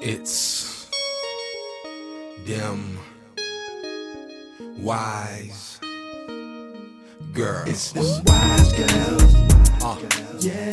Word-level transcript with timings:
It's 0.00 0.86
them 2.46 2.98
wise 4.78 5.80
girls. 7.32 7.68
It's 7.68 7.92
them 7.92 8.24
wise 8.26 8.72
girls. 8.72 9.34
Uh, 9.82 9.96
Yeah, 10.40 10.70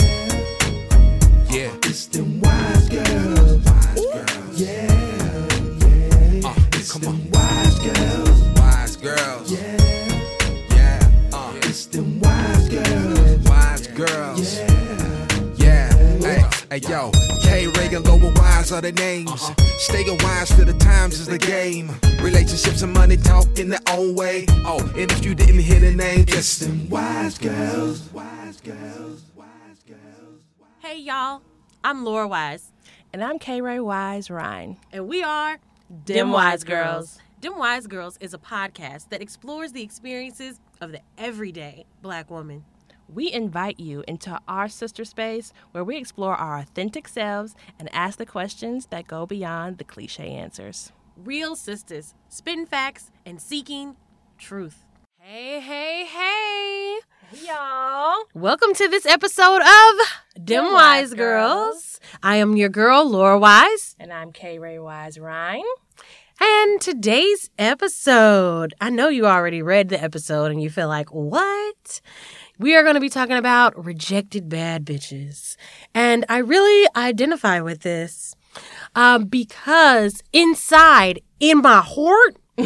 yeah, 1.50 1.72
it's 1.84 2.06
them 2.08 2.40
wise 2.42 2.90
girls. 2.90 3.66
Yeah, 3.98 4.26
yeah. 4.56 6.48
uh, 6.48 6.54
It's 6.74 6.92
come 6.92 7.02
them 7.02 7.14
on, 7.14 7.32
wise 7.32 7.80
girls. 7.80 8.42
wise 8.60 8.96
girls. 8.98 9.52
Yeah, 9.52 9.78
Yeah, 10.76 11.10
uh, 11.34 11.54
it's 11.64 11.86
them 11.88 12.20
wise 12.20 12.70
girls. 12.70 13.48
wise 13.50 13.88
girls. 13.88 14.60
Yeah, 14.60 15.50
Yeah, 15.56 15.94
hey, 16.22 16.44
hey, 16.70 16.80
yo, 16.90 17.12
K 17.42 17.68
Reagan, 17.68 18.04
Lower 18.04 18.32
Wise 18.64 18.72
are 18.72 18.80
the 18.80 18.94
names. 18.94 19.52
Staying 19.80 20.18
wise 20.20 20.48
to 20.56 20.64
the 20.64 20.72
times 20.76 21.20
is 21.20 21.28
the 21.28 21.38
game. 21.38 21.92
Relationships 22.22 22.82
and 22.82 22.94
money 22.94 23.18
talk 23.18 23.46
in 23.60 23.68
their 23.68 23.82
own 23.90 24.16
way. 24.16 24.46
Oh, 24.66 24.80
and 24.96 25.12
if 25.12 25.26
you 25.26 25.36
didn't 25.36 25.60
hear 25.60 25.82
the 25.82 25.92
name, 25.92 26.24
just 26.26 26.62
them 26.62 26.90
wise 26.90 27.38
girls. 27.38 28.10
Wise 28.14 28.62
girls. 28.62 29.24
Wise 29.36 29.84
girls. 29.86 30.40
Hey 30.80 30.98
y'all, 30.98 31.42
I'm 31.84 32.06
Laura 32.06 32.26
Wise, 32.26 32.72
And 33.12 33.22
I'm 33.22 33.38
K 33.38 33.60
Ray 33.60 33.82
Wise 33.82 34.30
Ryan. 34.30 34.78
and 34.94 35.10
we 35.10 35.24
are 35.24 35.60
Them 36.06 36.32
Wise 36.32 36.64
Girls. 36.64 37.20
Them 37.42 37.58
Wise 37.58 37.86
Girls 37.86 38.18
is 38.22 38.34
a 38.34 38.38
podcast 38.38 39.10
that 39.10 39.22
explores 39.22 39.74
the 39.74 39.84
experiences 39.84 40.62
of 40.80 40.94
the 40.94 41.02
everyday 41.18 41.84
black 42.02 42.32
woman. 42.32 42.64
We 43.14 43.32
invite 43.32 43.80
you 43.80 44.04
into 44.08 44.40
our 44.48 44.68
sister 44.68 45.06
space 45.06 45.54
where 45.72 45.84
we 45.84 45.98
explore 45.98 46.36
our 46.36 46.58
authentic 46.58 47.08
selves 47.08 47.54
and 47.78 47.88
ask 47.94 48.18
the 48.18 48.26
questions 48.26 48.88
that 48.88 49.06
go 49.06 49.28
beyond 49.28 49.78
the 49.78 49.84
cliche 49.84 50.32
answers. 50.32 50.92
Real 51.16 51.56
sisters, 51.56 52.16
spitting 52.28 52.66
facts 52.66 53.12
and 53.24 53.40
seeking 53.40 53.98
truth. 54.40 54.84
Hey, 55.20 55.60
hey, 55.60 56.06
hey. 56.06 57.00
Y'all. 57.46 58.24
Welcome 58.34 58.74
to 58.74 58.88
this 58.88 59.06
episode 59.06 59.62
of 59.62 60.08
Dim 60.34 60.46
Dim 60.46 60.64
Wise 60.74 61.10
Wise 61.10 61.14
Girls. 61.14 62.00
I 62.24 62.38
am 62.38 62.58
your 62.58 62.70
girl, 62.70 63.08
Laura 63.08 63.38
Wise. 63.38 63.96
And 64.00 64.12
I'm 64.12 64.32
K 64.32 64.58
Ray 64.58 64.80
Wise 64.80 65.20
Ryan. 65.20 65.62
And 66.42 66.82
today's 66.82 67.52
episode, 67.60 68.74
I 68.82 68.90
know 68.90 69.08
you 69.08 69.28
already 69.28 69.62
read 69.62 69.90
the 69.90 70.02
episode 70.02 70.52
and 70.52 70.62
you 70.62 70.70
feel 70.72 70.88
like, 70.88 71.10
what? 71.14 72.02
We 72.60 72.76
are 72.76 72.84
going 72.84 72.96
to 72.96 73.02
be 73.02 73.10
talking 73.10 73.36
about 73.38 73.84
rejected 73.84 74.48
bad 74.48 74.86
bitches. 74.86 75.56
And 75.94 76.24
I 76.30 76.38
really 76.38 76.88
identify 76.96 77.62
with 77.62 77.82
this 77.82 78.36
um, 78.96 79.26
because 79.26 80.22
inside, 80.32 81.22
in 81.40 81.62
my 81.62 81.82
heart, 81.82 82.38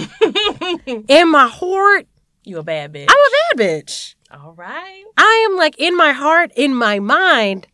in 1.07 1.31
my 1.31 1.47
heart, 1.47 2.07
You 2.43 2.59
a 2.59 2.63
bad 2.63 2.93
bitch. 2.93 3.07
I'm 3.09 3.17
a 3.17 3.57
bad 3.57 3.65
bitch. 3.65 4.15
All 4.31 4.53
right. 4.53 5.03
I 5.15 5.47
am 5.49 5.57
like 5.57 5.79
in 5.79 5.95
my 5.95 6.11
heart, 6.11 6.51
in 6.55 6.75
my 6.75 6.99
mind, 6.99 7.67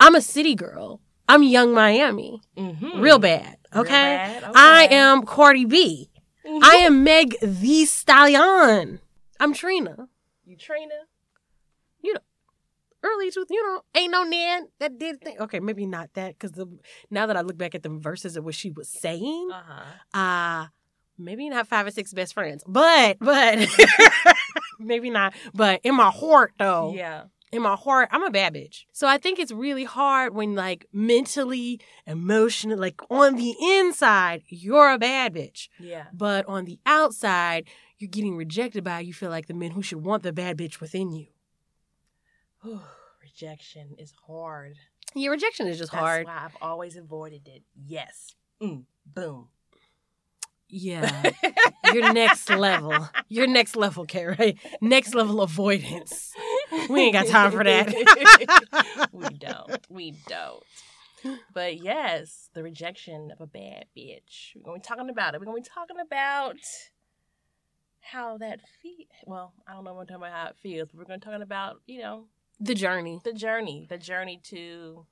I'm 0.00 0.14
a 0.14 0.20
city 0.20 0.54
girl. 0.54 1.00
I'm 1.28 1.42
Yung 1.42 1.72
Miami. 1.72 2.42
Mm-hmm. 2.58 3.00
Real 3.00 3.18
bad. 3.18 3.56
Okay. 3.74 3.90
bad, 3.90 4.44
I 4.54 4.88
am 4.90 5.24
Cardi 5.24 5.64
B. 5.64 6.10
I 6.46 6.76
am 6.84 7.02
Meg 7.04 7.36
the 7.40 7.86
Stallion. 7.86 9.00
I'm 9.40 9.54
Trina. 9.54 10.08
You 10.44 10.56
Trina. 10.56 10.94
You 12.04 12.12
know, 12.14 12.20
early 13.02 13.30
truth, 13.30 13.48
you 13.50 13.62
know, 13.66 13.80
ain't 13.94 14.12
no 14.12 14.22
Nan 14.24 14.68
that 14.78 14.98
did 14.98 15.20
thing. 15.22 15.36
Okay, 15.40 15.58
maybe 15.60 15.86
not 15.86 16.10
that 16.14 16.38
because 16.38 16.52
now 17.10 17.26
that 17.26 17.36
I 17.36 17.40
look 17.40 17.58
back 17.58 17.74
at 17.74 17.82
the 17.82 17.88
verses 17.88 18.36
of 18.36 18.44
what 18.44 18.54
she 18.54 18.70
was 18.70 18.88
saying, 18.88 19.48
Uh 19.52 19.62
huh. 19.66 20.18
uh 20.18 20.66
maybe 21.18 21.48
not 21.48 21.66
five 21.68 21.86
or 21.86 21.90
six 21.90 22.12
best 22.12 22.34
friends, 22.34 22.62
but 22.66 23.16
but 23.20 23.58
maybe 24.78 25.10
not. 25.10 25.34
But 25.54 25.80
in 25.84 25.94
my 25.94 26.10
heart 26.10 26.52
though, 26.58 26.92
Yeah. 26.94 27.24
in 27.52 27.62
my 27.62 27.76
heart, 27.76 28.08
I'm 28.12 28.24
a 28.24 28.30
bad 28.30 28.54
bitch. 28.54 28.84
So 28.92 29.06
I 29.06 29.18
think 29.18 29.38
it's 29.38 29.52
really 29.52 29.84
hard 29.84 30.34
when 30.34 30.54
like 30.54 30.86
mentally, 30.92 31.80
emotionally, 32.06 32.76
like 32.76 33.00
on 33.10 33.36
the 33.36 33.54
inside, 33.62 34.42
you're 34.48 34.90
a 34.90 34.98
bad 34.98 35.34
bitch. 35.34 35.68
Yeah. 35.78 36.04
But 36.12 36.46
on 36.46 36.64
the 36.64 36.78
outside, 36.86 37.64
you're 37.98 38.10
getting 38.10 38.36
rejected 38.36 38.82
by 38.84 39.00
you 39.00 39.14
feel 39.14 39.30
like 39.30 39.46
the 39.46 39.54
men 39.54 39.70
who 39.70 39.82
should 39.82 40.04
want 40.04 40.22
the 40.24 40.32
bad 40.32 40.58
bitch 40.58 40.80
within 40.80 41.12
you. 41.12 41.26
Whew, 42.64 42.80
Rejection 43.22 43.94
is 43.98 44.12
hard. 44.26 44.76
Yeah, 45.14 45.30
rejection 45.30 45.66
is 45.68 45.78
just 45.78 45.92
That's 45.92 46.02
hard. 46.02 46.26
why 46.26 46.42
I've 46.44 46.56
always 46.60 46.96
avoided 46.96 47.46
it. 47.46 47.62
Yes. 47.86 48.34
Mm. 48.60 48.84
Boom. 49.06 49.48
Yeah. 50.68 51.30
You're 51.92 52.12
next 52.12 52.50
level. 52.50 53.08
You're 53.28 53.46
next 53.46 53.76
level, 53.76 54.06
Kara. 54.06 54.54
Next 54.80 55.14
level 55.14 55.40
avoidance. 55.40 56.32
We 56.88 57.02
ain't 57.02 57.12
got 57.12 57.28
time 57.28 57.52
for 57.52 57.62
that. 57.62 59.08
we 59.12 59.28
don't. 59.28 59.86
We 59.88 60.14
don't. 60.26 60.62
But 61.52 61.76
yes, 61.78 62.50
the 62.54 62.62
rejection 62.62 63.30
of 63.30 63.40
a 63.40 63.46
bad 63.46 63.84
bitch. 63.96 64.56
We're 64.56 64.62
gonna 64.64 64.78
be 64.78 64.82
talking 64.82 65.10
about 65.10 65.34
it. 65.34 65.40
We're 65.40 65.46
gonna 65.46 65.60
be 65.60 65.68
talking 65.68 65.96
about 66.04 66.56
how 68.00 68.38
that 68.38 68.60
feel. 68.82 69.06
Well, 69.26 69.52
I 69.66 69.74
don't 69.74 69.84
know. 69.84 69.94
We're 69.94 70.04
talking 70.04 70.16
about 70.16 70.32
how 70.32 70.46
it 70.48 70.56
feels. 70.60 70.88
But 70.88 70.98
we're 70.98 71.04
gonna 71.04 71.18
be 71.18 71.24
talking 71.24 71.42
about 71.42 71.80
you 71.86 72.00
know 72.00 72.24
the 72.60 72.74
journey. 72.74 73.20
the 73.24 73.32
journey, 73.32 73.86
the 73.88 73.98
journey 73.98 74.40
to 74.44 75.06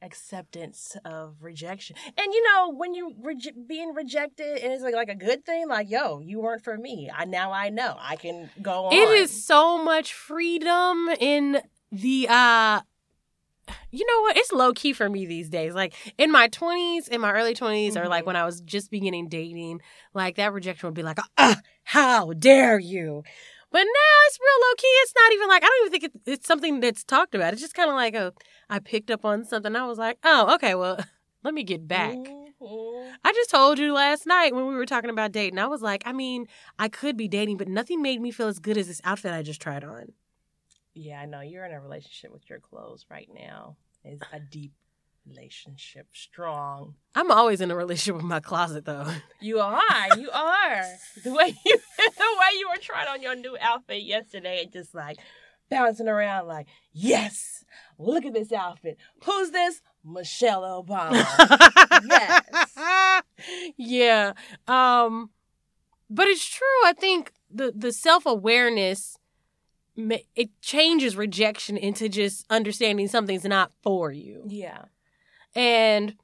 acceptance 0.00 0.96
of 1.04 1.36
rejection. 1.40 1.96
And 2.16 2.32
you 2.32 2.42
know, 2.44 2.70
when 2.70 2.94
you 2.94 3.14
reje- 3.20 3.66
being 3.66 3.94
rejected, 3.94 4.58
and 4.58 4.72
it's 4.72 4.82
like, 4.82 4.94
like 4.94 5.08
a 5.08 5.14
good 5.14 5.44
thing. 5.44 5.68
Like, 5.68 5.90
yo, 5.90 6.20
you 6.20 6.40
weren't 6.40 6.62
for 6.62 6.76
me. 6.78 7.10
I 7.14 7.24
now 7.24 7.52
I 7.52 7.70
know 7.70 7.96
I 7.98 8.16
can 8.16 8.50
go 8.62 8.86
on. 8.86 8.94
It 8.94 9.08
is 9.18 9.44
so 9.44 9.82
much 9.82 10.12
freedom 10.12 11.08
in 11.18 11.60
the 11.90 12.26
uh 12.30 12.80
you 13.90 14.06
know 14.06 14.22
what? 14.22 14.36
It's 14.36 14.52
low 14.52 14.72
key 14.72 14.92
for 14.92 15.08
me 15.10 15.26
these 15.26 15.48
days. 15.50 15.74
Like 15.74 15.92
in 16.16 16.30
my 16.30 16.48
20s, 16.48 17.08
in 17.08 17.20
my 17.20 17.32
early 17.32 17.54
20s, 17.54 17.96
or 17.96 18.06
like 18.08 18.22
Mhm. 18.24 18.28
when 18.28 18.36
I 18.36 18.44
was 18.44 18.60
just 18.60 18.90
beginning 18.90 19.28
dating, 19.28 19.80
like 20.14 20.36
that 20.36 20.52
rejection 20.52 20.86
would 20.86 20.94
be 20.94 21.02
like, 21.02 21.18
ah, 21.38 21.60
how 21.84 22.32
dare 22.34 22.78
you? 22.78 23.24
But 23.70 23.80
now 23.80 24.16
it's 24.26 24.38
real 24.40 24.68
low 24.68 24.74
key. 24.76 24.86
It's 25.02 25.14
not 25.14 25.32
even 25.32 25.48
like, 25.48 25.62
I 25.62 25.66
don't 25.66 25.86
even 25.86 26.00
think 26.00 26.04
it, 26.04 26.32
it's 26.32 26.46
something 26.46 26.80
that's 26.80 27.04
talked 27.04 27.34
about. 27.34 27.52
It's 27.52 27.62
just 27.62 27.74
kind 27.74 27.90
of 27.90 27.96
like, 27.96 28.14
a, 28.14 28.32
I 28.70 28.78
picked 28.78 29.10
up 29.10 29.24
on 29.24 29.44
something. 29.44 29.76
I 29.76 29.86
was 29.86 29.98
like, 29.98 30.18
oh, 30.24 30.54
okay, 30.54 30.74
well, 30.74 30.98
let 31.44 31.54
me 31.54 31.64
get 31.64 31.86
back. 31.86 32.16
Mhm. 32.16 33.12
I 33.24 33.32
just 33.32 33.50
told 33.50 33.78
you 33.78 33.92
last 33.92 34.26
night 34.26 34.54
when 34.54 34.66
we 34.66 34.74
were 34.74 34.86
talking 34.86 35.10
about 35.10 35.32
dating. 35.32 35.58
I 35.58 35.66
was 35.66 35.82
like, 35.82 36.02
I 36.06 36.12
mean, 36.12 36.46
I 36.78 36.88
could 36.88 37.16
be 37.16 37.28
dating, 37.28 37.56
but 37.56 37.68
nothing 37.68 38.02
made 38.02 38.20
me 38.20 38.30
feel 38.30 38.48
as 38.48 38.58
good 38.58 38.76
as 38.76 38.88
this 38.88 39.00
outfit 39.04 39.32
I 39.32 39.42
just 39.42 39.60
tried 39.60 39.84
on. 39.84 40.12
Yeah, 40.94 41.20
I 41.20 41.26
know 41.26 41.40
you're 41.40 41.64
in 41.64 41.72
a 41.72 41.80
relationship 41.80 42.32
with 42.32 42.48
your 42.50 42.58
clothes 42.58 43.06
right 43.10 43.28
now. 43.32 43.76
It's 44.02 44.22
a 44.32 44.40
deep 44.40 44.72
relationship, 45.28 46.06
strong. 46.12 46.94
I'm 47.14 47.30
always 47.30 47.60
in 47.60 47.70
a 47.70 47.76
relationship 47.76 48.16
with 48.16 48.24
my 48.24 48.40
closet, 48.40 48.84
though. 48.84 49.06
You 49.40 49.60
are, 49.60 50.18
you 50.18 50.30
are. 50.30 50.84
The 51.22 51.32
way 51.32 51.54
you, 51.64 51.78
the 51.98 52.36
way 52.40 52.58
you 52.58 52.68
were 52.68 52.80
trying 52.80 53.08
on 53.08 53.22
your 53.22 53.36
new 53.36 53.56
outfit 53.60 54.02
yesterday, 54.02 54.62
and 54.62 54.72
just 54.72 54.94
like 54.94 55.18
bouncing 55.70 56.08
around, 56.08 56.48
like, 56.48 56.66
yes, 56.92 57.64
look 57.98 58.24
at 58.24 58.32
this 58.34 58.52
outfit. 58.52 58.96
Who's 59.24 59.50
this? 59.50 59.80
Michelle 60.04 60.62
Obama. 60.62 61.24
Yes. 62.08 63.22
Yeah. 63.76 64.32
Um, 64.66 65.30
but 66.10 66.26
it's 66.28 66.44
true. 66.44 66.66
I 66.84 66.92
think 66.92 67.32
the 67.50 67.72
the 67.74 67.92
self 67.92 68.24
awareness 68.26 69.18
it 70.36 70.50
changes 70.60 71.16
rejection 71.16 71.76
into 71.76 72.08
just 72.08 72.46
understanding 72.50 73.08
something's 73.08 73.44
not 73.44 73.72
for 73.82 74.12
you, 74.12 74.44
yeah, 74.46 74.84
and 75.54 76.14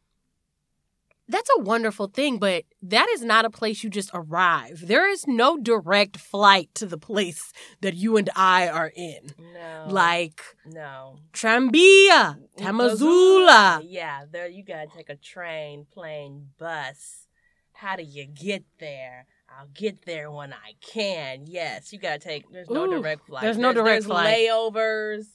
that's 1.29 1.51
a 1.57 1.63
wonderful 1.63 2.09
thing. 2.09 2.39
But 2.39 2.65
that 2.83 3.09
is 3.11 3.23
not 3.23 3.45
a 3.45 3.51
place 3.51 3.83
you 3.83 3.91
just 3.91 4.11
arrive. 4.13 4.87
There 4.87 5.11
is 5.11 5.27
no 5.27 5.57
direct 5.57 6.17
flight 6.19 6.71
to 6.75 6.87
the 6.87 6.99
place 6.99 7.53
that 7.81 7.95
you 7.95 8.17
and 8.17 8.31
I 8.37 8.69
are 8.69 8.93
in, 8.95 9.31
no, 9.39 9.87
like 9.89 10.43
no. 10.67 11.17
Trambia, 11.33 12.39
Tamazula. 12.59 13.83
Yeah, 13.87 14.25
there 14.31 14.49
you 14.49 14.65
gotta 14.65 14.89
take 14.95 15.09
a 15.09 15.17
train, 15.17 15.87
plane, 15.91 16.49
bus. 16.59 17.27
How 17.73 17.97
do 17.97 18.03
you 18.03 18.27
get 18.27 18.65
there? 18.79 19.27
I'll 19.57 19.69
get 19.73 20.05
there 20.05 20.31
when 20.31 20.53
I 20.53 20.75
can. 20.81 21.45
Yes, 21.47 21.93
you 21.93 21.99
gotta 21.99 22.19
take. 22.19 22.51
There's 22.51 22.71
no 22.71 22.87
Ooh, 22.87 23.01
direct 23.01 23.27
flight. 23.27 23.43
there's 23.43 23.59
no 23.59 23.73
direct 23.73 24.03
there's 24.03 24.07
flight. 24.07 24.49
Layovers. 24.49 25.27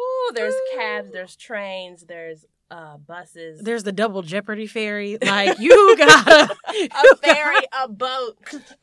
Ooh, 0.00 0.32
there's 0.34 0.54
Ooh. 0.54 0.76
cabs. 0.76 1.12
There's 1.12 1.36
trains. 1.36 2.04
There's 2.06 2.44
uh 2.70 2.96
buses. 2.98 3.60
There's 3.62 3.84
the 3.84 3.92
double 3.92 4.22
Jeopardy 4.22 4.66
ferry. 4.66 5.18
Like 5.22 5.58
you 5.60 5.96
gotta 5.96 6.52
a 6.68 7.16
ferry, 7.18 7.60
a 7.82 7.88
boat. 7.88 8.36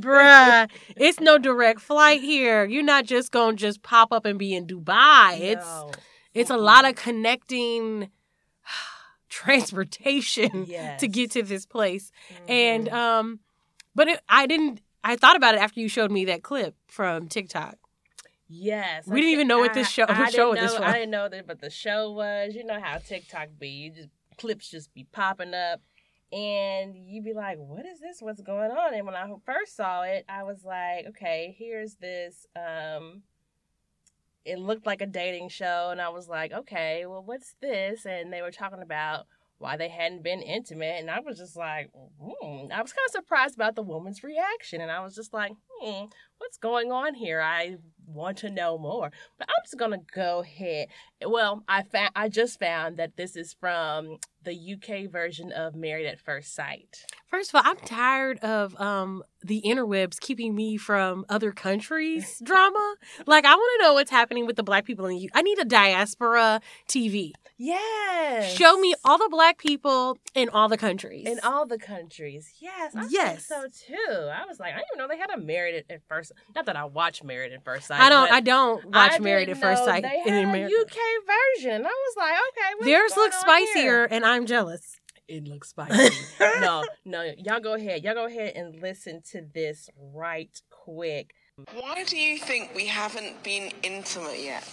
Bruh, 0.00 0.70
it's 0.96 1.20
no 1.20 1.38
direct 1.38 1.80
flight 1.80 2.22
here. 2.22 2.64
You're 2.64 2.82
not 2.82 3.04
just 3.04 3.30
gonna 3.32 3.56
just 3.56 3.82
pop 3.82 4.12
up 4.12 4.24
and 4.24 4.38
be 4.38 4.54
in 4.54 4.66
Dubai. 4.66 5.38
It's 5.40 5.64
No. 5.66 5.90
it's 6.34 6.50
a 6.50 6.56
lot 6.56 6.84
of 6.88 6.94
connecting 6.94 8.10
transportation 9.28 10.64
Yes. 10.68 11.00
to 11.00 11.08
get 11.08 11.30
to 11.32 11.42
this 11.42 11.66
place. 11.66 12.10
Mhm. 12.46 12.50
And 12.50 12.88
um 12.88 13.40
but 13.94 14.08
it, 14.08 14.20
I 14.28 14.46
didn't 14.46 14.80
I 15.04 15.16
thought 15.16 15.36
about 15.36 15.54
it 15.54 15.60
after 15.60 15.80
you 15.80 15.88
showed 15.88 16.10
me 16.10 16.24
that 16.26 16.42
clip 16.42 16.76
from 16.86 17.28
TikTok. 17.28 17.76
Yes, 18.54 19.06
We 19.06 19.20
didn't 19.22 19.32
even 19.32 19.48
know 19.48 19.60
what 19.60 19.72
this 19.72 19.88
show- 19.88 20.04
I, 20.06 20.28
show 20.28 20.50
was 20.50 20.60
this 20.60 20.78
know- 20.78 20.84
I 20.84 20.92
didn't 20.92 21.10
know 21.10 21.28
that, 21.28 21.46
but 21.46 21.60
the 21.60 21.70
show 21.70 22.10
was. 22.12 22.54
You 22.54 22.64
know 22.64 22.78
how 22.80 22.98
TikTok 22.98 23.48
be. 23.58 23.68
You 23.68 23.90
just 23.90 24.10
clips 24.36 24.70
just 24.70 24.92
be 24.92 25.04
popping 25.04 25.54
up, 25.54 25.80
and 26.30 26.94
you'd 27.08 27.24
be 27.24 27.32
like, 27.32 27.56
"What 27.58 27.86
is 27.86 28.00
this? 28.00 28.20
What's 28.20 28.42
going 28.42 28.70
on?" 28.70 28.92
And 28.94 29.06
when 29.06 29.14
I 29.14 29.26
first 29.46 29.74
saw 29.74 30.02
it, 30.02 30.26
I 30.28 30.42
was 30.42 30.64
like, 30.64 31.06
"Okay, 31.06 31.54
here's 31.58 31.96
this." 31.96 32.46
Um, 32.54 33.22
it 34.44 34.58
looked 34.58 34.86
like 34.86 35.00
a 35.00 35.06
dating 35.06 35.48
show, 35.48 35.88
and 35.90 36.00
I 36.00 36.10
was 36.10 36.28
like, 36.28 36.52
"Okay, 36.52 37.06
well, 37.06 37.22
what's 37.22 37.54
this?" 37.62 38.04
And 38.04 38.32
they 38.32 38.42
were 38.42 38.50
talking 38.50 38.82
about 38.82 39.26
why 39.62 39.76
they 39.76 39.88
hadn't 39.88 40.22
been 40.24 40.42
intimate, 40.42 41.00
and 41.00 41.08
I 41.10 41.20
was 41.20 41.38
just 41.38 41.56
like, 41.56 41.90
hmm. 42.20 42.66
I 42.72 42.82
was 42.82 42.92
kind 42.92 43.06
of 43.06 43.12
surprised 43.12 43.54
about 43.54 43.76
the 43.76 43.82
woman's 43.82 44.24
reaction, 44.24 44.80
and 44.80 44.90
I 44.90 45.00
was 45.00 45.14
just 45.14 45.32
like, 45.32 45.52
hmm, 45.82 46.04
what's 46.38 46.58
going 46.58 46.92
on 46.92 47.14
here? 47.14 47.40
I 47.40 47.76
want 48.06 48.38
to 48.38 48.50
know 48.50 48.78
more. 48.78 49.10
But 49.38 49.48
I'm 49.48 49.62
just 49.64 49.78
gonna 49.78 50.00
go 50.14 50.40
ahead. 50.40 50.88
Well, 51.24 51.62
I 51.68 51.82
found 51.82 52.10
I 52.14 52.28
just 52.28 52.58
found 52.58 52.96
that 52.98 53.16
this 53.16 53.36
is 53.36 53.54
from 53.58 54.18
the 54.42 54.74
UK 54.74 55.08
version 55.10 55.52
of 55.52 55.74
Married 55.76 56.06
at 56.06 56.20
First 56.20 56.54
Sight. 56.54 57.04
First 57.28 57.50
of 57.50 57.54
all, 57.56 57.62
I'm 57.64 57.76
tired 57.76 58.38
of 58.40 58.78
um 58.80 59.22
the 59.44 59.62
interwebs 59.64 60.20
keeping 60.20 60.54
me 60.54 60.76
from 60.76 61.24
other 61.28 61.52
countries 61.52 62.40
drama. 62.44 62.94
Like 63.26 63.44
I 63.44 63.54
want 63.54 63.80
to 63.80 63.84
know 63.86 63.94
what's 63.94 64.10
happening 64.10 64.46
with 64.46 64.56
the 64.56 64.62
black 64.62 64.84
people 64.84 65.06
in 65.06 65.16
the. 65.16 65.30
I 65.34 65.42
need 65.42 65.58
a 65.58 65.64
diaspora 65.64 66.60
TV. 66.88 67.32
Yes. 67.56 68.52
Show 68.56 68.76
me 68.78 68.94
all 69.04 69.18
the 69.18 69.28
black 69.30 69.58
people 69.58 70.18
in 70.34 70.48
all 70.48 70.68
the 70.68 70.76
countries. 70.76 71.28
in 71.28 71.38
all 71.44 71.64
the 71.64 71.78
countries. 71.78 72.52
Yes, 72.60 72.92
I 72.96 73.06
Yes. 73.08 73.46
so 73.46 73.66
too. 73.68 73.94
I 74.10 74.44
was 74.48 74.58
like, 74.58 74.72
I 74.72 74.78
didn't 74.78 74.88
even 74.94 74.98
know 74.98 75.08
they 75.08 75.18
had 75.18 75.30
a 75.30 75.38
Married 75.40 75.71
at, 75.72 75.84
at 75.90 76.00
First. 76.08 76.32
Not 76.54 76.66
that 76.66 76.76
I 76.76 76.84
watch 76.84 77.22
Married 77.22 77.52
at 77.52 77.64
First 77.64 77.86
Sight. 77.88 78.00
I 78.00 78.08
don't 78.08 78.30
I 78.32 78.40
don't 78.40 78.84
watch 78.84 79.12
I 79.14 79.18
Married 79.18 79.48
at 79.48 79.58
First 79.58 79.84
Sight 79.84 80.02
They 80.02 80.22
in 80.26 80.32
had 80.34 80.44
America. 80.44 80.74
a 80.74 80.80
UK 80.82 80.96
version. 81.56 81.84
I 81.84 81.88
was 81.88 82.14
like, 82.16 82.32
okay, 82.32 82.74
what's 82.76 82.84
Theirs 82.86 83.12
looks 83.16 83.40
spicier, 83.40 83.74
here? 83.82 84.08
and 84.10 84.24
I'm 84.24 84.46
jealous. 84.46 84.98
It 85.28 85.44
looks 85.48 85.68
spicy. 85.70 86.14
no, 86.60 86.84
no, 87.04 87.30
y'all 87.38 87.60
go 87.60 87.74
ahead. 87.74 88.02
Y'all 88.04 88.14
go 88.14 88.26
ahead 88.26 88.52
and 88.56 88.80
listen 88.82 89.22
to 89.32 89.42
this 89.54 89.88
right 90.12 90.50
quick. 90.70 91.32
Why 91.74 92.02
do 92.04 92.18
you 92.18 92.38
think 92.38 92.70
we 92.74 92.86
haven't 92.86 93.42
been 93.42 93.70
intimate 93.82 94.40
yet? 94.40 94.68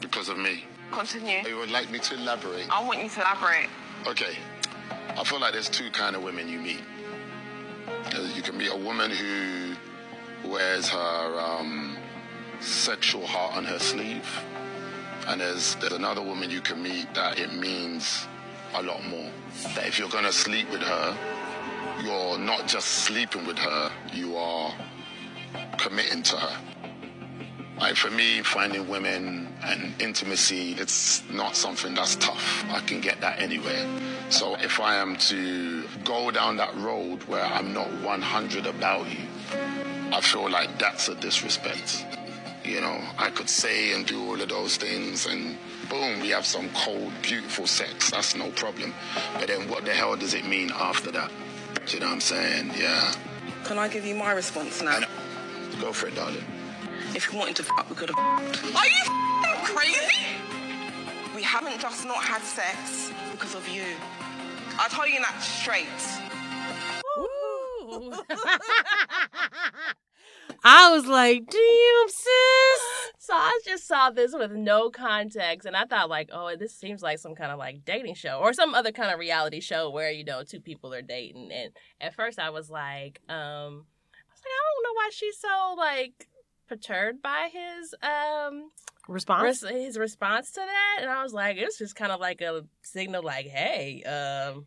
Because 0.00 0.28
of 0.28 0.38
me. 0.38 0.64
Continue. 0.90 1.46
You 1.48 1.56
would 1.58 1.70
like 1.70 1.90
me 1.90 1.98
to 1.98 2.14
elaborate? 2.14 2.66
I 2.70 2.82
want 2.84 3.02
you 3.02 3.08
to 3.08 3.20
elaborate. 3.20 3.68
Okay. 4.06 4.36
I 5.16 5.22
feel 5.24 5.40
like 5.40 5.52
there's 5.52 5.68
two 5.68 5.90
kind 5.90 6.16
of 6.16 6.22
women 6.22 6.48
you 6.48 6.58
meet. 6.58 6.80
Uh, 8.14 8.20
You 8.34 8.42
can 8.42 8.56
meet 8.56 8.70
a 8.72 8.76
woman 8.76 9.10
who 9.10 9.73
wears 10.46 10.88
her 10.88 11.40
um, 11.40 11.96
sexual 12.60 13.26
heart 13.26 13.56
on 13.56 13.64
her 13.64 13.78
sleeve, 13.78 14.28
and 15.28 15.40
there's 15.40 15.74
there's 15.76 15.92
another 15.92 16.22
woman 16.22 16.50
you 16.50 16.60
can 16.60 16.82
meet 16.82 17.12
that 17.14 17.38
it 17.38 17.52
means 17.54 18.26
a 18.74 18.82
lot 18.82 19.04
more. 19.06 19.30
That 19.74 19.86
if 19.86 19.98
you're 19.98 20.08
gonna 20.08 20.32
sleep 20.32 20.70
with 20.70 20.82
her, 20.82 21.16
you're 22.02 22.38
not 22.38 22.66
just 22.66 22.88
sleeping 22.88 23.46
with 23.46 23.58
her, 23.58 23.90
you 24.12 24.36
are 24.36 24.74
committing 25.78 26.22
to 26.24 26.36
her. 26.36 26.60
Like 27.78 27.96
for 27.96 28.10
me, 28.10 28.42
finding 28.42 28.88
women 28.88 29.48
and 29.64 29.92
intimacy, 30.00 30.72
it's 30.78 31.28
not 31.30 31.56
something 31.56 31.94
that's 31.94 32.16
tough. 32.16 32.64
I 32.70 32.80
can 32.80 33.00
get 33.00 33.20
that 33.20 33.40
anywhere. 33.40 33.86
So 34.30 34.54
if 34.56 34.80
I 34.80 34.96
am 34.96 35.16
to 35.16 35.84
go 36.04 36.30
down 36.30 36.56
that 36.58 36.74
road 36.76 37.22
where 37.24 37.44
I'm 37.44 37.72
not 37.72 37.92
100 38.02 38.66
about 38.66 39.10
you, 39.10 39.26
I 40.14 40.20
feel 40.20 40.48
like 40.48 40.78
that's 40.78 41.08
a 41.08 41.16
disrespect. 41.16 42.06
You 42.64 42.80
know, 42.80 43.00
I 43.18 43.30
could 43.30 43.50
say 43.50 43.92
and 43.94 44.06
do 44.06 44.24
all 44.28 44.40
of 44.40 44.48
those 44.48 44.76
things 44.76 45.26
and 45.26 45.58
boom, 45.90 46.20
we 46.20 46.28
have 46.28 46.46
some 46.46 46.68
cold, 46.72 47.12
beautiful 47.20 47.66
sex. 47.66 48.12
That's 48.12 48.36
no 48.36 48.50
problem. 48.50 48.94
But 49.34 49.48
then 49.48 49.68
what 49.68 49.84
the 49.84 49.90
hell 49.90 50.14
does 50.14 50.34
it 50.34 50.46
mean 50.46 50.70
after 50.72 51.10
that? 51.10 51.32
Do 51.86 51.94
you 51.94 52.00
know 52.00 52.06
what 52.06 52.12
I'm 52.12 52.20
saying? 52.20 52.70
Yeah. 52.78 53.12
Can 53.64 53.76
I 53.76 53.88
give 53.88 54.06
you 54.06 54.14
my 54.14 54.30
response 54.30 54.80
now? 54.80 54.98
And 54.98 55.80
go 55.80 55.92
for 55.92 56.06
it, 56.06 56.14
darling. 56.14 56.44
If 57.12 57.32
you 57.32 57.38
wanted 57.38 57.56
to 57.56 57.64
fuck, 57.64 57.90
we 57.90 57.96
could 57.96 58.10
have. 58.10 58.18
Are 58.18 58.86
you 58.86 59.02
f***ing 59.06 59.64
crazy? 59.64 60.26
We 61.34 61.42
haven't 61.42 61.80
just 61.80 62.06
not 62.06 62.22
had 62.22 62.42
sex 62.42 63.10
because 63.32 63.56
of 63.56 63.68
you. 63.68 63.82
I'll 64.78 64.88
tell 64.88 65.08
you 65.08 65.18
that 65.18 65.42
straight. 65.42 65.88
I 70.64 70.90
was 70.92 71.06
like, 71.06 71.44
damn, 71.50 72.08
sis. 72.08 73.12
So 73.18 73.34
I 73.34 73.58
just 73.64 73.86
saw 73.86 74.10
this 74.10 74.34
with 74.34 74.52
no 74.52 74.90
context, 74.90 75.66
and 75.66 75.76
I 75.76 75.84
thought 75.84 76.08
like, 76.10 76.30
oh, 76.32 76.56
this 76.56 76.74
seems 76.74 77.02
like 77.02 77.18
some 77.18 77.34
kind 77.34 77.50
of 77.52 77.58
like 77.58 77.84
dating 77.84 78.14
show 78.14 78.38
or 78.40 78.52
some 78.52 78.74
other 78.74 78.92
kind 78.92 79.12
of 79.12 79.18
reality 79.18 79.60
show 79.60 79.90
where 79.90 80.10
you 80.10 80.24
know 80.24 80.42
two 80.42 80.60
people 80.60 80.92
are 80.92 81.02
dating. 81.02 81.50
And 81.52 81.70
at 82.00 82.14
first, 82.14 82.38
I 82.38 82.50
was 82.50 82.68
like, 82.70 83.20
um, 83.28 83.34
I 83.34 84.32
was 84.32 84.42
like, 84.42 84.52
I 84.52 84.62
don't 84.74 84.84
know 84.84 84.94
why 84.94 85.10
she's 85.12 85.38
so 85.38 85.74
like 85.76 86.28
perturbed 86.68 87.22
by 87.22 87.50
his 87.52 87.94
um 88.02 88.70
Response? 89.06 89.62
res- 89.62 89.70
his 89.70 89.98
response 89.98 90.50
to 90.52 90.60
that, 90.60 90.98
and 91.02 91.10
I 91.10 91.22
was 91.22 91.32
like, 91.34 91.56
it's 91.58 91.78
just 91.78 91.94
kind 91.94 92.10
of 92.12 92.20
like 92.20 92.40
a 92.40 92.64
signal, 92.82 93.22
like, 93.22 93.46
hey, 93.46 94.02
um. 94.04 94.66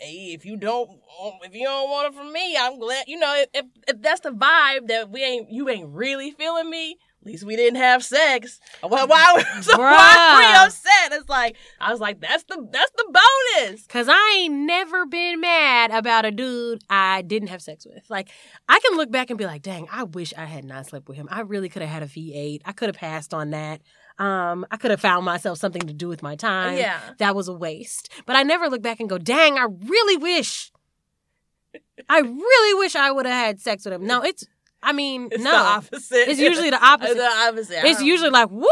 Hey, 0.00 0.32
if 0.32 0.44
you 0.44 0.56
don't, 0.56 0.88
oh, 1.20 1.32
if 1.42 1.54
you 1.54 1.64
don't 1.64 1.90
want 1.90 2.12
it 2.12 2.16
from 2.16 2.32
me, 2.32 2.56
I'm 2.56 2.78
glad. 2.78 3.04
You 3.08 3.18
know, 3.18 3.44
if, 3.52 3.66
if 3.88 4.00
that's 4.00 4.20
the 4.20 4.30
vibe 4.30 4.86
that 4.88 5.10
we 5.10 5.24
ain't, 5.24 5.50
you 5.50 5.68
ain't 5.68 5.88
really 5.88 6.30
feeling 6.30 6.70
me. 6.70 6.98
At 7.20 7.26
least 7.26 7.44
we 7.44 7.56
didn't 7.56 7.80
have 7.80 8.04
sex. 8.04 8.60
Well, 8.82 9.08
why? 9.08 9.42
So 9.62 9.76
why 9.76 10.14
Bruh. 10.16 10.50
you 10.50 10.66
upset? 10.66 11.18
It's 11.18 11.28
like 11.28 11.56
I 11.80 11.90
was 11.90 12.00
like, 12.00 12.20
that's 12.20 12.44
the 12.44 12.64
that's 12.70 12.92
the 12.92 13.20
bonus. 13.60 13.86
Cause 13.88 14.06
I 14.08 14.38
ain't 14.38 14.54
never 14.54 15.04
been 15.04 15.40
mad 15.40 15.90
about 15.90 16.24
a 16.24 16.30
dude 16.30 16.84
I 16.88 17.22
didn't 17.22 17.48
have 17.48 17.60
sex 17.60 17.84
with. 17.84 18.08
Like 18.08 18.30
I 18.68 18.78
can 18.78 18.96
look 18.96 19.10
back 19.10 19.30
and 19.30 19.38
be 19.38 19.46
like, 19.46 19.62
dang, 19.62 19.88
I 19.90 20.04
wish 20.04 20.32
I 20.38 20.44
had 20.44 20.64
not 20.64 20.86
slept 20.86 21.08
with 21.08 21.16
him. 21.16 21.28
I 21.30 21.40
really 21.40 21.68
could 21.68 21.82
have 21.82 21.90
had 21.90 22.02
a 22.04 22.06
V8. 22.06 22.60
I 22.64 22.72
could 22.72 22.88
have 22.88 22.96
passed 22.96 23.34
on 23.34 23.50
that. 23.50 23.80
Um, 24.18 24.66
I 24.70 24.76
could 24.76 24.90
have 24.90 25.00
found 25.00 25.24
myself 25.24 25.58
something 25.58 25.82
to 25.82 25.92
do 25.92 26.08
with 26.08 26.22
my 26.22 26.34
time. 26.34 26.76
Yeah. 26.76 26.98
That 27.18 27.36
was 27.36 27.48
a 27.48 27.52
waste. 27.52 28.10
But 28.26 28.36
I 28.36 28.42
never 28.42 28.68
look 28.68 28.82
back 28.82 28.98
and 29.00 29.08
go, 29.08 29.18
dang, 29.18 29.58
I 29.58 29.66
really 29.84 30.16
wish. 30.16 30.72
I 32.08 32.20
really 32.20 32.78
wish 32.78 32.96
I 32.96 33.10
would 33.10 33.26
have 33.26 33.34
had 33.34 33.60
sex 33.60 33.84
with 33.84 33.94
him. 33.94 34.06
No, 34.06 34.22
it's 34.22 34.44
I 34.82 34.92
mean, 34.92 35.28
It's 35.32 35.42
no. 35.42 35.50
the 35.50 35.56
opposite. 35.56 36.28
It's 36.28 36.38
usually 36.40 36.70
the 36.70 36.84
opposite. 36.84 37.16
the 37.16 37.24
opposite. 37.24 37.84
It's 37.84 38.00
usually 38.00 38.30
like, 38.30 38.50
woo, 38.50 38.66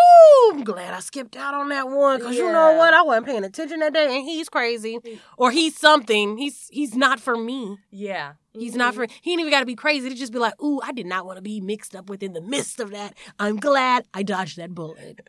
I'm 0.53 0.63
glad 0.65 0.95
I 0.95 1.01
skipped 1.01 1.37
out 1.37 1.55
on 1.55 1.69
that 1.71 1.89
one 1.89 2.19
because 2.19 2.37
you 2.37 2.51
know 2.51 2.75
what? 2.77 2.95
I 2.95 3.03
wasn't 3.03 3.27
paying 3.27 3.45
attention 3.45 3.81
that 3.81 3.93
day 3.93 4.17
and 4.17 4.25
he's 4.25 4.49
crazy 4.49 4.99
or 5.37 5.51
he's 5.51 5.77
something. 5.79 6.37
He's 6.39 6.69
he's 6.71 6.95
not 6.95 7.19
for 7.21 7.37
me. 7.37 7.79
yeah. 7.91 8.35
He's 8.53 8.75
not 8.75 8.95
for 8.95 9.07
He 9.21 9.33
ain't 9.33 9.41
even 9.41 9.51
got 9.53 9.61
to 9.61 9.67
be 9.67 9.75
crazy 9.75 10.09
to 10.09 10.15
just 10.15 10.33
be 10.33 10.39
like, 10.39 10.55
ooh, 10.63 10.81
I 10.83 10.93
did 10.93 11.05
not 11.05 11.27
want 11.27 11.37
to 11.37 11.43
be 11.43 11.61
mixed 11.61 11.95
up 11.95 12.09
with 12.09 12.23
in 12.23 12.33
the 12.33 12.41
midst 12.41 12.81
of 12.81 12.91
that. 12.93 13.13
I'm 13.39 13.57
glad 13.57 14.07
I 14.15 14.23
dodged 14.23 14.57
that 14.57 14.75
bullet. 14.75 15.21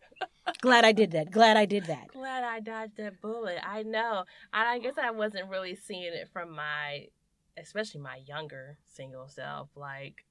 glad 0.61 0.85
I 0.85 0.93
did 0.93 1.11
that. 1.11 1.29
Glad 1.31 1.57
I 1.57 1.65
did 1.65 1.87
that. 1.87 2.07
glad 2.13 2.45
I 2.45 2.61
dodged 2.61 2.95
that 2.95 3.19
bullet. 3.19 3.57
I 3.67 3.83
know. 3.83 4.23
I, 4.53 4.75
I 4.75 4.79
guess 4.79 4.93
I 4.97 5.11
wasn't 5.11 5.49
really 5.49 5.75
seeing 5.75 6.03
it 6.03 6.29
from 6.31 6.55
my, 6.55 7.07
especially 7.57 7.99
my 7.99 8.21
younger 8.25 8.77
single 8.93 9.27
self. 9.27 9.67
Like, 9.75 10.23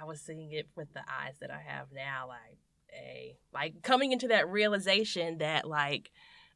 I 0.00 0.04
was 0.04 0.20
seeing 0.20 0.52
it 0.52 0.68
with 0.76 0.92
the 0.92 1.00
eyes 1.00 1.34
that 1.40 1.50
I 1.50 1.60
have 1.66 1.86
now. 1.92 2.28
Like, 2.28 2.58
a 2.92 3.36
like 3.52 3.82
coming 3.82 4.12
into 4.12 4.28
that 4.28 4.48
realization 4.48 5.38
that 5.38 5.66
like, 5.66 6.10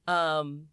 um, 0.06 0.66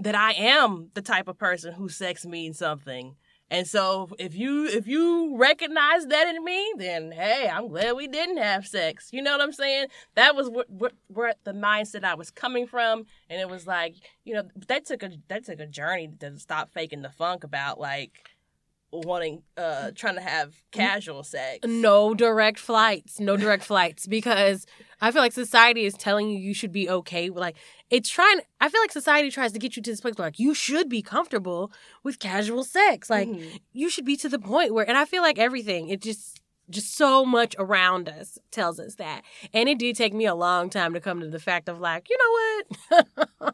that 0.00 0.14
I 0.14 0.32
am 0.32 0.90
the 0.94 1.02
type 1.02 1.28
of 1.28 1.38
person 1.38 1.74
who 1.74 1.88
sex 1.88 2.24
means 2.24 2.58
something. 2.58 3.16
And 3.50 3.68
so 3.68 4.08
if 4.18 4.34
you 4.34 4.66
if 4.66 4.86
you 4.86 5.36
recognize 5.36 6.06
that 6.06 6.34
in 6.34 6.42
me, 6.42 6.72
then 6.78 7.12
hey, 7.12 7.48
I'm 7.52 7.68
glad 7.68 7.92
we 7.92 8.08
didn't 8.08 8.38
have 8.38 8.66
sex. 8.66 9.10
You 9.12 9.22
know 9.22 9.32
what 9.32 9.42
I'm 9.42 9.52
saying? 9.52 9.88
That 10.14 10.34
was 10.34 10.48
what 10.48 10.68
what 10.70 10.94
where 11.08 11.34
the 11.44 11.52
mindset 11.52 12.04
I 12.04 12.14
was 12.14 12.30
coming 12.30 12.66
from, 12.66 13.04
and 13.28 13.40
it 13.40 13.48
was 13.48 13.66
like 13.66 13.96
you 14.24 14.34
know 14.34 14.44
that 14.68 14.86
took 14.86 15.02
a 15.02 15.10
that 15.28 15.44
took 15.44 15.60
a 15.60 15.66
journey 15.66 16.10
to 16.20 16.38
stop 16.38 16.72
faking 16.72 17.02
the 17.02 17.10
funk 17.10 17.44
about 17.44 17.78
like 17.78 18.30
wanting 19.04 19.42
uh 19.56 19.90
trying 19.94 20.14
to 20.16 20.20
have 20.20 20.54
casual 20.70 21.22
sex. 21.22 21.60
No 21.66 22.14
direct 22.14 22.58
flights. 22.58 23.20
No 23.20 23.36
direct 23.36 23.64
flights 23.64 24.06
because 24.06 24.66
I 25.00 25.10
feel 25.10 25.22
like 25.22 25.32
society 25.32 25.84
is 25.84 25.94
telling 25.94 26.28
you 26.30 26.38
you 26.38 26.54
should 26.54 26.72
be 26.72 26.88
okay. 26.88 27.30
with 27.30 27.40
Like 27.40 27.56
it's 27.90 28.08
trying. 28.08 28.40
I 28.60 28.68
feel 28.68 28.80
like 28.80 28.92
society 28.92 29.30
tries 29.30 29.52
to 29.52 29.58
get 29.58 29.76
you 29.76 29.82
to 29.82 29.90
this 29.90 30.00
place 30.00 30.14
where 30.16 30.26
like 30.26 30.38
you 30.38 30.54
should 30.54 30.88
be 30.88 31.02
comfortable 31.02 31.72
with 32.02 32.18
casual 32.18 32.64
sex. 32.64 33.10
Like 33.10 33.28
Mhm. 33.28 33.58
you 33.72 33.88
should 33.90 34.04
be 34.04 34.16
to 34.18 34.28
the 34.28 34.38
point 34.38 34.72
where, 34.74 34.88
and 34.88 34.96
I 34.98 35.04
feel 35.04 35.22
like 35.22 35.38
everything 35.38 35.88
it 35.88 36.00
just 36.02 36.40
just 36.70 36.96
so 36.96 37.26
much 37.26 37.54
around 37.58 38.08
us 38.08 38.38
tells 38.50 38.80
us 38.80 38.94
that. 38.94 39.20
And 39.52 39.68
it 39.68 39.78
did 39.78 39.96
take 39.96 40.14
me 40.14 40.24
a 40.24 40.34
long 40.34 40.70
time 40.70 40.94
to 40.94 41.00
come 41.00 41.20
to 41.20 41.28
the 41.28 41.38
fact 41.38 41.68
of 41.68 41.78
like, 41.78 42.08
you 42.08 42.16
know 42.90 43.04
what? 43.28 43.52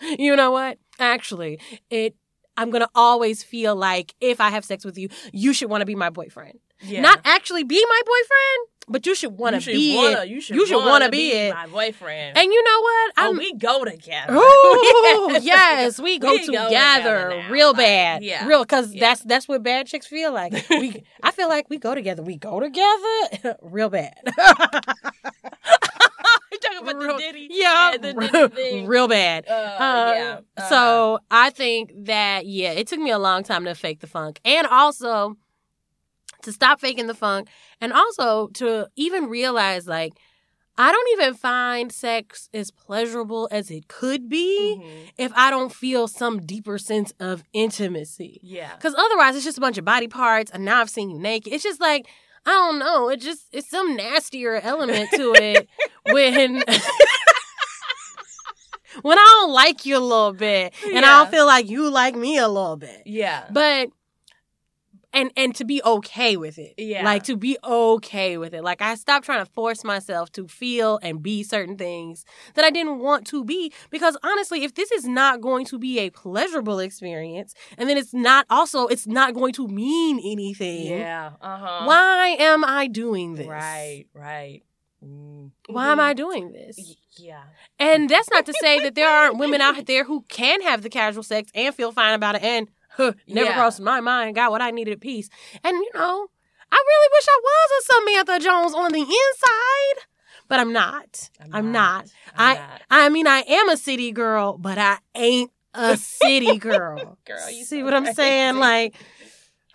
you 0.18 0.36
know 0.36 0.52
what? 0.52 0.78
Actually, 1.00 1.58
it 1.90 2.14
I'm 2.56 2.70
gonna 2.70 2.88
always 2.94 3.42
feel 3.42 3.74
like 3.76 4.14
if 4.20 4.40
I 4.40 4.50
have 4.50 4.64
sex 4.64 4.84
with 4.84 4.98
you, 4.98 5.08
you 5.32 5.52
should 5.52 5.70
want 5.70 5.82
to 5.82 5.86
be 5.86 5.94
my 5.94 6.10
boyfriend. 6.10 6.58
Yeah. 6.82 7.00
Not 7.00 7.20
actually 7.24 7.64
be 7.64 7.84
my 7.88 8.00
boyfriend, 8.04 8.68
but 8.88 9.06
you 9.06 9.14
should 9.14 9.32
want 9.32 9.54
You 9.54 9.60
to 9.60 9.72
be 9.72 9.96
wanna, 9.96 10.20
it. 10.22 10.28
You 10.28 10.40
should, 10.40 10.56
You 10.56 10.66
should 10.66 10.76
wanna, 10.76 10.90
wanna 10.90 11.08
be 11.08 11.32
it. 11.32 11.54
my 11.54 11.66
boyfriend. 11.66 12.36
And 12.36 12.52
you 12.52 12.62
know 12.62 12.80
what? 12.80 13.12
oh, 13.16 13.30
I'm 13.30 13.36
we 13.38 13.54
go 13.54 13.84
together. 13.84 14.34
Ooh, 14.34 15.38
yes, 15.42 15.98
we 15.98 16.18
go 16.18 16.32
We 16.32 16.40
go 16.40 16.46
together, 16.46 16.68
together 16.68 17.28
now, 17.42 17.50
real 17.50 17.68
like, 17.68 17.76
bad, 17.78 18.22
yeah, 18.24 18.46
real 18.46 18.62
because 18.62 18.92
yeah. 18.92 19.00
that's 19.00 19.22
that's 19.22 19.48
what 19.48 19.62
bad 19.62 19.86
chicks 19.86 20.06
feel 20.06 20.32
like. 20.32 20.52
We, 20.68 21.04
I 21.22 21.30
feel 21.30 21.48
like 21.48 21.70
we 21.70 21.78
go 21.78 21.94
together. 21.94 22.22
We 22.22 22.36
go 22.36 22.60
together, 22.60 23.56
real 23.62 23.88
bad. 23.88 24.14
talking 26.64 26.88
about 26.88 26.96
real, 27.02 27.16
the 27.16 27.22
Diddy? 27.22 27.48
yeah, 27.50 27.92
the 28.00 28.50
Diddy 28.54 28.86
real 28.86 29.08
bad. 29.08 29.46
Uh, 29.48 29.52
Uh, 29.52 30.12
yeah. 30.16 30.40
uh-huh. 30.56 30.68
So 30.68 31.18
I 31.30 31.50
think 31.50 31.92
that 32.06 32.46
yeah, 32.46 32.72
it 32.72 32.86
took 32.88 32.98
me 33.00 33.10
a 33.10 33.18
long 33.18 33.42
time 33.44 33.64
to 33.64 33.74
fake 33.74 34.00
the 34.00 34.06
funk, 34.06 34.40
and 34.44 34.66
also 34.66 35.36
to 36.42 36.52
stop 36.52 36.80
faking 36.80 37.06
the 37.06 37.14
funk, 37.14 37.48
and 37.80 37.92
also 37.92 38.48
to 38.54 38.88
even 38.96 39.26
realize 39.28 39.86
like 39.86 40.12
I 40.76 40.90
don't 40.90 41.08
even 41.12 41.34
find 41.34 41.92
sex 41.92 42.48
as 42.52 42.72
pleasurable 42.72 43.48
as 43.52 43.70
it 43.70 43.86
could 43.86 44.28
be 44.28 44.76
Mhm. 44.82 45.10
if 45.16 45.32
I 45.36 45.48
don't 45.50 45.72
feel 45.72 46.08
some 46.08 46.40
deeper 46.40 46.78
sense 46.78 47.12
of 47.20 47.44
intimacy. 47.52 48.40
yeah. 48.42 48.74
Because 48.74 48.92
otherwise, 48.96 49.36
it's 49.36 49.44
just 49.44 49.56
a 49.56 49.60
bunch 49.60 49.78
of 49.78 49.84
body 49.84 50.08
parts, 50.08 50.50
and 50.50 50.64
now 50.64 50.80
I've 50.80 50.90
seen 50.90 51.10
you 51.10 51.18
naked. 51.18 51.52
It's 51.52 51.62
just 51.62 51.80
like 51.80 52.06
I 52.46 52.50
don't 52.50 52.78
know. 52.78 53.08
It 53.08 53.20
just 53.22 53.46
it's 53.52 53.70
some 53.70 53.96
nastier 53.96 54.56
element 54.56 55.10
to 55.12 55.32
it 55.34 55.66
when 56.10 56.62
when 59.02 59.18
I 59.18 59.40
don't 59.42 59.52
like 59.52 59.86
you 59.86 59.96
a 59.96 60.00
little 60.00 60.32
bit, 60.32 60.74
and 60.86 61.04
I 61.04 61.18
don't 61.18 61.30
feel 61.30 61.46
like 61.46 61.68
you 61.68 61.90
like 61.90 62.14
me 62.14 62.38
a 62.38 62.48
little 62.48 62.76
bit. 62.76 63.02
Yeah. 63.06 63.46
But 63.50 63.90
and 65.14 65.30
and 65.36 65.54
to 65.54 65.64
be 65.64 65.80
okay 65.84 66.36
with 66.36 66.58
it. 66.58 66.74
Yeah. 66.76 67.04
Like 67.04 67.22
to 67.24 67.36
be 67.36 67.56
okay 67.64 68.36
with 68.36 68.52
it. 68.52 68.62
Like 68.62 68.82
I 68.82 68.96
stopped 68.96 69.24
trying 69.24 69.44
to 69.44 69.50
force 69.52 69.84
myself 69.84 70.30
to 70.32 70.46
feel 70.48 70.98
and 71.02 71.22
be 71.22 71.42
certain 71.42 71.76
things 71.78 72.24
that 72.54 72.64
I 72.64 72.70
didn't 72.70 72.98
want 72.98 73.26
to 73.28 73.44
be 73.44 73.72
because 73.90 74.16
honestly, 74.22 74.64
if 74.64 74.74
this 74.74 74.90
is 74.90 75.04
not 75.06 75.40
going 75.40 75.64
to 75.66 75.78
be 75.78 76.00
a 76.00 76.10
pleasurable 76.10 76.80
experience 76.80 77.54
and 77.78 77.88
then 77.88 77.96
it's 77.96 78.12
not 78.12 78.46
also 78.50 78.86
it's 78.88 79.06
not 79.06 79.34
going 79.34 79.52
to 79.54 79.68
mean 79.68 80.18
anything. 80.18 80.98
Yeah. 80.98 81.32
Uh 81.40 81.58
huh. 81.58 81.84
Why 81.86 82.36
am 82.38 82.64
I 82.64 82.88
doing 82.88 83.36
this? 83.36 83.46
Right. 83.46 84.06
Right. 84.12 84.62
Mm. 85.04 85.50
Why 85.68 85.92
am 85.92 86.00
I 86.00 86.14
doing 86.14 86.52
this? 86.52 86.96
Yeah. 87.18 87.42
And 87.78 88.08
that's 88.08 88.30
not 88.30 88.46
to 88.46 88.54
say 88.60 88.80
that 88.80 88.94
there 88.94 89.08
aren't 89.08 89.38
women 89.38 89.60
out 89.60 89.84
there 89.86 90.04
who 90.04 90.22
can 90.28 90.62
have 90.62 90.82
the 90.82 90.88
casual 90.88 91.22
sex 91.22 91.50
and 91.54 91.74
feel 91.74 91.92
fine 91.92 92.14
about 92.14 92.36
it 92.36 92.42
and 92.42 92.68
huh, 92.90 93.12
never 93.26 93.50
Yeah. 93.50 93.54
crossed 93.54 93.80
my 93.80 94.00
mind, 94.00 94.34
got 94.34 94.50
what 94.50 94.62
I 94.62 94.70
needed 94.70 94.92
at 94.92 95.00
peace. 95.00 95.28
And 95.62 95.76
you 95.76 95.90
know, 95.94 96.28
I 96.72 96.76
really 96.86 97.08
wish 97.12 97.26
I 97.28 97.40
was 97.42 97.70
a 97.70 97.92
Samantha 97.92 98.44
Jones 98.44 98.74
on 98.74 98.92
the 98.92 99.00
inside, 99.00 100.06
but 100.48 100.60
I'm 100.60 100.72
not. 100.72 101.30
I'm, 101.52 101.72
not. 101.72 102.10
I'm 102.36 102.56
I 102.56 102.60
not. 102.60 102.82
I 102.90 103.08
mean 103.10 103.26
I 103.26 103.40
am 103.46 103.68
a 103.68 103.76
city 103.76 104.12
girl, 104.12 104.58
but 104.58 104.78
I 104.78 104.98
ain't 105.14 105.50
a 105.74 105.96
city 105.96 106.58
girl. 106.70 107.18
Girl, 107.24 107.50
you 107.50 107.64
See 107.64 107.80
so 107.80 107.84
what 107.84 107.94
I'm 107.94 108.12
saying? 108.12 108.56
Like 108.56 108.94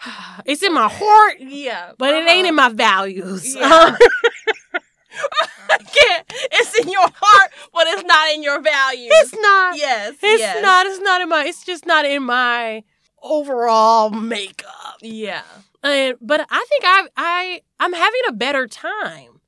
it's 0.46 0.64
in 0.64 0.74
my 0.74 0.90
heart, 0.90 1.36
Yeah. 1.40 1.94
but 1.98 2.14
it 2.14 2.28
ain't 2.30 2.48
in 2.48 2.58
uh-huh. 2.58 2.70
my 2.70 2.76
values. 2.76 3.56
Yeah. 3.56 3.96
I 5.70 5.78
can't. 5.78 6.26
It's 6.52 6.80
in 6.80 6.90
your 6.90 7.08
heart, 7.14 7.52
but 7.74 7.88
it's 7.88 8.04
not 8.04 8.30
in 8.34 8.44
your 8.44 8.62
values. 8.62 9.12
it's 9.16 9.34
not. 9.34 9.78
yes. 9.78 10.16
It's 10.22 10.40
yes. 10.40 10.62
not. 10.62 10.86
It's 10.86 11.00
not 11.00 11.22
in 11.22 11.30
my. 11.30 11.46
It's 11.46 11.64
just 11.64 11.86
not 11.86 12.06
in 12.06 12.24
my 12.24 12.84
overall 13.22 14.10
makeup. 14.10 14.98
Yeah. 15.02 15.44
And 15.84 16.16
but 16.22 16.46
I 16.50 16.66
think 16.70 16.84
I 16.86 17.08
I 17.18 17.62
I'm 17.80 17.94
having 17.94 18.22
a 18.28 18.34
better 18.34 18.68
time 18.68 19.42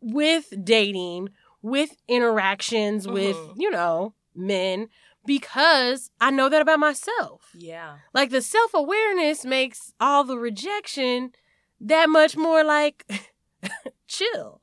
with 0.00 0.52
dating, 0.64 1.30
with 1.62 1.96
interactions 2.08 3.06
with 3.08 3.36
Mhm. 3.36 3.54
you 3.56 3.70
know 3.70 4.14
men 4.34 4.88
because 5.26 6.10
I 6.20 6.30
know 6.30 6.48
that 6.48 6.62
about 6.62 6.78
myself. 6.78 7.50
Yeah. 7.54 7.98
Like 8.14 8.30
the 8.30 8.40
self 8.42 8.72
awareness 8.74 9.44
makes 9.44 9.92
all 10.00 10.24
the 10.24 10.38
rejection 10.38 11.32
that 11.80 12.08
much 12.08 12.36
more 12.36 12.64
like 12.64 13.04
chill. 14.08 14.60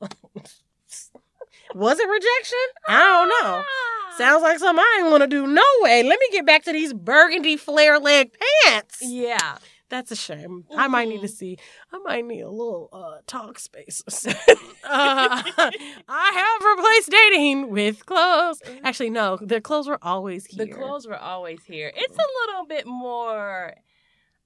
Was 1.74 1.98
it 1.98 2.08
rejection? 2.08 2.58
I 2.88 3.00
don't 3.00 3.28
know. 3.44 3.62
Sounds 4.16 4.42
like 4.42 4.58
something 4.58 4.82
I 4.82 5.00
ain't 5.02 5.10
want 5.10 5.22
to 5.22 5.26
do. 5.26 5.46
No 5.46 5.62
way. 5.80 6.02
Let 6.02 6.18
me 6.20 6.28
get 6.32 6.46
back 6.46 6.64
to 6.64 6.72
these 6.72 6.92
burgundy 6.94 7.56
flare 7.56 7.98
leg 7.98 8.30
pants. 8.64 8.98
Yeah. 9.02 9.58
That's 9.88 10.10
a 10.10 10.16
shame. 10.16 10.64
I 10.76 10.88
might 10.88 11.06
need 11.08 11.20
to 11.20 11.28
Mhm. 11.28 11.36
see. 11.36 11.58
I 11.92 11.98
might 11.98 12.24
need 12.24 12.40
a 12.40 12.50
little 12.50 12.88
uh, 12.92 13.20
Talkspace. 13.28 14.02
uh, 14.26 14.34
I 16.08 16.32
have 16.34 16.76
replaced 16.78 17.10
dating 17.10 17.70
with 17.70 18.04
clothes. 18.04 18.60
Actually, 18.82 19.10
no, 19.10 19.36
the 19.40 19.60
clothes 19.60 19.86
were 19.86 20.02
always 20.02 20.44
here. 20.46 20.66
The 20.66 20.72
clothes 20.72 21.06
were 21.06 21.16
always 21.18 21.62
here. 21.64 21.92
It's 21.94 22.16
a 22.16 22.48
little 22.48 22.66
bit 22.66 22.84
more 22.86 23.74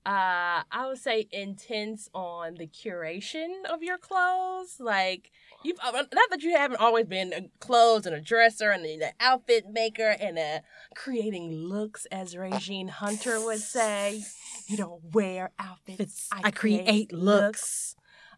uh 0.07 0.63
I 0.71 0.87
would 0.87 0.99
say 0.99 1.29
intense 1.31 2.09
on 2.15 2.55
the 2.55 2.67
curation 2.67 3.65
of 3.69 3.83
your 3.83 3.99
clothes. 3.99 4.81
Like 4.81 5.31
you've 5.63 5.79
uh, 5.83 5.93
not 5.93 6.31
that 6.31 6.43
you 6.43 6.57
haven't 6.57 6.81
always 6.81 7.07
been 7.07 7.33
a 7.33 7.43
clothes 7.59 8.07
and 8.07 8.15
a 8.17 8.21
dresser 8.21 8.71
and 8.71 8.85
an 8.87 9.11
outfit 9.21 9.67
maker 9.71 10.17
and 10.19 10.39
a 10.39 10.63
creating 10.95 11.53
looks 11.53 12.07
as 12.07 12.37
Regine 12.37 12.89
Hunter 12.89 13.45
would 13.45 13.61
say. 13.61 14.25
You 14.67 14.77
don't 14.77 15.13
wear 15.13 15.51
outfits. 15.59 16.01
It's, 16.01 16.29
I, 16.33 16.51
create 16.51 17.13
looks. 17.13 17.95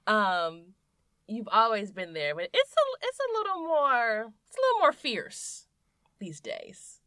Um 0.06 0.74
you've 1.28 1.48
always 1.52 1.92
been 1.92 2.12
there, 2.12 2.34
but 2.34 2.48
it's 2.52 2.72
a 2.72 3.06
it's 3.06 3.18
a 3.20 3.32
little 3.38 3.62
more 3.66 4.32
it's 4.48 4.56
a 4.56 4.60
little 4.60 4.80
more 4.80 4.92
fierce 4.92 5.66
these 6.18 6.40
days. 6.40 6.98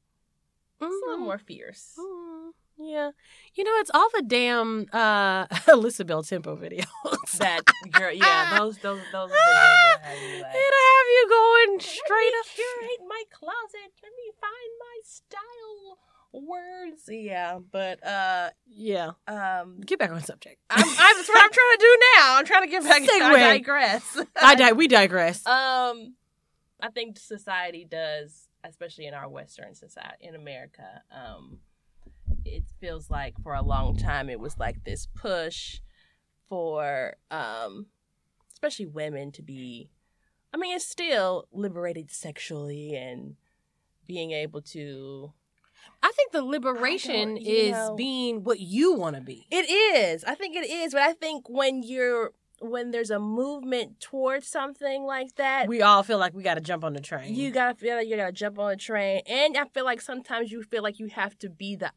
It's 0.79 0.95
a 1.03 1.05
little 1.09 1.21
Mhm. 1.21 1.25
more 1.25 1.37
fierce. 1.37 1.93
Mm, 1.97 2.51
yeah. 2.77 3.11
You 3.53 3.63
know, 3.63 3.71
it's 3.79 3.91
all 3.93 4.07
the 4.15 4.21
damn 4.23 4.85
uh 4.91 5.47
Alyssa 5.67 6.05
Beltempo 6.05 6.57
videos. 6.57 7.37
That 7.39 7.61
girl, 7.91 8.11
yeah, 8.13 8.57
those 8.59 8.77
those 8.79 8.99
those. 9.11 9.31
videos 9.31 9.33
will 9.33 10.01
have 10.01 10.17
you 10.17 10.41
like, 10.41 10.55
It'll 10.55 10.85
have 10.95 11.07
you 11.15 11.25
going 11.29 11.71
Let 11.77 11.81
straight 11.81 12.33
me 12.33 12.39
up. 12.39 12.45
curate 12.55 13.07
my 13.09 13.23
closet. 13.31 13.91
Let 14.03 14.11
me 14.17 14.31
find 14.41 14.71
my 14.79 14.97
style 15.03 15.97
words. 16.33 17.03
Yeah, 17.07 17.59
but 17.71 18.05
uh, 18.05 18.49
Yeah. 18.67 19.11
um, 19.27 19.79
Get 19.85 19.99
back 19.99 20.11
on 20.11 20.21
subject. 20.21 20.59
I'm, 20.69 20.83
I'm 20.83 20.95
that's 21.15 21.29
what 21.29 21.37
I'm 21.43 21.51
trying 21.51 21.77
to 21.77 21.79
do 21.79 21.97
now. 22.17 22.35
I'm 22.37 22.45
trying 22.45 22.63
to 22.63 22.67
get 22.69 22.83
back. 22.83 23.01
I 23.03 23.57
digress. 23.57 24.17
I 24.41 24.55
di- 24.55 24.71
we 24.73 24.87
digress. 24.87 25.45
um, 25.47 26.15
I 26.81 26.89
think 26.93 27.17
society 27.17 27.87
does, 27.89 28.49
especially 28.65 29.05
in 29.07 29.13
our 29.13 29.29
Western 29.29 29.75
society 29.75 30.25
in 30.27 30.35
America. 30.35 31.03
Um, 31.09 31.59
feels 32.85 33.09
like 33.09 33.33
for 33.41 33.53
a 33.55 33.63
long 33.63 33.97
time 33.97 34.29
it 34.29 34.39
was 34.39 34.59
like 34.59 34.83
this 34.83 35.07
push 35.15 35.79
for 36.47 37.15
um, 37.31 37.87
especially 38.53 38.85
women 38.85 39.31
to 39.31 39.41
be. 39.41 39.89
I 40.53 40.57
mean, 40.57 40.75
it's 40.75 40.85
still 40.87 41.47
liberated 41.51 42.11
sexually 42.11 42.95
and 42.95 43.35
being 44.07 44.31
able 44.31 44.61
to 44.61 45.33
I 46.03 46.11
think 46.15 46.31
the 46.31 46.43
liberation 46.43 47.37
is 47.37 47.71
know- 47.71 47.95
being 47.95 48.43
what 48.43 48.59
you 48.59 48.93
want 48.93 49.15
to 49.15 49.21
be. 49.21 49.47
It 49.49 49.67
is. 49.69 50.23
I 50.23 50.35
think 50.35 50.55
it 50.55 50.69
is. 50.69 50.93
But 50.93 51.01
I 51.01 51.13
think 51.13 51.49
when 51.49 51.81
you're 51.81 52.33
when 52.59 52.91
there's 52.91 53.09
a 53.09 53.19
movement 53.19 53.99
towards 53.99 54.47
something 54.47 55.03
like 55.03 55.35
that, 55.35 55.67
We 55.67 55.81
all 55.81 56.03
feel 56.03 56.19
like 56.19 56.33
we 56.33 56.43
got 56.43 56.53
to 56.53 56.61
jump 56.61 56.83
on 56.83 56.93
the 56.93 57.01
train. 57.01 57.33
you 57.35 57.51
gotta 57.51 57.75
feel 57.75 57.95
like 57.97 58.07
you 58.07 58.15
gotta 58.15 58.31
jump 58.31 58.59
on 58.59 58.69
the 58.69 58.77
train. 58.77 59.23
And 59.27 59.57
I 59.57 59.65
feel 59.73 59.83
like 59.85 60.01
sometimes 60.01 60.51
you 60.51 60.61
feel 60.63 60.83
like 60.83 60.99
you 60.99 61.07
have 61.07 61.37
to 61.39 61.49
be 61.49 61.75
the 61.75 61.91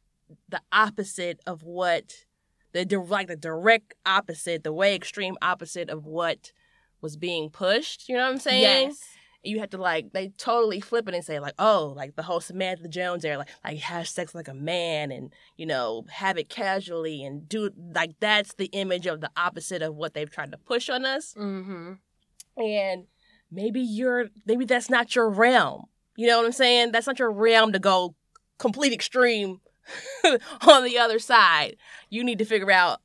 the 0.49 0.61
opposite 0.73 1.41
of 1.47 1.63
what 1.63 2.25
the 2.73 2.85
like 3.09 3.29
the 3.29 3.37
direct 3.37 3.95
opposite, 4.05 4.63
the 4.65 4.73
way 4.73 4.95
extreme 4.95 5.37
opposite 5.43 5.89
of 5.91 6.05
what 6.07 6.53
was 7.01 7.17
being 7.17 7.51
pushed. 7.51 8.09
You 8.09 8.17
know 8.17 8.25
what 8.25 8.33
I'm 8.33 8.39
saying? 8.39 8.89
yes. 8.89 9.01
you 9.45 9.61
have 9.61 9.71
to 9.71 9.79
like 9.79 10.13
they 10.13 10.29
totally 10.37 10.81
flip 10.81 11.09
it 11.09 11.15
and 11.15 11.25
say 11.25 11.39
like 11.39 11.55
oh 11.59 11.95
like 11.97 12.17
the 12.17 12.25
whole 12.25 12.41
Samantha 12.41 12.89
Jones 12.89 13.25
era 13.25 13.39
like 13.39 13.49
like 13.65 13.79
have 13.79 14.09
sex 14.09 14.35
like 14.35 14.49
a 14.49 14.55
man 14.55 15.11
and 15.13 15.33
you 15.57 15.65
know 15.65 16.05
have 16.11 16.37
it 16.37 16.49
casually 16.49 17.25
and 17.25 17.49
do 17.49 17.71
like 17.95 18.15
that's 18.21 18.55
the 18.55 18.67
image 18.67 19.07
of 19.07 19.21
the 19.21 19.31
opposite 19.37 19.81
of 19.81 19.95
what 19.95 20.13
they've 20.13 20.31
tried 20.31 20.51
to 20.53 20.59
push 20.59 20.89
on 20.91 21.05
us 21.05 21.35
Mm-hmm. 21.39 21.93
and 22.61 23.05
maybe 23.51 23.81
you're 23.81 24.27
maybe 24.45 24.65
that's 24.65 24.91
not 24.91 25.15
your 25.15 25.31
realm 25.31 25.85
you 26.17 26.27
know 26.27 26.37
what 26.39 26.47
I'm 26.47 26.53
saying 26.53 26.91
that's 26.93 27.07
not 27.07 27.19
your 27.21 27.31
realm 27.31 27.73
to 27.73 27.79
go 27.79 28.15
complete 28.59 28.93
extreme 28.93 29.61
on 30.67 30.85
the 30.85 30.99
other 30.99 31.19
side 31.19 31.77
you 32.11 32.23
need 32.25 32.39
to 32.39 32.45
figure 32.45 32.71
out 32.71 33.01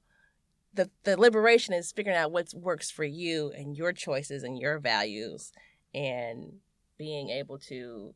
the 0.73 0.89
the 1.03 1.19
liberation 1.19 1.73
is 1.73 1.91
figuring 1.91 2.17
out 2.17 2.31
what 2.31 2.53
works 2.53 2.89
for 2.89 3.03
you 3.03 3.51
and 3.55 3.77
your 3.77 3.93
choices 3.93 4.43
and 4.43 4.57
your 4.57 4.79
values 4.79 5.51
and 5.93 6.53
being 6.97 7.29
able 7.29 7.57
to 7.57 8.13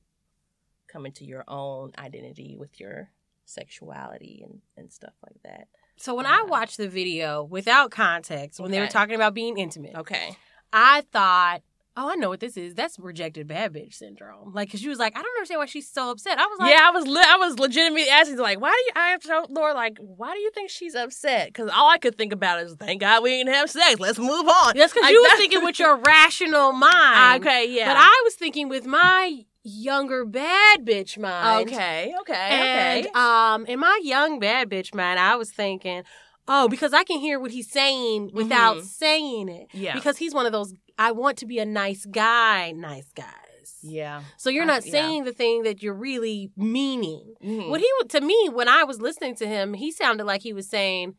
come 0.87 1.05
into 1.05 1.25
your 1.25 1.43
own 1.47 1.91
identity 1.97 2.55
with 2.57 2.79
your 2.79 3.11
sexuality 3.45 4.41
and, 4.43 4.59
and 4.75 4.91
stuff 4.91 5.13
like 5.23 5.41
that. 5.43 5.67
So 5.97 6.13
when 6.15 6.25
I 6.25 6.41
um, 6.41 6.49
watched 6.49 6.77
the 6.77 6.87
video 6.87 7.43
without 7.43 7.91
context, 7.91 8.59
when 8.59 8.71
they 8.71 8.79
were 8.79 8.87
talking 8.87 9.15
about 9.15 9.33
being 9.33 9.57
intimate, 9.57 9.95
Okay. 9.95 10.37
I 10.71 11.01
thought, 11.11 11.61
oh, 11.99 12.11
I 12.11 12.15
know 12.15 12.29
what 12.29 12.39
this 12.39 12.55
is. 12.55 12.75
That's 12.75 12.99
rejected 12.99 13.47
bad 13.47 13.73
bitch 13.73 13.95
syndrome. 13.95 14.53
Like, 14.53 14.71
cause 14.71 14.79
she 14.79 14.87
was 14.87 14.99
like, 14.99 15.17
I 15.17 15.21
don't 15.21 15.35
understand 15.37 15.57
why 15.59 15.65
she's 15.65 15.89
so 15.89 16.11
upset. 16.11 16.37
I 16.37 16.45
was 16.45 16.59
like, 16.59 16.69
yeah, 16.71 16.81
I 16.87 16.91
was 16.91 17.07
li- 17.07 17.23
I 17.25 17.37
was 17.37 17.57
legitimately 17.59 18.07
asking 18.09 18.37
like, 18.37 18.61
why 18.61 18.69
do 18.69 18.77
you? 18.77 18.91
I 18.95 19.17
told 19.17 19.49
Laura 19.51 19.73
like, 19.73 19.97
why 19.99 20.33
do 20.33 20.39
you 20.39 20.51
think 20.51 20.69
she's 20.69 20.93
upset? 20.95 21.47
Because 21.47 21.69
all 21.75 21.89
I 21.89 21.97
could 21.97 22.15
think 22.17 22.31
about 22.33 22.61
is, 22.61 22.75
thank 22.75 23.01
God 23.01 23.23
we 23.23 23.31
didn't 23.31 23.53
have 23.53 23.69
sex. 23.69 23.99
Let's 23.99 24.19
move 24.19 24.29
on. 24.47 24.73
that's 24.77 24.93
because 24.93 25.03
Like, 25.03 25.11
you 25.13 25.21
was 25.21 25.31
that- 25.31 25.37
thinking 25.39 25.63
with 25.63 25.79
your 25.83 25.97
rational 25.97 26.71
mind. 26.71 27.43
Okay, 27.45 27.65
yeah. 27.75 27.87
But 27.93 27.97
I 27.99 28.21
was 28.25 28.35
thinking 28.35 28.69
with 28.69 28.85
my 28.85 29.41
younger 29.63 30.23
bad 30.23 30.85
bitch 30.85 31.17
mind. 31.17 31.67
okay, 31.69 32.13
okay, 32.21 32.33
And 32.33 33.05
okay. 33.07 33.11
um, 33.13 33.65
in 33.65 33.79
my 33.79 33.99
young 34.03 34.39
bad 34.39 34.69
bitch 34.69 34.93
mind, 34.95 35.19
I 35.19 35.35
was 35.35 35.51
thinking, 35.51 36.03
oh, 36.47 36.69
because 36.69 36.93
I 36.93 37.03
can 37.03 37.19
hear 37.19 37.37
what 37.39 37.51
he's 37.51 37.69
saying 37.69 38.31
without 38.33 38.77
Mhm. 38.77 38.83
saying 38.83 39.49
it. 39.49 39.67
Yeah. 39.73 39.93
Because 39.93 40.17
he's 40.17 40.33
one 40.33 40.45
of 40.45 40.53
those 40.53 40.73
I 40.97 41.11
want 41.11 41.37
to 41.39 41.45
be 41.45 41.59
a 41.59 41.65
nice 41.65 42.05
guy, 42.05 42.71
nice 42.71 43.11
guys. 43.13 43.77
yeah. 43.83 44.23
So 44.37 44.49
you're 44.49 44.63
I- 44.63 44.67
not 44.67 44.85
yeah. 44.85 44.91
saying 44.91 45.23
the 45.25 45.33
thing 45.33 45.63
that 45.63 45.81
you're 45.83 45.93
really 45.93 46.51
meaning. 46.55 47.33
Mhm. 47.43 47.69
What 47.69 47.81
he 47.81 47.89
to 48.09 48.21
me 48.21 48.49
when 48.51 48.67
I 48.67 48.83
was 48.83 48.99
listening 49.01 49.35
to 49.35 49.47
him, 49.47 49.73
he 49.75 49.91
sounded 49.91 50.25
like 50.25 50.41
he 50.41 50.53
was 50.53 50.67
saying, 50.67 51.15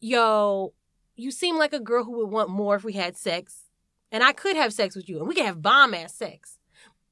"Yo, 0.00 0.72
you 1.16 1.30
seem 1.30 1.56
like 1.58 1.72
a 1.72 1.80
girl 1.80 2.04
who 2.04 2.12
would 2.18 2.30
want 2.30 2.50
more 2.50 2.76
if 2.76 2.84
we 2.84 2.92
had 2.92 3.16
sex, 3.16 3.64
and 4.12 4.22
I 4.22 4.32
could 4.32 4.56
have 4.56 4.72
sex 4.72 4.94
with 4.94 5.08
you, 5.08 5.18
and 5.18 5.26
we 5.28 5.34
could 5.34 5.44
have 5.46 5.60
bomb 5.62 5.94
ass 5.94 6.14
sex, 6.14 6.58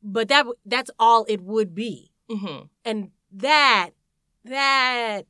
but 0.02 0.28
that 0.28 0.46
that's 0.64 0.90
all 0.99 1.25
it 1.28 1.40
would 1.40 1.75
be, 1.75 2.12
Mhm. 2.30 2.68
and 2.85 3.11
that 3.32 3.90
that 4.44 5.26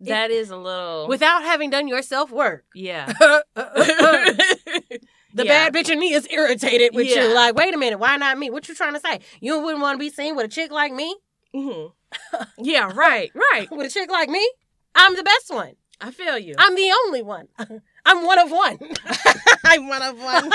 That 0.00 0.30
is 0.32 0.50
a 0.50 0.56
little 0.56 1.06
without 1.08 1.42
having 1.44 1.70
done 1.70 1.86
your 1.86 2.02
self 2.02 2.30
work, 2.32 2.64
yeah. 2.74 3.12
the 5.34 5.44
Yeah. 5.44 5.70
bad 5.70 5.74
bitch 5.74 5.90
in 5.90 5.98
me 5.98 6.12
is 6.12 6.26
irritated 6.30 6.94
with 6.94 7.06
Yeah. 7.06 7.22
you. 7.28 7.34
Like, 7.34 7.54
wait 7.54 7.74
a 7.74 7.78
minute, 7.78 7.98
why 7.98 8.16
not 8.16 8.38
me? 8.38 8.50
What 8.50 8.68
you 8.68 8.74
trying 8.74 8.94
to 8.94 9.00
say? 9.00 9.20
You 9.40 9.60
wouldn't 9.60 9.82
want 9.82 9.94
to 9.96 9.98
be 9.98 10.10
seen 10.10 10.36
with 10.36 10.46
a 10.46 10.48
chick 10.48 10.70
like 10.70 10.92
me? 10.92 11.16
hmm 11.54 11.86
Yeah, 12.58 12.90
right, 12.94 13.30
right. 13.52 13.68
With 13.70 13.86
a 13.86 13.90
chick 13.90 14.10
like 14.10 14.28
me? 14.28 14.48
I'm 14.94 15.14
the 15.16 15.22
best 15.22 15.50
one. 15.50 15.74
I 16.00 16.10
feel 16.10 16.38
you. 16.38 16.54
I'm 16.58 16.74
the 16.74 16.92
only 17.06 17.22
one. 17.22 17.48
I'm 18.06 18.24
one 18.24 18.38
of 18.38 18.50
one. 18.50 18.78
I'm 19.64 19.88
one 19.88 20.02
of 20.02 20.18
one. 20.18 20.50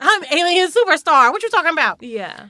I'm 0.00 0.24
alien 0.32 0.70
superstar. 0.70 1.30
What 1.30 1.42
you 1.42 1.50
talking 1.50 1.72
about? 1.72 2.02
yeah. 2.02 2.46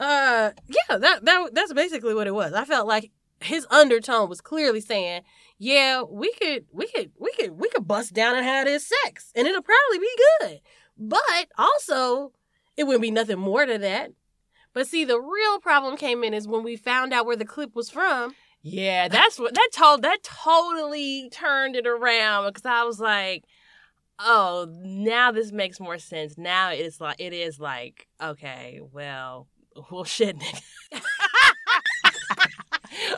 Uh, 0.00 0.50
yeah, 0.66 0.98
that 0.98 1.24
that 1.24 1.54
that's 1.54 1.72
basically 1.72 2.14
what 2.14 2.26
it 2.26 2.34
was. 2.34 2.52
I 2.52 2.64
felt 2.64 2.86
like 2.88 3.12
his 3.40 3.64
undertone 3.70 4.28
was 4.28 4.40
clearly 4.40 4.80
saying, 4.80 5.22
"Yeah, 5.64 6.02
we 6.02 6.32
could, 6.34 6.66
we 6.72 6.86
could, 6.88 7.12
we 7.18 7.32
could, 7.32 7.58
we 7.58 7.68
could 7.70 7.86
bust 7.86 8.12
down 8.12 8.36
and 8.36 8.44
have 8.44 8.66
this 8.66 8.90
sex, 9.04 9.32
and 9.34 9.46
it'll 9.46 9.62
probably 9.62 9.98
be 9.98 10.18
good. 10.40 10.60
But 10.96 11.48
also, 11.56 12.32
it 12.76 12.84
wouldn't 12.84 13.02
be 13.02 13.10
nothing 13.10 13.38
more 13.38 13.66
to 13.66 13.78
that." 13.78 14.12
But 14.74 14.88
see, 14.88 15.04
the 15.04 15.20
real 15.20 15.60
problem 15.60 15.96
came 15.96 16.24
in 16.24 16.34
is 16.34 16.48
when 16.48 16.64
we 16.64 16.76
found 16.76 17.12
out 17.12 17.26
where 17.26 17.36
the 17.36 17.44
clip 17.44 17.76
was 17.76 17.90
from. 17.90 18.34
Yeah, 18.60 19.08
that's 19.08 19.38
what 19.38 19.54
that 19.54 19.68
told 19.72 20.02
that 20.02 20.22
totally 20.22 21.28
turned 21.30 21.76
it 21.76 21.86
around 21.86 22.46
because 22.46 22.64
I 22.64 22.82
was 22.84 22.98
like, 22.98 23.44
oh, 24.18 24.66
now 24.82 25.32
this 25.32 25.52
makes 25.52 25.78
more 25.78 25.98
sense. 25.98 26.38
Now 26.38 26.70
it's 26.70 27.00
like 27.00 27.16
it 27.18 27.32
is 27.32 27.60
like, 27.60 28.08
okay, 28.22 28.80
well, 28.92 29.48
well 29.90 30.04
shit, 30.04 30.38
nigga. 30.38 30.62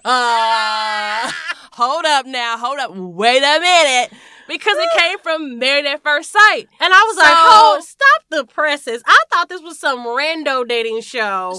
uh 0.05 1.31
hold 1.73 2.05
up 2.05 2.27
now, 2.27 2.57
hold 2.59 2.79
up. 2.79 2.91
Wait 2.95 3.43
a 3.43 3.61
minute. 3.61 4.13
Because 4.49 4.77
it 4.79 4.89
came 4.97 5.19
from 5.19 5.59
Married 5.59 5.87
at 5.87 6.05
First 6.05 6.31
Sight. 6.31 6.69
And 6.79 6.93
I 6.95 7.03
was 7.09 7.17
like, 7.17 7.27
So- 7.27 7.35
"Hold, 7.37 7.83
stop 7.83 8.23
the 8.31 8.45
presses." 8.45 9.03
I 9.05 9.19
thought 9.33 9.49
this 9.49 9.61
was 9.61 9.79
some 9.79 10.01
rando 10.07 10.67
dating 10.69 11.01
show. 11.01 11.59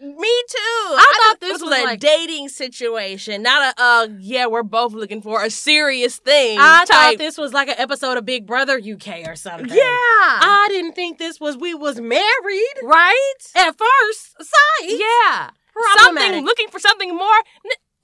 Me 0.00 0.12
too. 0.48 0.94
I 0.94 1.12
thought 1.26 1.40
this 1.40 1.54
was, 1.54 1.62
was 1.70 1.80
a 1.80 1.82
like- 1.82 1.98
dating 1.98 2.48
situation, 2.50 3.42
not 3.42 3.74
a 3.76 3.82
uh 3.82 4.06
yeah, 4.20 4.46
we're 4.46 4.62
both 4.62 4.92
looking 4.92 5.20
for 5.20 5.42
a 5.44 5.50
serious 5.50 6.18
thing. 6.18 6.56
I 6.60 6.84
type. 6.84 6.88
thought 6.88 7.18
this 7.18 7.36
was 7.36 7.52
like 7.52 7.66
an 7.66 7.74
episode 7.78 8.16
of 8.16 8.24
Big 8.24 8.46
Brother 8.46 8.78
UK 8.80 9.26
or 9.26 9.34
something. 9.34 9.68
Yeah. 9.70 9.74
I 9.82 10.66
didn't 10.70 10.92
think 10.92 11.18
this 11.18 11.40
was 11.40 11.56
we 11.56 11.74
was 11.74 11.98
married 12.00 12.76
right? 12.84 13.34
at 13.56 13.76
first 13.76 14.36
sight. 14.38 15.00
Yeah. 15.00 15.50
Something 15.98 16.44
looking 16.44 16.68
for 16.68 16.78
something 16.78 17.14
more. 17.16 17.36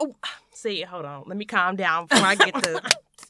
Oh, 0.00 0.14
see, 0.52 0.82
hold 0.82 1.04
on. 1.04 1.24
Let 1.26 1.36
me 1.36 1.44
calm 1.44 1.76
down 1.76 2.06
before 2.06 2.26
I 2.26 2.34
get 2.34 2.54
to 2.62 2.82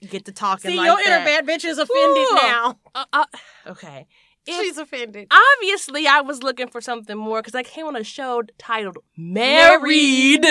get 0.09 0.25
to 0.27 0.33
talking 0.33 0.71
See, 0.73 0.77
like 0.77 0.87
your 0.87 0.97
that. 0.97 1.07
inner 1.07 1.25
bad 1.25 1.47
bitch 1.47 1.65
is 1.65 1.79
offended 1.79 2.27
Ooh. 2.31 2.35
now. 2.37 2.79
Uh, 2.95 3.05
uh, 3.13 3.25
okay. 3.69 4.07
If- 4.47 4.61
She's 4.61 4.77
offended. 4.79 5.29
obviously 5.31 6.07
I 6.07 6.21
was 6.21 6.43
looking 6.43 6.69
for 6.69 6.81
something 6.83 7.17
more 7.17 7.41
because 7.41 7.55
I 7.55 7.63
came 7.63 7.87
on 7.87 7.97
a 7.97 8.05
show 8.05 8.43
titled 8.59 8.99
Married 9.17 10.45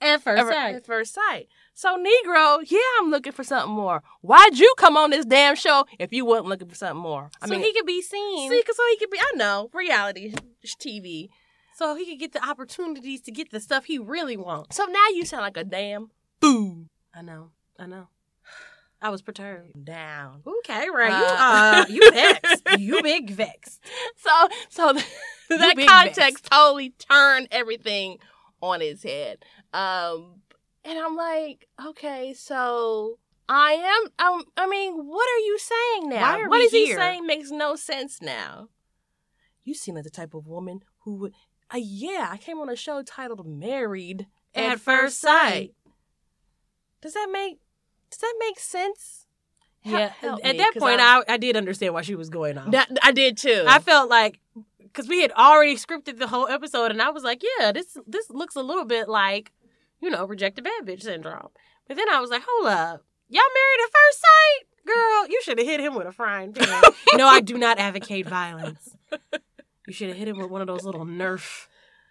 At 0.00 0.22
first 0.22 0.40
Ever- 0.40 0.52
sight. 0.52 0.74
at 0.76 0.86
first 0.86 1.14
sight. 1.14 1.48
So 1.74 1.96
Negro, 1.96 2.62
yeah, 2.70 2.78
I'm 3.00 3.10
looking 3.10 3.32
for 3.32 3.42
something 3.44 3.72
more. 3.74 4.02
Why'd 4.20 4.58
you 4.58 4.72
come 4.76 4.96
on 4.96 5.10
this 5.10 5.24
damn 5.24 5.56
show 5.56 5.86
if 5.98 6.12
you 6.12 6.24
wasn't 6.24 6.48
looking 6.48 6.68
for 6.68 6.74
something 6.74 7.00
more? 7.02 7.30
I 7.40 7.46
so 7.46 7.52
mean, 7.52 7.62
he 7.62 7.72
could 7.72 7.86
be 7.86 8.02
seen. 8.02 8.50
see, 8.50 8.62
cause 8.62 8.76
so 8.76 8.82
he 8.90 8.96
could 8.98 9.10
be. 9.10 9.18
I 9.18 9.32
know 9.36 9.70
reality 9.72 10.34
TV. 10.66 11.28
So 11.74 11.94
he 11.94 12.06
could 12.06 12.18
get 12.18 12.32
the 12.32 12.48
opportunities 12.48 13.20
to 13.22 13.30
get 13.30 13.50
the 13.50 13.60
stuff 13.60 13.84
he 13.84 13.98
really 13.98 14.36
wants. 14.36 14.76
So 14.76 14.84
now 14.84 15.06
you 15.14 15.24
sound 15.24 15.42
like 15.42 15.56
a 15.56 15.64
damn 15.64 16.10
fool. 16.40 16.86
I 17.14 17.22
know. 17.22 17.50
I 17.78 17.86
know. 17.86 18.08
I 19.00 19.08
was 19.08 19.20
perturbed. 19.20 19.84
Down. 19.84 20.42
Okay, 20.46 20.86
right. 20.88 21.12
Uh. 21.12 21.84
you 21.88 22.02
uh 22.02 22.10
you 22.12 22.12
vexed. 22.12 22.62
you 22.78 23.02
big 23.02 23.30
vexed. 23.30 23.80
So 24.16 24.48
so 24.68 24.92
that 25.48 25.74
context 25.88 26.48
totally 26.50 26.90
turned 26.90 27.48
everything 27.50 28.18
on 28.60 28.80
its 28.80 29.02
head. 29.02 29.44
Um, 29.72 30.42
and 30.84 30.98
I'm 30.98 31.16
like, 31.16 31.66
okay, 31.84 32.32
so 32.34 33.18
I 33.48 33.72
am. 33.72 34.26
Um, 34.26 34.44
I 34.56 34.68
mean, 34.68 34.94
what 34.94 35.28
are 35.28 35.38
you 35.40 35.58
saying 35.58 36.08
now? 36.08 36.48
What 36.48 36.60
is 36.60 36.70
he 36.70 36.92
saying 36.94 37.26
makes 37.26 37.50
no 37.50 37.74
sense 37.74 38.22
now. 38.22 38.68
You 39.64 39.74
seem 39.74 39.96
like 39.96 40.04
the 40.04 40.10
type 40.10 40.34
of 40.34 40.46
woman 40.46 40.80
who 41.00 41.16
would. 41.16 41.34
Uh, 41.72 41.78
yeah, 41.82 42.28
I 42.30 42.36
came 42.36 42.58
on 42.58 42.68
a 42.68 42.76
show 42.76 43.02
titled 43.02 43.46
"Married 43.46 44.26
At 44.54 44.80
First 44.80 45.20
Sight. 45.20 45.74
Does 47.00 47.14
that 47.14 47.28
make 47.32 47.58
Does 48.10 48.20
that 48.20 48.34
make 48.38 48.58
sense? 48.58 49.26
Yeah. 49.84 50.12
At 50.22 50.42
me, 50.44 50.58
that 50.58 50.74
point 50.78 51.00
I, 51.00 51.22
I 51.28 51.36
did 51.38 51.56
understand 51.56 51.92
why 51.94 52.02
she 52.02 52.14
was 52.14 52.28
going 52.30 52.56
on. 52.56 52.70
That- 52.70 52.90
I 53.02 53.10
did 53.10 53.36
too. 53.36 53.64
I 53.66 53.80
felt 53.80 54.08
like 54.08 54.38
because 54.78 55.08
we 55.08 55.22
had 55.22 55.32
already 55.32 55.76
scripted 55.76 56.18
the 56.18 56.28
whole 56.28 56.46
episode, 56.46 56.90
and 56.90 57.00
I 57.02 57.10
was 57.10 57.24
like, 57.24 57.42
yeah, 57.58 57.72
this 57.72 57.96
this 58.06 58.30
looks 58.30 58.54
a 58.54 58.62
little 58.62 58.84
bit 58.84 59.08
like, 59.08 59.50
you 60.00 60.10
know, 60.10 60.24
rejected 60.26 60.64
bad 60.64 60.84
bitch 60.86 61.02
syndrome. 61.02 61.48
But 61.88 61.96
then 61.96 62.08
I 62.10 62.20
was 62.20 62.30
like, 62.30 62.42
hold 62.46 62.68
up, 62.68 63.04
y'all 63.28 63.42
married 63.54 63.84
at 63.84 63.90
first 63.92 64.20
sight, 64.20 64.66
girl. 64.86 65.26
You 65.28 65.40
should 65.42 65.58
have 65.58 65.66
hit 65.66 65.80
him 65.80 65.94
with 65.94 66.06
a 66.06 66.12
frying 66.12 66.52
pan. 66.52 66.82
no, 67.14 67.26
I 67.26 67.40
do 67.40 67.56
not 67.58 67.78
advocate 67.78 68.28
violence. 68.28 68.94
You 69.92 69.94
should 69.94 70.08
have 70.08 70.16
hit 70.16 70.28
him 70.28 70.38
with 70.38 70.48
one 70.48 70.62
of 70.62 70.66
those 70.66 70.84
little 70.84 71.04
Nerf. 71.04 71.66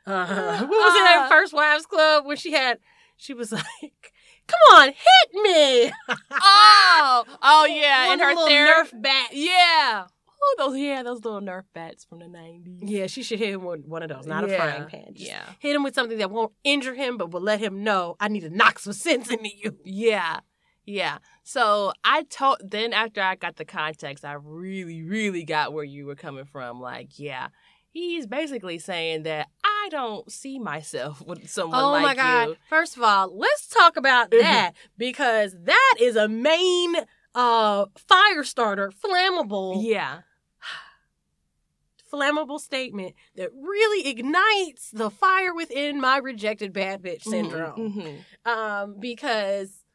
Uh, 0.06 0.28
what 0.60 0.70
was 0.70 0.96
it 0.96 1.18
at 1.18 1.30
First 1.30 1.52
Wives 1.52 1.88
Club 1.88 2.28
when 2.28 2.38
she 2.38 2.52
had? 2.52 2.78
She 3.18 3.34
was 3.34 3.52
like, 3.52 4.14
"Come 4.48 4.60
on, 4.76 4.90
hit 4.90 5.34
me!" 5.34 5.92
oh, 6.32 7.24
oh 7.42 7.66
yeah, 7.66 8.06
One 8.06 8.14
and 8.14 8.22
her 8.22 8.36
little 8.36 8.46
therapy. 8.46 8.92
Nerf 8.92 9.02
bat. 9.02 9.30
Yeah. 9.32 10.06
Oh, 10.44 10.56
those 10.60 10.78
yeah, 10.78 11.02
those 11.02 11.26
little 11.26 11.42
Nerf 11.42 11.64
bats 11.74 12.06
from 12.06 12.20
the 12.20 12.28
nineties. 12.28 12.84
Yeah, 12.84 13.08
she 13.08 13.24
should 13.24 13.40
hit 13.40 13.50
him 13.50 13.64
with 13.64 13.88
one 13.88 14.04
of 14.04 14.10
those, 14.10 14.28
not 14.28 14.44
a 14.44 14.56
frying 14.56 14.86
pan. 14.86 15.16
Just 15.16 15.28
yeah. 15.28 15.42
hit 15.58 15.76
him 15.76 15.82
with 15.82 15.96
something 15.96 16.20
that 16.20 16.30
won't 16.30 16.54
injure 16.64 16.94
him, 16.94 17.18
but 17.18 17.32
will 17.32 17.42
let 17.42 17.60
him 17.60 17.84
know 17.84 18.16
I 18.20 18.28
need 18.28 18.42
to 18.42 18.52
knock 18.52 18.78
some 18.78 18.94
sense 18.94 19.32
into 19.32 19.50
you. 19.58 19.76
Yeah. 19.84 20.42
Yeah. 20.86 21.20
So 21.44 21.94
I 22.04 22.24
told 22.24 22.58
then 22.64 22.94
after 22.94 23.22
I 23.22 23.36
got 23.36 23.56
the 23.56 23.66
context, 23.66 24.26
I 24.26 24.34
really, 24.34 25.04
really 25.04 25.44
got 25.44 25.74
where 25.74 25.84
you 25.84 26.06
were 26.06 26.16
coming 26.16 26.46
from. 26.46 26.82
Like, 26.82 27.20
yeah, 27.20 27.48
he's 27.92 28.26
basically 28.28 28.80
saying 28.80 29.24
that 29.24 29.48
I 29.64 29.88
don't 29.92 30.32
see 30.32 30.58
myself 30.60 31.22
with 31.26 31.50
someone 31.50 31.84
oh 31.84 31.92
like 31.92 32.04
my 32.04 32.16
god! 32.16 32.48
you. 32.50 32.56
First 32.70 32.98
of 32.98 33.04
all, 33.04 33.36
let's 33.38 33.68
talk 33.68 33.98
about 33.98 34.32
that 34.32 34.72
because 34.98 35.56
that 35.64 35.96
is 36.00 36.16
a 36.16 36.28
main 36.28 36.96
uh 37.36 37.86
fire 37.96 38.44
starter, 38.44 38.92
flammable, 38.92 39.82
Yeah. 39.84 40.22
flammable 42.12 42.60
statement 42.60 43.16
that 43.36 43.50
really 43.54 44.10
ignites 44.10 44.92
the 44.92 45.10
fire 45.10 45.54
within 45.54 46.02
my 46.02 46.18
rejected 46.18 46.74
bad 46.74 47.02
bitch 47.02 47.24
syndrome. 47.24 48.26
Mhm. 48.46 48.50
um, 48.52 48.96
because 49.00 49.86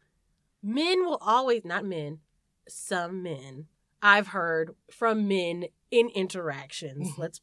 men 0.63 1.05
will 1.05 1.19
always 1.21 1.65
not 1.65 1.85
men, 1.85 2.21
some 2.69 3.23
men 3.23 3.67
I've 4.03 4.29
heard 4.29 4.75
from 4.91 5.29
men 5.29 5.67
in 5.91 6.09
interactions. 6.11 7.11
Let's 7.19 7.41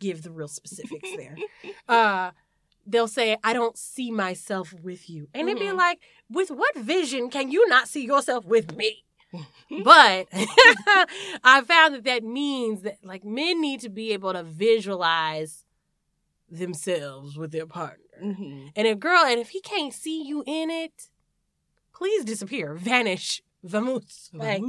give 0.00 0.22
the 0.22 0.32
real 0.32 0.48
specifics 0.48 1.08
there. 1.16 1.36
uh, 1.88 2.32
they'll 2.86 3.06
say, 3.06 3.36
I 3.44 3.52
don't 3.52 3.78
see 3.78 4.10
myself 4.10 4.72
with 4.82 5.08
you. 5.08 5.28
And 5.32 5.48
it'd 5.48 5.60
be 5.60 5.66
Mhm. 5.68 5.76
like, 5.76 6.00
with 6.28 6.50
what 6.50 6.74
vision 6.76 7.30
can 7.30 7.50
you 7.52 7.68
not 7.68 7.86
see 7.86 8.04
yourself 8.04 8.44
with 8.44 8.74
me? 8.76 9.04
but 9.84 10.26
I 10.32 11.62
found 11.64 11.94
that 11.94 12.04
that 12.04 12.24
means 12.24 12.82
that 12.82 12.96
like 13.04 13.24
men 13.24 13.60
need 13.60 13.78
to 13.82 13.88
be 13.88 14.12
able 14.12 14.32
to 14.32 14.42
visualize 14.42 15.64
themselves 16.50 17.36
with 17.36 17.52
their 17.52 17.66
partner. 17.66 18.04
Mm-hmm. 18.20 18.66
And 18.74 18.86
if 18.88 18.98
girl, 18.98 19.22
and 19.24 19.38
if 19.38 19.50
he 19.50 19.60
can't 19.60 19.94
see 19.94 20.22
you 20.24 20.42
in 20.46 20.68
it, 20.70 21.10
please 21.94 22.24
disappear, 22.24 22.74
vanish, 22.74 23.40
vamos, 23.62 24.30
like, 24.32 24.62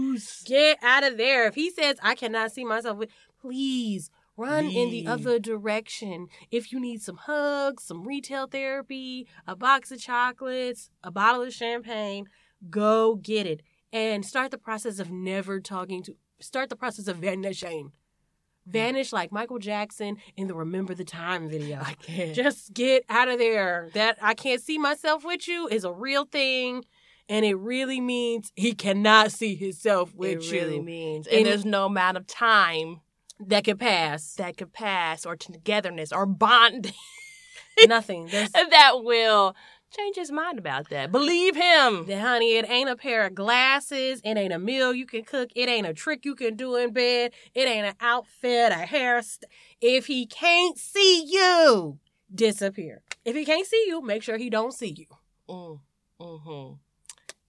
get 0.45 0.77
out 0.83 1.03
of 1.03 1.17
there. 1.17 1.47
If 1.47 1.55
he 1.55 1.71
says 1.71 1.97
I 2.03 2.13
cannot 2.13 2.51
see 2.51 2.63
myself 2.63 2.97
with, 2.99 3.09
please 3.41 4.11
run 4.37 4.65
in 4.65 4.89
the 4.89 5.07
other 5.07 5.39
direction. 5.39 6.27
If 6.51 6.71
you 6.71 6.79
need 6.79 7.01
some 7.01 7.17
hugs, 7.17 7.83
some 7.83 8.07
retail 8.07 8.47
therapy, 8.47 9.27
a 9.47 9.55
box 9.55 9.91
of 9.91 9.99
chocolates, 9.99 10.89
a 11.03 11.11
bottle 11.11 11.41
of 11.43 11.53
champagne, 11.53 12.25
go 12.69 13.15
get 13.15 13.45
it 13.47 13.61
and 13.93 14.25
start 14.25 14.51
the 14.51 14.57
process 14.57 14.99
of 14.99 15.11
never 15.11 15.59
talking 15.59 16.01
to. 16.03 16.15
Start 16.39 16.69
the 16.69 16.75
process 16.75 17.07
of 17.07 17.17
vanishing. 17.17 17.91
Vanish 18.67 19.11
like 19.11 19.31
Michael 19.31 19.57
Jackson 19.59 20.17
in 20.37 20.47
the 20.47 20.53
Remember 20.55 20.93
the 20.93 21.03
Time 21.03 21.49
video. 21.49 21.79
I 21.81 21.93
can't. 21.95 22.33
Just 22.35 22.73
get 22.73 23.03
out 23.09 23.27
of 23.27 23.39
there. 23.39 23.89
That 23.93 24.17
I 24.21 24.33
can't 24.35 24.61
see 24.61 24.77
myself 24.77 25.25
with 25.25 25.47
you 25.47 25.67
is 25.67 25.83
a 25.83 25.91
real 25.91 26.25
thing. 26.25 26.85
And 27.27 27.45
it 27.45 27.55
really 27.55 27.99
means 28.01 28.51
he 28.55 28.73
cannot 28.73 29.31
see 29.31 29.55
himself 29.55 30.13
with 30.15 30.31
it 30.31 30.43
you. 30.43 30.59
It 30.59 30.63
really 30.63 30.79
means. 30.81 31.27
And- 31.27 31.37
And 31.37 31.45
there's 31.47 31.65
no 31.65 31.85
amount 31.85 32.17
of 32.17 32.27
time 32.27 33.01
that 33.47 33.63
could 33.63 33.79
pass. 33.79 34.33
that 34.35 34.57
could 34.57 34.73
pass 34.73 35.25
or 35.25 35.35
togetherness 35.35 36.11
or 36.11 36.25
bond 36.25 36.93
Nothing. 37.87 38.27
That 38.27 39.03
will 39.03 39.55
change 39.95 40.15
his 40.17 40.31
mind 40.31 40.59
about 40.59 40.89
that. 40.89 41.11
Believe 41.11 41.55
him. 41.55 42.05
that 42.05 42.19
honey, 42.21 42.57
it 42.57 42.69
ain't 42.69 42.89
a 42.89 42.95
pair 42.95 43.25
of 43.25 43.33
glasses. 43.35 44.21
It 44.23 44.37
ain't 44.37 44.53
a 44.53 44.59
meal 44.59 44.93
you 44.93 45.05
can 45.05 45.23
cook. 45.23 45.49
It 45.55 45.67
ain't 45.69 45.87
a 45.87 45.93
trick 45.93 46.25
you 46.25 46.35
can 46.35 46.55
do 46.55 46.75
in 46.75 46.91
bed. 46.93 47.31
It 47.55 47.67
ain't 47.67 47.87
an 47.87 47.95
outfit, 48.01 48.71
a 48.71 48.85
hair. 48.85 49.21
St- 49.21 49.49
if 49.81 50.07
he 50.07 50.25
can't 50.25 50.77
see 50.77 51.25
you, 51.25 51.97
disappear. 52.33 53.01
If 53.25 53.35
he 53.35 53.45
can't 53.45 53.65
see 53.67 53.85
you, 53.87 54.01
make 54.01 54.21
sure 54.23 54.37
he 54.37 54.49
don't 54.49 54.73
see 54.73 54.93
you. 54.97 55.07
Mm. 55.49 55.79
Mm-hmm. 56.19 56.73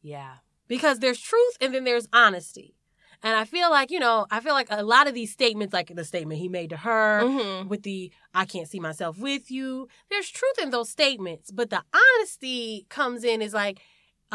Yeah. 0.02 0.34
because 0.66 0.98
there's 1.00 1.20
truth 1.20 1.56
and 1.60 1.74
then 1.74 1.84
there's 1.84 2.08
honesty. 2.12 2.74
And 3.22 3.36
I 3.36 3.44
feel 3.44 3.70
like, 3.70 3.90
you 3.90 4.00
know, 4.00 4.26
I 4.30 4.40
feel 4.40 4.52
like 4.54 4.68
a 4.70 4.82
lot 4.82 5.06
of 5.06 5.14
these 5.14 5.32
statements, 5.32 5.72
like 5.72 5.94
the 5.94 6.04
statement 6.04 6.40
he 6.40 6.48
made 6.48 6.70
to 6.70 6.76
her 6.78 7.20
Mm-hmm. 7.22 7.68
with 7.68 7.82
the, 7.82 8.10
I 8.34 8.44
can't 8.44 8.68
see 8.68 8.80
myself 8.80 9.18
with 9.18 9.50
you, 9.50 9.88
there's 10.10 10.28
truth 10.28 10.58
in 10.60 10.70
those 10.70 10.90
statements. 10.90 11.50
But 11.50 11.70
the 11.70 11.82
honesty 11.94 12.86
comes 12.88 13.24
in 13.24 13.40
is 13.42 13.54
like, 13.54 13.80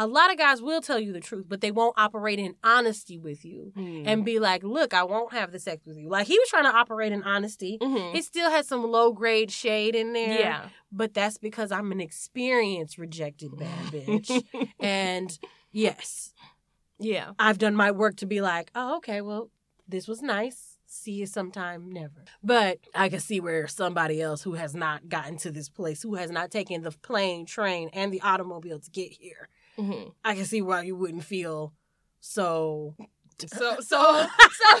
a 0.00 0.06
lot 0.06 0.30
of 0.30 0.38
guys 0.38 0.62
will 0.62 0.80
tell 0.80 1.00
you 1.00 1.12
the 1.12 1.18
truth, 1.18 1.46
but 1.48 1.60
they 1.60 1.72
won't 1.72 1.94
operate 1.98 2.38
in 2.38 2.54
honesty 2.62 3.18
with 3.18 3.44
you 3.44 3.72
and 4.06 4.24
be 4.24 4.38
like, 4.38 4.62
look, 4.62 4.94
I 4.94 5.02
won't 5.02 5.32
have 5.32 5.50
the 5.50 5.58
sex 5.58 5.84
with 5.84 5.96
you. 5.96 6.08
Like 6.08 6.28
he 6.28 6.38
was 6.38 6.48
trying 6.48 6.64
to 6.64 6.70
operate 6.70 7.10
in 7.10 7.24
honesty. 7.24 7.78
mm-hmm. 7.82 8.16
It 8.16 8.22
still 8.24 8.48
has 8.48 8.68
some 8.68 8.84
low 8.88 9.10
grade 9.12 9.50
shade 9.50 9.96
in 9.96 10.12
there. 10.12 10.38
yeah. 10.38 10.68
But 10.92 11.14
that's 11.14 11.36
because 11.36 11.72
I'm 11.72 11.90
an 11.90 12.00
experienced 12.00 12.96
rejected 12.96 13.56
bad 13.58 13.86
bitch. 13.92 14.40
and 14.78 15.36
yes, 15.72 16.32
yeah. 16.98 17.32
I've 17.38 17.58
done 17.58 17.74
my 17.74 17.90
work 17.90 18.16
to 18.16 18.26
be 18.26 18.40
like, 18.40 18.70
oh, 18.74 18.96
okay, 18.98 19.20
well, 19.20 19.50
this 19.86 20.06
was 20.08 20.22
nice. 20.22 20.78
See 20.86 21.12
you 21.12 21.26
sometime, 21.26 21.90
never. 21.92 22.24
But 22.42 22.78
I 22.94 23.08
can 23.10 23.20
see 23.20 23.40
where 23.40 23.66
somebody 23.68 24.22
else 24.22 24.42
who 24.42 24.54
has 24.54 24.74
not 24.74 25.08
gotten 25.08 25.36
to 25.38 25.50
this 25.50 25.68
place, 25.68 26.02
who 26.02 26.14
has 26.14 26.30
not 26.30 26.50
taken 26.50 26.82
the 26.82 26.90
plane, 26.90 27.44
train, 27.44 27.90
and 27.92 28.10
the 28.12 28.22
automobile 28.22 28.78
to 28.80 28.90
get 28.90 29.12
here, 29.12 29.48
Mm-hmm. 29.78 30.08
I 30.24 30.34
can 30.34 30.44
see 30.44 30.60
why 30.60 30.82
you 30.82 30.96
wouldn't 30.96 31.22
feel 31.22 31.72
so 32.20 32.96
So 33.46 33.76
so 33.80 34.26
so 34.50 34.80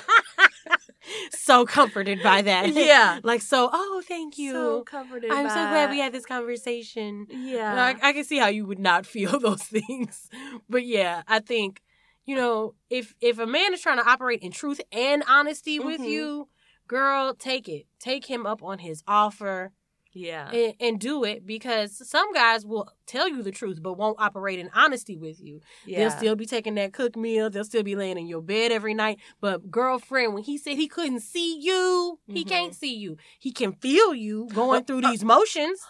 so 1.30 1.64
comforted 1.66 2.22
by 2.22 2.42
that. 2.42 2.68
Yeah. 2.74 3.20
like 3.22 3.40
so. 3.40 3.70
Oh, 3.72 4.02
thank 4.06 4.36
you. 4.38 4.52
so 4.52 4.82
comforted. 4.82 5.30
I'm 5.30 5.48
so 5.48 5.54
glad 5.54 5.90
we 5.90 6.00
had 6.00 6.12
this 6.12 6.26
conversation. 6.26 7.26
Yeah. 7.30 7.94
I, 8.02 8.08
I 8.08 8.12
can 8.12 8.24
see 8.24 8.38
how 8.38 8.48
you 8.48 8.66
would 8.66 8.80
not 8.80 9.06
feel 9.06 9.38
those 9.38 9.62
things. 9.62 10.28
But 10.68 10.84
yeah, 10.84 11.22
I 11.28 11.38
think, 11.38 11.80
you 12.28 12.36
know, 12.36 12.74
if 12.90 13.14
if 13.20 13.38
a 13.38 13.46
man 13.46 13.72
is 13.72 13.80
trying 13.80 13.98
to 13.98 14.06
operate 14.08 14.40
in 14.42 14.52
truth 14.52 14.80
and 14.92 15.22
honesty 15.26 15.78
with 15.78 16.00
Mhm. 16.00 16.10
you, 16.10 16.48
girl, 16.86 17.34
take 17.34 17.68
it. 17.68 17.86
Take 17.98 18.26
him 18.26 18.44
up 18.46 18.62
on 18.62 18.78
his 18.80 19.02
offer 19.06 19.72
yeah. 20.12 20.50
and, 20.50 20.74
and 20.80 20.98
do 21.00 21.22
it 21.24 21.46
because 21.46 22.06
some 22.08 22.32
guys 22.32 22.66
will 22.66 22.88
tell 23.06 23.28
you 23.28 23.42
the 23.42 23.50
truth 23.50 23.78
but 23.82 23.94
won't 23.94 24.20
operate 24.20 24.58
in 24.58 24.68
honesty 24.74 25.16
with 25.16 25.40
you. 25.40 25.60
yeah. 25.86 25.98
They'll 26.00 26.10
still 26.18 26.36
be 26.36 26.44
taking 26.46 26.74
that 26.76 26.92
cook 26.92 27.16
meal. 27.16 27.48
They'll 27.50 27.64
still 27.64 27.82
be 27.82 27.94
laying 27.96 28.18
in 28.18 28.26
your 28.26 28.42
bed 28.42 28.72
every 28.72 28.94
night. 28.94 29.18
But 29.40 29.70
girlfriend, 29.70 30.34
when 30.34 30.42
he 30.44 30.58
said 30.58 30.76
he 30.76 30.88
couldn't 30.88 31.20
see 31.20 31.58
you, 31.60 32.18
he 32.26 32.44
Mhm. 32.44 32.48
can't 32.48 32.74
see 32.74 32.94
you. 32.94 33.16
He 33.38 33.52
can 33.52 33.72
feel 33.72 34.14
you 34.14 34.48
going 34.54 34.84
through 34.84 35.00
these 35.10 35.24
motions. 35.24 35.80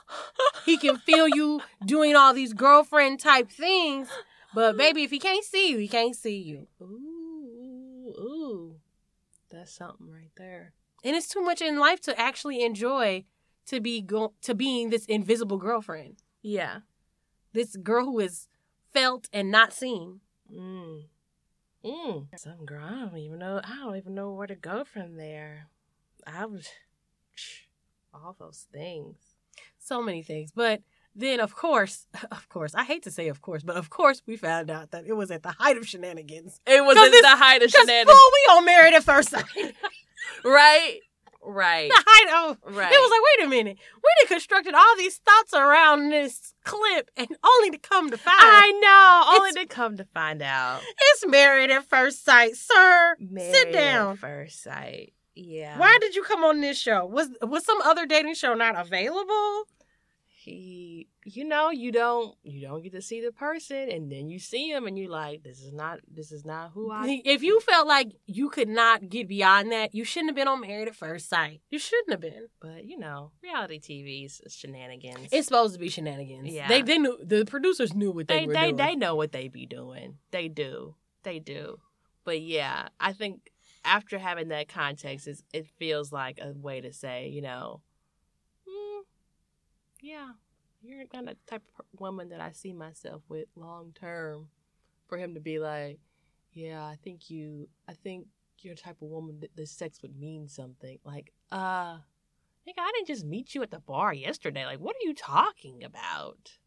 He 0.64 0.76
can 0.76 0.98
feel 0.98 1.26
you 1.28 1.60
doing 1.84 2.14
all 2.14 2.32
these 2.34 2.52
girlfriend 2.52 3.18
type 3.20 3.50
things. 3.50 4.08
But 4.54 4.76
baby, 4.76 5.02
if 5.04 5.10
he 5.10 5.18
can't 5.18 5.44
see 5.44 5.70
you, 5.70 5.78
he 5.78 5.88
can't 5.88 6.16
see 6.16 6.38
you. 6.38 6.66
Ooh, 6.80 8.12
ooh. 8.18 8.76
That's 9.50 9.72
something 9.72 10.10
right 10.10 10.30
there. 10.36 10.72
And 11.04 11.14
it's 11.14 11.28
too 11.28 11.42
much 11.42 11.60
in 11.60 11.78
life 11.78 12.00
to 12.02 12.18
actually 12.18 12.62
enjoy 12.62 13.24
to 13.66 13.80
be 13.80 14.00
go- 14.00 14.34
to 14.42 14.54
being 14.54 14.90
this 14.90 15.04
invisible 15.06 15.58
girlfriend. 15.58 16.16
Yeah. 16.42 16.80
This 17.52 17.76
girl 17.76 18.04
who 18.06 18.18
is 18.20 18.48
felt 18.92 19.28
and 19.32 19.50
not 19.50 19.72
seen. 19.72 20.20
Mm. 20.52 21.04
Mm. 21.84 22.26
Some 22.36 22.64
girl, 22.64 22.84
I 22.84 22.90
don't 23.06 23.16
even 23.18 23.38
know. 23.38 23.60
I 23.62 23.76
don't 23.76 23.96
even 23.96 24.14
know 24.14 24.32
where 24.32 24.46
to 24.46 24.54
go 24.54 24.84
from 24.84 25.16
there. 25.16 25.68
I 26.26 26.46
was 26.46 26.68
all 28.12 28.34
those 28.38 28.66
things. 28.72 29.16
so 29.78 30.02
many 30.02 30.22
things. 30.22 30.50
But 30.54 30.82
then, 31.18 31.40
of 31.40 31.54
course, 31.54 32.06
of 32.30 32.48
course, 32.48 32.74
I 32.74 32.84
hate 32.84 33.02
to 33.02 33.10
say 33.10 33.28
of 33.28 33.42
course, 33.42 33.62
but 33.62 33.76
of 33.76 33.90
course, 33.90 34.22
we 34.26 34.36
found 34.36 34.70
out 34.70 34.92
that 34.92 35.04
it 35.06 35.14
was 35.14 35.30
at 35.30 35.42
the 35.42 35.50
height 35.58 35.76
of 35.76 35.86
shenanigans. 35.86 36.60
It 36.66 36.84
was 36.84 36.96
at 36.96 37.10
the 37.10 37.36
height 37.36 37.62
of 37.62 37.70
shenanigans, 37.70 38.10
fool, 38.10 38.30
we 38.32 38.52
all 38.52 38.62
married 38.62 38.94
at 38.94 39.04
first 39.04 39.30
sight. 39.30 39.44
the 39.54 39.72
right? 40.48 41.00
Right. 41.40 41.90
height 41.94 42.50
of 42.50 42.58
Right. 42.74 42.92
it 42.92 42.98
was 42.98 43.10
like, 43.10 43.20
wait 43.38 43.46
a 43.46 43.48
minute, 43.48 43.78
we 43.96 44.08
done 44.20 44.28
constructed 44.34 44.74
all 44.74 44.96
these 44.96 45.16
thoughts 45.16 45.54
around 45.54 46.10
this 46.10 46.52
clip, 46.64 47.10
and 47.16 47.28
only 47.44 47.70
to 47.70 47.78
come 47.78 48.10
to 48.10 48.18
find 48.18 48.36
I 48.40 48.70
know. 48.82 49.38
Only 49.38 49.52
to 49.62 49.66
come 49.66 49.96
to 49.96 50.04
find 50.04 50.42
out. 50.42 50.80
it's 51.12 51.26
married 51.26 51.70
at 51.70 51.84
first 51.84 52.24
sight, 52.24 52.54
sir. 52.56 53.16
Married 53.18 53.54
Sit 53.54 53.68
at 53.68 53.72
down. 53.72 54.16
first 54.16 54.62
sight. 54.62 55.14
Yeah. 55.34 55.78
Why 55.78 55.96
did 56.00 56.16
you 56.16 56.22
come 56.24 56.42
on 56.44 56.60
this 56.60 56.76
show? 56.78 57.06
Was 57.06 57.28
was 57.40 57.64
some 57.64 57.80
other 57.82 58.04
dating 58.06 58.34
show 58.34 58.54
not 58.54 58.76
available? 58.78 59.64
He 60.48 61.08
you 61.24 61.44
know 61.44 61.70
you 61.70 61.92
don't 61.92 62.36
you 62.42 62.66
don't 62.66 62.82
get 62.82 62.92
to 62.92 63.02
see 63.02 63.20
the 63.20 63.32
person 63.32 63.90
and 63.90 64.10
then 64.10 64.28
you 64.28 64.38
see 64.38 64.70
him 64.70 64.86
and 64.86 64.98
you're 64.98 65.10
like 65.10 65.42
this 65.42 65.60
is 65.60 65.72
not 65.72 66.00
this 66.10 66.32
is 66.32 66.44
not 66.44 66.70
who 66.72 66.90
i 66.90 67.20
If 67.24 67.42
you 67.42 67.60
felt 67.60 67.86
like 67.86 68.12
you 68.26 68.48
could 68.48 68.68
not 68.68 69.08
get 69.08 69.28
beyond 69.28 69.72
that, 69.72 69.94
you 69.94 70.04
shouldn't 70.04 70.30
have 70.30 70.36
been 70.36 70.48
on 70.48 70.60
Married 70.60 70.88
at 70.88 70.96
First 70.96 71.28
Sight. 71.28 71.60
You 71.70 71.78
shouldn't 71.78 72.10
have 72.10 72.20
been. 72.20 72.48
but 72.60 72.84
you 72.84 72.98
know 72.98 73.32
reality 73.42 73.78
tv's 73.78 74.40
is 74.44 74.54
shenanigans 74.54 75.28
It's 75.32 75.48
supposed 75.48 75.74
to 75.74 75.80
be 75.80 75.88
shenanigans. 75.88 76.48
Yeah. 76.48 76.68
They 76.68 76.82
they 76.82 76.98
knew 76.98 77.18
the 77.22 77.44
producers 77.44 77.94
knew 77.94 78.10
what 78.10 78.28
they, 78.28 78.40
they 78.40 78.46
were 78.46 78.52
they, 78.52 78.60
doing. 78.66 78.76
they 78.76 78.96
know 78.96 79.14
what 79.14 79.32
they 79.32 79.48
be 79.48 79.66
doing 79.66 80.18
they 80.30 80.48
do 80.48 80.94
they 81.22 81.38
do 81.38 81.78
but 82.24 82.40
yeah 82.40 82.88
i 83.00 83.12
think 83.12 83.50
after 83.84 84.18
having 84.18 84.48
that 84.48 84.68
context 84.68 85.26
it's, 85.26 85.42
it 85.52 85.66
feels 85.78 86.12
like 86.12 86.38
a 86.40 86.52
way 86.52 86.80
to 86.80 86.92
say 86.92 87.28
you 87.28 87.42
know 87.42 87.80
yeah. 90.00 90.30
You're 90.80 91.02
the 91.02 91.08
kind 91.08 91.28
of 91.28 91.36
type 91.46 91.62
of 91.78 91.84
woman 91.98 92.28
that 92.28 92.40
i 92.40 92.52
see 92.52 92.72
myself 92.72 93.22
with 93.28 93.48
long 93.56 93.92
term 93.98 94.46
for 95.08 95.18
him 95.18 95.34
to 95.34 95.40
be 95.40 95.58
like 95.58 95.98
yeah 96.52 96.84
i 96.84 96.96
think 97.02 97.30
you 97.30 97.68
i 97.88 97.92
think 97.92 98.26
you're 98.64 98.74
the 98.74 98.80
type 98.80 99.02
of 99.02 99.08
woman 99.08 99.40
that 99.40 99.54
the 99.56 99.66
sex 99.66 100.02
would 100.02 100.18
mean 100.18 100.48
something. 100.48 100.98
Like 101.04 101.32
uh 101.50 101.94
nigga, 102.66 102.78
i 102.78 102.90
didn't 102.94 103.06
just 103.06 103.24
meet 103.24 103.54
you 103.54 103.62
at 103.62 103.70
the 103.70 103.80
bar 103.80 104.12
yesterday. 104.12 104.64
Like 104.64 104.80
what 104.80 104.96
are 104.96 105.06
you 105.06 105.14
talking 105.14 105.84
about? 105.84 106.58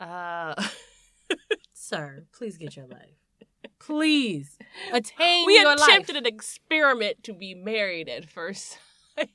Uh 0.00 0.54
Sir, 1.72 2.24
please 2.32 2.56
get 2.56 2.76
your 2.76 2.86
life. 2.86 3.16
Please 3.78 4.58
attain 4.92 5.46
we 5.46 5.60
your 5.60 5.72
attempted 5.72 6.16
an 6.16 6.26
experiment 6.26 7.22
to 7.24 7.32
be 7.32 7.54
married 7.54 8.08
at 8.08 8.28
first 8.28 8.78
sight. 9.16 9.30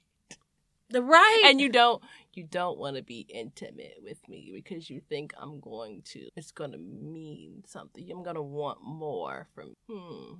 The 0.89 1.01
right. 1.01 1.43
And 1.45 1.59
you 1.59 1.69
don't 1.69 2.03
you 2.37 2.43
don't 2.43 2.77
want 2.77 2.95
to 2.95 3.03
be 3.03 3.25
intimate 3.29 3.95
with 4.01 4.27
me 4.27 4.51
because 4.53 4.89
you 4.89 4.99
think 5.09 5.33
i'm 5.37 5.59
going 5.59 6.01
to 6.03 6.27
it's 6.35 6.51
going 6.51 6.71
to 6.71 6.77
mean 6.77 7.63
something 7.65 8.09
i'm 8.11 8.23
going 8.23 8.35
to 8.35 8.41
want 8.41 8.79
more 8.83 9.47
from 9.53 9.73
hmm 9.89 10.33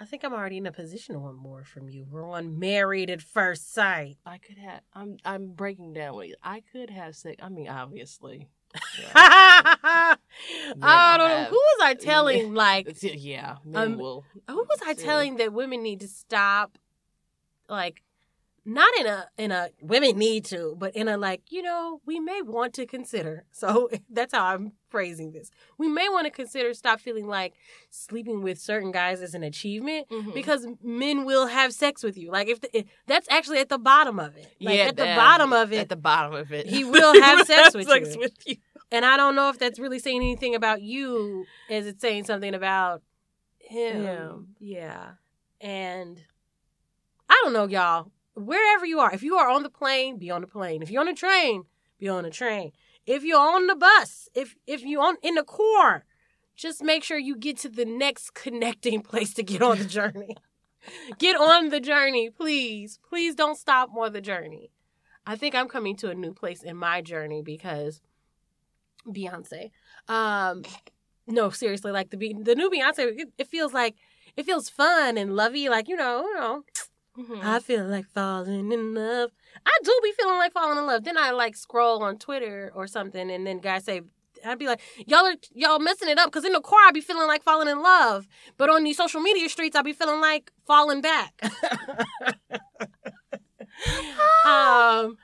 I 0.00 0.06
think 0.06 0.24
I'm 0.24 0.32
already 0.34 0.56
in 0.56 0.66
a 0.66 0.72
position 0.72 1.14
to 1.14 1.20
want 1.20 1.36
more 1.36 1.62
from 1.62 1.88
you. 1.88 2.04
We're 2.10 2.28
on 2.28 2.58
married 2.58 3.10
at 3.10 3.22
first 3.22 3.72
sight. 3.72 4.16
I 4.26 4.38
could 4.38 4.58
have. 4.58 4.80
I'm. 4.92 5.18
I'm 5.24 5.52
breaking 5.52 5.92
down 5.92 6.16
with 6.16 6.30
you. 6.30 6.34
I 6.42 6.64
could 6.72 6.90
have 6.90 7.14
sex. 7.14 7.36
I 7.40 7.48
mean, 7.48 7.68
obviously. 7.68 8.48
I 9.14 10.16
don't 10.82 10.82
know. 10.82 11.28
have- 11.28 11.48
Who 11.48 11.54
was 11.54 11.80
I 11.82 11.94
telling? 12.00 12.54
Like, 12.54 12.88
Yeah. 13.02 13.58
Men 13.64 13.92
Um, 13.92 13.98
will. 13.98 14.24
who 14.48 14.56
was 14.56 14.80
I 14.84 14.90
Yeah. 14.90 15.04
telling 15.04 15.36
that 15.36 15.52
women 15.52 15.82
need 15.84 16.00
to 16.00 16.08
stop? 16.08 16.76
Like, 17.68 18.02
not 18.66 18.88
in 18.98 19.06
a 19.06 19.28
in 19.36 19.50
a 19.52 19.68
women 19.82 20.16
need 20.18 20.44
to, 20.46 20.74
but 20.78 20.94
in 20.96 21.06
a 21.08 21.16
like 21.18 21.42
you 21.50 21.62
know 21.62 22.00
we 22.06 22.18
may 22.20 22.40
want 22.42 22.72
to 22.74 22.86
consider. 22.86 23.44
So 23.52 23.88
that's 24.10 24.34
how 24.34 24.44
I'm 24.46 24.72
phrasing 24.90 25.32
this. 25.32 25.50
We 25.78 25.88
may 25.88 26.08
want 26.08 26.26
to 26.26 26.30
consider 26.30 26.72
stop 26.74 27.00
feeling 27.00 27.26
like 27.26 27.54
sleeping 27.90 28.42
with 28.42 28.58
certain 28.58 28.90
guys 28.92 29.20
is 29.20 29.34
an 29.34 29.42
achievement 29.42 30.08
Mhm. 30.08 30.32
because 30.34 30.66
men 30.82 31.24
will 31.24 31.46
have 31.48 31.72
sex 31.72 32.02
with 32.02 32.16
you. 32.16 32.30
Like 32.30 32.48
if, 32.48 32.60
the, 32.60 32.78
if 32.78 32.84
that's 33.06 33.26
actually 33.30 33.58
at 33.58 33.68
the 33.68 33.78
bottom 33.78 34.18
of 34.18 34.36
it. 34.36 34.52
Like 34.60 34.76
yeah, 34.78 34.84
at 34.84 34.96
the 34.96 35.04
bottom 35.16 35.52
of 35.52 35.72
it, 35.72 35.78
At 35.80 35.88
the 35.88 35.96
bottom 35.96 36.34
of 36.34 36.52
it, 36.52 36.66
he 36.66 36.84
will 36.94 37.20
have 37.20 37.46
sex 37.46 37.74
with 37.74 37.86
sex 37.88 38.14
you. 38.14 38.20
with 38.20 38.32
you. 38.46 38.56
and 38.90 39.04
I 39.04 39.16
don't 39.16 39.34
know 39.34 39.48
if 39.50 39.58
that's 39.58 39.78
really 39.78 39.98
saying 39.98 40.16
anything 40.22 40.54
about 40.54 40.80
you. 40.82 41.44
Is 41.68 41.86
it 41.86 42.00
saying 42.00 42.24
something 42.24 42.54
about 42.54 43.02
him? 43.58 44.02
Him. 44.02 44.48
Yeah. 44.60 45.12
And 45.60 46.22
I 47.28 47.40
don't 47.42 47.52
know, 47.52 47.66
y'all. 47.66 48.10
Wherever 48.34 48.84
you 48.84 48.98
are, 48.98 49.12
if 49.12 49.22
you 49.22 49.36
are 49.36 49.48
on 49.48 49.62
the 49.62 49.70
plane, 49.70 50.18
be 50.18 50.30
on 50.30 50.40
the 50.40 50.46
plane. 50.46 50.82
If 50.82 50.90
you're 50.90 51.00
on 51.00 51.06
the 51.06 51.14
train, 51.14 51.64
be 51.98 52.08
on 52.08 52.24
the 52.24 52.30
train. 52.30 52.72
If 53.06 53.22
you're 53.22 53.38
on 53.38 53.66
the 53.66 53.76
bus, 53.76 54.28
if 54.34 54.56
if 54.66 54.82
you're 54.82 55.02
on 55.02 55.16
in 55.22 55.34
the 55.34 55.44
car, 55.44 56.04
just 56.56 56.82
make 56.82 57.04
sure 57.04 57.18
you 57.18 57.36
get 57.36 57.58
to 57.58 57.68
the 57.68 57.84
next 57.84 58.34
connecting 58.34 59.02
place 59.10 59.34
to 59.34 59.42
get 59.42 59.62
on 59.62 59.78
the 59.78 59.84
journey. 59.84 60.36
get 61.18 61.36
on 61.36 61.68
the 61.68 61.80
journey, 61.80 62.30
please. 62.30 62.98
Please 63.08 63.34
don't 63.34 63.56
stop 63.58 63.90
on 63.96 64.12
the 64.12 64.20
journey. 64.20 64.70
I 65.26 65.36
think 65.36 65.54
I'm 65.54 65.68
coming 65.68 65.96
to 65.96 66.10
a 66.10 66.14
new 66.14 66.34
place 66.34 66.62
in 66.62 66.76
my 66.76 67.00
journey 67.00 67.42
because 67.42 68.00
Beyonce. 69.06 69.70
Um, 70.08 70.62
no, 71.26 71.50
seriously, 71.50 71.92
like 71.92 72.10
the 72.10 72.16
the 72.16 72.54
new 72.54 72.70
Beyonce, 72.70 73.18
it, 73.18 73.28
it 73.38 73.48
feels 73.48 73.72
like 73.72 73.94
it 74.36 74.44
feels 74.44 74.68
fun 74.68 75.16
and 75.16 75.36
lovey, 75.36 75.68
like 75.68 75.88
you 75.88 75.96
know, 75.96 76.22
you 76.22 76.34
know. 76.34 76.64
Mm-hmm. 77.18 77.40
I 77.42 77.60
feel 77.60 77.84
like 77.84 78.06
falling 78.06 78.72
in 78.72 78.94
love. 78.94 79.30
I 79.64 79.70
do 79.82 80.00
be 80.02 80.12
feeling 80.18 80.36
like 80.36 80.52
falling 80.52 80.78
in 80.78 80.86
love. 80.86 81.04
Then 81.04 81.16
I 81.16 81.30
like 81.30 81.56
scroll 81.56 82.02
on 82.02 82.18
Twitter 82.18 82.72
or 82.74 82.86
something, 82.86 83.30
and 83.30 83.46
then 83.46 83.58
guys 83.58 83.84
say. 83.84 84.02
I'd 84.46 84.58
be 84.58 84.66
like, 84.66 84.82
y'all 85.06 85.24
are 85.24 85.36
y'all 85.54 85.78
messing 85.78 86.10
it 86.10 86.18
up 86.18 86.26
because 86.30 86.44
in 86.44 86.52
the 86.52 86.60
car 86.60 86.78
I'd 86.86 86.92
be 86.92 87.00
feeling 87.00 87.26
like 87.26 87.42
falling 87.42 87.66
in 87.66 87.82
love, 87.82 88.28
but 88.58 88.68
on 88.68 88.84
these 88.84 88.98
social 88.98 89.22
media 89.22 89.48
streets 89.48 89.74
I'd 89.74 89.86
be 89.86 89.94
feeling 89.94 90.20
like 90.20 90.52
falling 90.66 91.00
back. 91.00 91.32
um, 94.44 95.16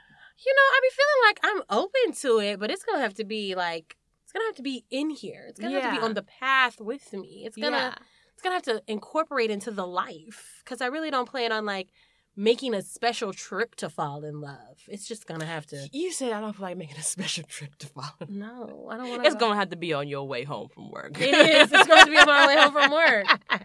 you 0.42 0.54
know, 0.54 0.66
I'd 0.72 0.80
be 0.82 0.90
feeling 0.96 1.20
like 1.26 1.40
I'm 1.42 1.62
open 1.68 2.14
to 2.20 2.38
it, 2.38 2.58
but 2.58 2.70
it's 2.70 2.82
gonna 2.82 3.02
have 3.02 3.12
to 3.14 3.24
be 3.24 3.54
like 3.54 3.98
it's 4.24 4.32
gonna 4.32 4.46
have 4.46 4.56
to 4.56 4.62
be 4.62 4.84
in 4.90 5.10
here. 5.10 5.44
It's 5.48 5.60
gonna 5.60 5.78
have 5.80 5.92
to 5.94 6.00
be 6.00 6.06
on 6.06 6.14
the 6.14 6.22
path 6.22 6.80
with 6.80 7.12
me. 7.12 7.42
It's 7.44 7.56
gonna 7.56 7.76
yeah. 7.76 7.94
It's 8.40 8.42
gonna 8.42 8.54
have 8.54 8.62
to 8.64 8.82
incorporate 8.90 9.50
into 9.50 9.70
the 9.70 9.86
life 9.86 10.62
because 10.64 10.80
I 10.80 10.86
really 10.86 11.10
don't 11.10 11.28
plan 11.28 11.52
on 11.52 11.66
like 11.66 11.88
making 12.36 12.72
a 12.72 12.80
special 12.80 13.34
trip 13.34 13.74
to 13.76 13.90
fall 13.90 14.24
in 14.24 14.40
love. 14.40 14.78
It's 14.88 15.06
just 15.06 15.26
gonna 15.26 15.44
have 15.44 15.66
to. 15.66 15.88
You 15.92 16.10
said 16.10 16.32
I 16.32 16.40
don't 16.40 16.54
feel 16.56 16.62
like 16.62 16.78
making 16.78 16.96
a 16.96 17.02
special 17.16 17.44
trip 17.44 17.74
to 17.80 17.86
follow. 17.86 18.24
No, 18.30 18.88
I 18.90 18.96
don't 18.96 19.10
want 19.10 19.22
to. 19.24 19.26
It's 19.26 19.36
gonna 19.36 19.56
have 19.56 19.68
to 19.70 19.76
be 19.76 19.92
on 19.92 20.08
your 20.08 20.26
way 20.26 20.44
home 20.44 20.68
from 20.70 20.90
work. 20.90 21.20
It 21.20 21.34
is. 21.34 21.70
It's 21.70 21.86
going 21.86 22.04
to 22.06 22.10
be 22.10 22.16
on 22.16 22.26
my 22.26 22.46
way 22.46 22.56
home 22.56 22.72
from 22.72 22.90
work. 22.92 23.26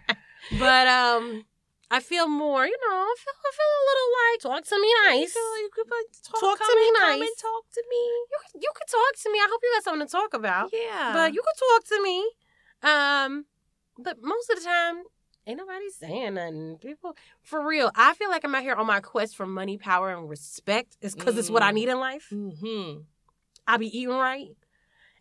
But 0.60 0.86
um, 0.88 1.44
I 1.90 2.00
feel 2.02 2.28
more. 2.28 2.66
You 2.68 2.78
know, 2.86 2.96
I 2.98 3.16
feel 3.18 3.34
I 3.34 3.52
feel 3.58 3.72
a 3.80 3.84
little 3.90 4.10
like 4.22 4.40
talk 4.62 4.70
to 4.70 4.80
me 4.80 4.92
nice. 5.08 5.34
You 5.34 5.70
could 5.74 5.88
talk, 5.90 6.40
Talk 6.42 6.60
to 6.60 6.76
me 6.76 6.88
and- 6.90 6.98
come 6.98 7.20
nice. 7.20 7.30
and 7.30 7.38
talk 7.42 7.64
to 7.74 7.84
me. 7.90 7.96
You 7.98 8.38
could- 8.52 8.62
you 8.62 8.72
could 8.76 8.88
talk 8.92 9.24
to 9.24 9.32
me. 9.32 9.40
I 9.40 9.48
hope 9.50 9.62
you 9.64 9.72
got 9.76 9.84
something 9.86 10.06
to 10.08 10.12
talk 10.12 10.34
about. 10.36 10.70
Yeah, 10.74 11.14
But 11.14 11.34
you 11.34 11.42
could 11.42 11.60
talk 11.66 11.84
to 11.96 12.04
me. 12.04 12.18
Um, 12.84 13.46
but 13.98 14.18
most 14.22 14.50
of 14.50 14.60
the 14.60 14.66
time, 14.66 15.04
ain't 15.48 15.58
nobody 15.58 15.90
saying 15.90 16.34
nothing. 16.36 16.78
People, 16.82 17.16
for 17.44 17.66
real, 17.66 17.92
I 17.96 18.14
feel 18.14 18.30
like 18.30 18.44
I'm 18.44 18.56
out 18.56 18.64
here 18.64 18.76
on 18.76 18.88
my 18.88 19.00
quest 19.00 19.36
for 19.36 19.46
money, 19.46 19.78
power, 19.78 20.10
and 20.10 20.30
respect. 20.30 20.98
It's 21.02 21.16
because 21.16 21.38
it's 21.38 21.50
what 21.50 21.64
I 21.64 21.72
Mm. 21.72 21.76
need 21.76 21.90
in 21.90 22.00
life. 22.00 22.28
Mm-hmm. 22.32 23.02
I 23.68 23.78
be 23.78 23.88
eating 23.98 24.10
right, 24.16 24.56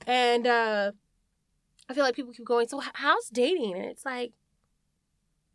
and 0.07 0.47
uh 0.47 0.93
I 1.89 1.95
feel 1.95 2.05
like 2.05 2.17
people 2.17 2.33
keep 2.33 2.47
going. 2.47 2.69
So 2.69 2.81
how's 2.95 3.29
dating? 3.29 3.75
And 3.75 3.85
it's 3.85 4.05
like, 4.07 4.33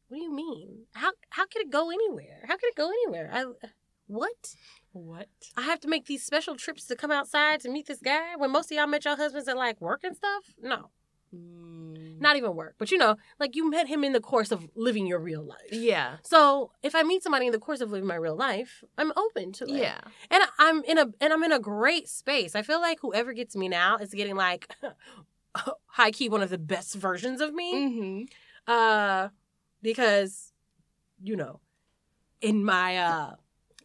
what 0.07 0.17
do 0.17 0.23
you 0.23 0.33
mean? 0.33 0.85
How 0.93 1.11
how 1.29 1.45
could 1.45 1.61
it 1.63 1.69
go 1.71 1.89
anywhere? 1.91 2.41
How 2.47 2.55
could 2.57 2.69
it 2.69 2.75
go 2.75 2.89
anywhere? 2.89 3.29
I 3.33 3.45
what? 4.07 4.55
What? 4.91 5.27
I 5.55 5.61
have 5.61 5.79
to 5.81 5.87
make 5.87 6.05
these 6.07 6.23
special 6.25 6.55
trips 6.55 6.85
to 6.85 6.95
come 6.95 7.11
outside 7.11 7.59
to 7.61 7.69
meet 7.69 7.85
this 7.85 7.99
guy 7.99 8.35
when 8.37 8.49
most 8.51 8.71
of 8.71 8.77
y'all 8.77 8.87
met 8.87 9.05
your 9.05 9.15
husbands 9.15 9.47
at 9.47 9.55
like 9.55 9.79
work 9.79 10.03
and 10.03 10.15
stuff? 10.15 10.45
No. 10.61 10.89
Mm. 11.35 11.88
Not 12.19 12.35
even 12.35 12.55
work, 12.55 12.75
but 12.77 12.91
you 12.91 12.97
know, 12.97 13.17
like 13.39 13.55
you 13.55 13.69
met 13.69 13.87
him 13.87 14.03
in 14.03 14.13
the 14.13 14.19
course 14.19 14.51
of 14.51 14.67
living 14.75 15.07
your 15.07 15.19
real 15.19 15.43
life. 15.43 15.71
Yeah. 15.71 16.17
So 16.23 16.71
if 16.83 16.95
I 16.95 17.03
meet 17.03 17.23
somebody 17.23 17.45
in 17.45 17.51
the 17.51 17.59
course 17.59 17.81
of 17.81 17.91
living 17.91 18.07
my 18.07 18.15
real 18.15 18.35
life, 18.35 18.83
I'm 18.97 19.11
open 19.15 19.51
to 19.53 19.65
it. 19.65 19.71
Yeah. 19.71 19.99
And 20.29 20.43
I'm 20.57 20.83
in 20.83 20.97
a 20.97 21.07
and 21.21 21.33
I'm 21.33 21.43
in 21.43 21.51
a 21.51 21.59
great 21.59 22.07
space. 22.07 22.55
I 22.55 22.61
feel 22.61 22.81
like 22.81 22.99
whoever 23.01 23.33
gets 23.33 23.55
me 23.55 23.69
now 23.69 23.97
is 23.97 24.13
getting 24.13 24.35
like 24.35 24.73
high 25.85 26.11
key 26.11 26.29
one 26.29 26.41
of 26.41 26.49
the 26.49 26.57
best 26.57 26.95
versions 26.95 27.41
of 27.41 27.53
me. 27.53 27.75
Mm-hmm. 27.75 28.23
Uh 28.67 29.29
because 29.81 30.51
you 31.21 31.35
know, 31.35 31.59
in 32.41 32.63
my 32.63 32.97
uh 32.97 33.35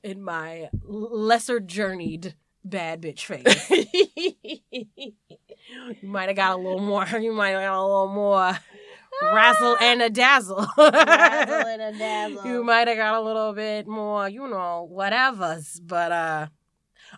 in 0.03 0.23
my 0.23 0.69
lesser 0.83 1.61
journeyed 1.61 2.35
bad 2.65 3.03
bitch 3.03 3.25
face. 3.27 3.71
You 6.01 6.09
might 6.09 6.29
have 6.29 6.37
got 6.37 6.55
a 6.55 6.57
little 6.57 6.81
more. 6.81 7.07
You 7.07 7.33
might 7.33 7.51
have 7.51 7.63
got 7.63 7.79
a 7.79 7.83
little 7.83 8.09
more 8.09 8.59
razzle 9.23 9.77
and 9.81 10.03
a 10.03 10.11
dazzle. 10.11 10.67
you 12.45 12.65
might 12.65 12.89
have 12.89 12.97
got 12.97 13.15
a 13.15 13.21
little 13.21 13.53
bit 13.53 13.87
more, 13.87 14.29
you 14.29 14.49
know, 14.49 14.87
whatever's. 14.91 15.81
But 15.81 16.13
uh, 16.13 16.47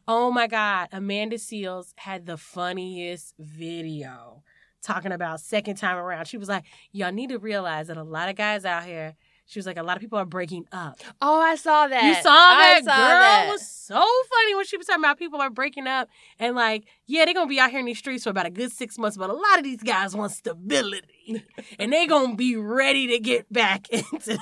oh 0.07 0.31
my 0.31 0.47
God, 0.47 0.89
Amanda 0.93 1.37
Seales 1.37 1.93
had 1.97 2.27
the 2.27 2.37
funniest 2.37 3.35
video 3.39 4.43
talking 4.83 5.13
about 5.13 5.41
second 5.41 5.77
time 5.77 5.97
around. 5.97 6.27
She 6.27 6.39
was 6.39 6.49
like, 6.49 6.65
"Y'all 6.93 7.13
need 7.13 7.31
to 7.31 7.39
realize 7.39 7.89
that 7.89 7.97
a 7.97 8.05
lot 8.05 8.29
of 8.29 8.37
guys 8.37 8.65
out 8.65 8.85
here." 8.85 9.17
She 9.47 9.59
was 9.59 9.67
like, 9.67 9.77
"A 9.77 9.83
lot 9.83 9.97
of 9.97 10.01
people 10.01 10.19
are 10.19 10.25
breaking 10.27 10.67
up." 10.73 11.01
Oh, 11.23 11.41
I 11.41 11.55
saw 11.55 11.87
that. 11.87 12.03
You 12.05 12.15
saw 12.15 12.23
that 12.23 12.75
I 12.77 12.81
saw 12.81 12.97
girl 12.97 13.09
that. 13.09 13.47
It 13.49 13.53
was 13.53 13.67
so 13.69 13.95
funny 13.95 14.55
when 14.57 14.65
she 14.65 14.77
was 14.77 14.87
talking 14.87 15.03
about 15.03 15.19
people 15.19 15.41
are 15.41 15.51
breaking 15.51 15.87
up 15.87 16.09
and 16.39 16.57
like, 16.57 16.85
yeah, 17.07 17.25
they're 17.25 17.35
gonna 17.35 17.47
be 17.47 17.61
out 17.61 17.71
here 17.71 17.79
in 17.79 17.87
these 17.87 17.99
streets 17.99 18.25
for 18.25 18.31
about 18.31 18.47
a 18.47 18.51
good 18.51 18.73
six 18.73 18.99
months, 18.99 19.17
but 19.17 19.31
a 19.31 19.33
lot 19.33 19.59
of 19.59 19.65
these 19.65 19.83
guys 19.83 20.17
want 20.17 20.33
stability, 20.33 21.45
and 21.79 21.93
they're 21.93 22.09
gonna 22.09 22.35
be 22.35 22.57
ready 22.57 23.07
to 23.09 23.19
get 23.21 23.51
back 23.53 23.89
into. 23.91 24.39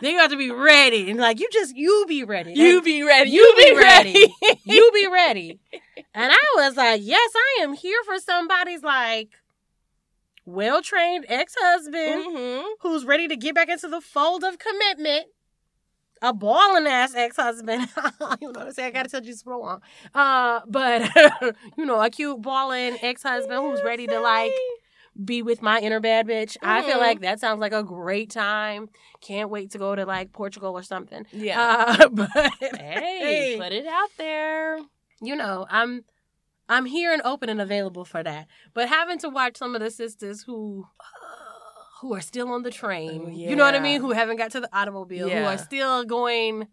they 0.00 0.12
got 0.12 0.30
to 0.30 0.36
be 0.36 0.50
ready, 0.50 1.10
and 1.10 1.18
like 1.18 1.40
you 1.40 1.48
just 1.52 1.76
you 1.76 2.04
be 2.08 2.22
ready. 2.22 2.52
You 2.52 2.80
be 2.82 3.02
ready. 3.02 3.30
You 3.30 3.54
be 3.56 3.76
ready. 3.76 4.34
you 4.64 4.90
be 4.94 5.06
ready. 5.08 5.58
And 6.14 6.32
I 6.32 6.52
was 6.56 6.76
like, 6.76 7.00
yes, 7.02 7.32
I 7.34 7.62
am 7.62 7.72
here 7.72 7.98
for 8.04 8.18
somebody's 8.20 8.82
like 8.82 9.30
well 10.48 10.82
trained 10.82 11.26
ex 11.28 11.54
husband 11.58 12.24
mm-hmm. 12.24 12.66
who's 12.80 13.04
ready 13.04 13.28
to 13.28 13.36
get 13.36 13.54
back 13.54 13.68
into 13.68 13.88
the 13.88 14.00
fold 14.00 14.44
of 14.44 14.58
commitment. 14.58 15.26
A 16.20 16.32
balling 16.32 16.86
ass 16.86 17.14
ex 17.14 17.36
husband. 17.36 17.82
you 18.40 18.50
know 18.52 18.58
what 18.58 18.58
I'm 18.58 18.72
saying? 18.72 18.88
I 18.88 18.90
gotta 18.90 19.08
tell 19.08 19.20
you 19.22 19.30
this 19.30 19.42
for 19.42 19.56
long. 19.56 19.80
Uh, 20.14 20.60
but 20.66 21.08
you 21.76 21.86
know, 21.86 22.00
a 22.00 22.10
cute 22.10 22.42
balling 22.42 22.96
ex 23.02 23.22
husband 23.22 23.60
who's 23.60 23.82
ready 23.84 24.06
to 24.08 24.18
like 24.20 24.52
be 25.24 25.42
with 25.42 25.62
my 25.62 25.78
inner 25.80 26.00
bad 26.00 26.26
bitch. 26.26 26.56
I 26.62 26.82
feel 26.82 26.96
Mhm. 26.96 27.00
like 27.00 27.20
that 27.20 27.40
sounds 27.40 27.60
like 27.60 27.72
a 27.72 27.82
great 27.82 28.30
time. 28.30 28.88
Can't 29.20 29.50
wait 29.50 29.70
to 29.72 29.78
go 29.78 29.94
to 29.94 30.04
like 30.06 30.32
Portugal 30.32 30.72
or 30.72 30.82
something. 30.82 31.26
Yeah. 31.32 31.96
Uh, 32.00 32.08
but 32.12 32.30
hey, 32.60 33.56
put 33.60 33.72
it 33.72 33.86
out 33.86 34.10
there. 34.16 34.78
you 35.20 35.36
know, 35.36 35.66
I'm 35.68 36.04
I'm 36.68 36.84
here 36.86 37.12
and 37.12 37.22
open 37.22 37.48
and 37.48 37.60
available 37.60 38.04
for 38.04 38.22
that. 38.22 38.46
But 38.74 38.88
having 38.88 39.18
to 39.20 39.28
watch 39.28 39.56
some 39.56 39.74
of 39.74 39.80
the 39.80 39.90
sisters 39.90 40.42
who 40.42 40.86
who 42.00 42.14
are 42.14 42.20
still 42.20 42.50
on 42.52 42.62
the 42.62 42.70
train, 42.70 43.24
Oh, 43.26 43.30
you 43.30 43.56
know 43.56 43.64
what 43.64 43.74
I 43.74 43.80
mean, 43.80 44.00
who 44.00 44.12
haven't 44.12 44.36
got 44.36 44.52
to 44.52 44.60
the 44.60 44.68
automobile, 44.76 45.28
who 45.28 45.44
are 45.44 45.58
still 45.58 46.04
going 46.04 46.68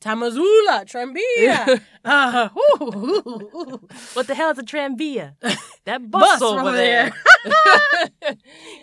Tamazula, 0.00 0.84
Trambia. 0.84 1.80
uh, 2.04 2.48
ooh, 2.56 2.84
ooh, 2.84 3.50
ooh. 3.54 3.88
What 4.14 4.26
the 4.26 4.34
hell 4.34 4.50
is 4.50 4.58
a 4.58 4.62
tranvia? 4.62 5.34
That 5.84 6.10
Bus 6.10 6.38
bus, 6.38 6.42
over 6.42 6.60
over 6.60 6.72
there. 6.72 7.10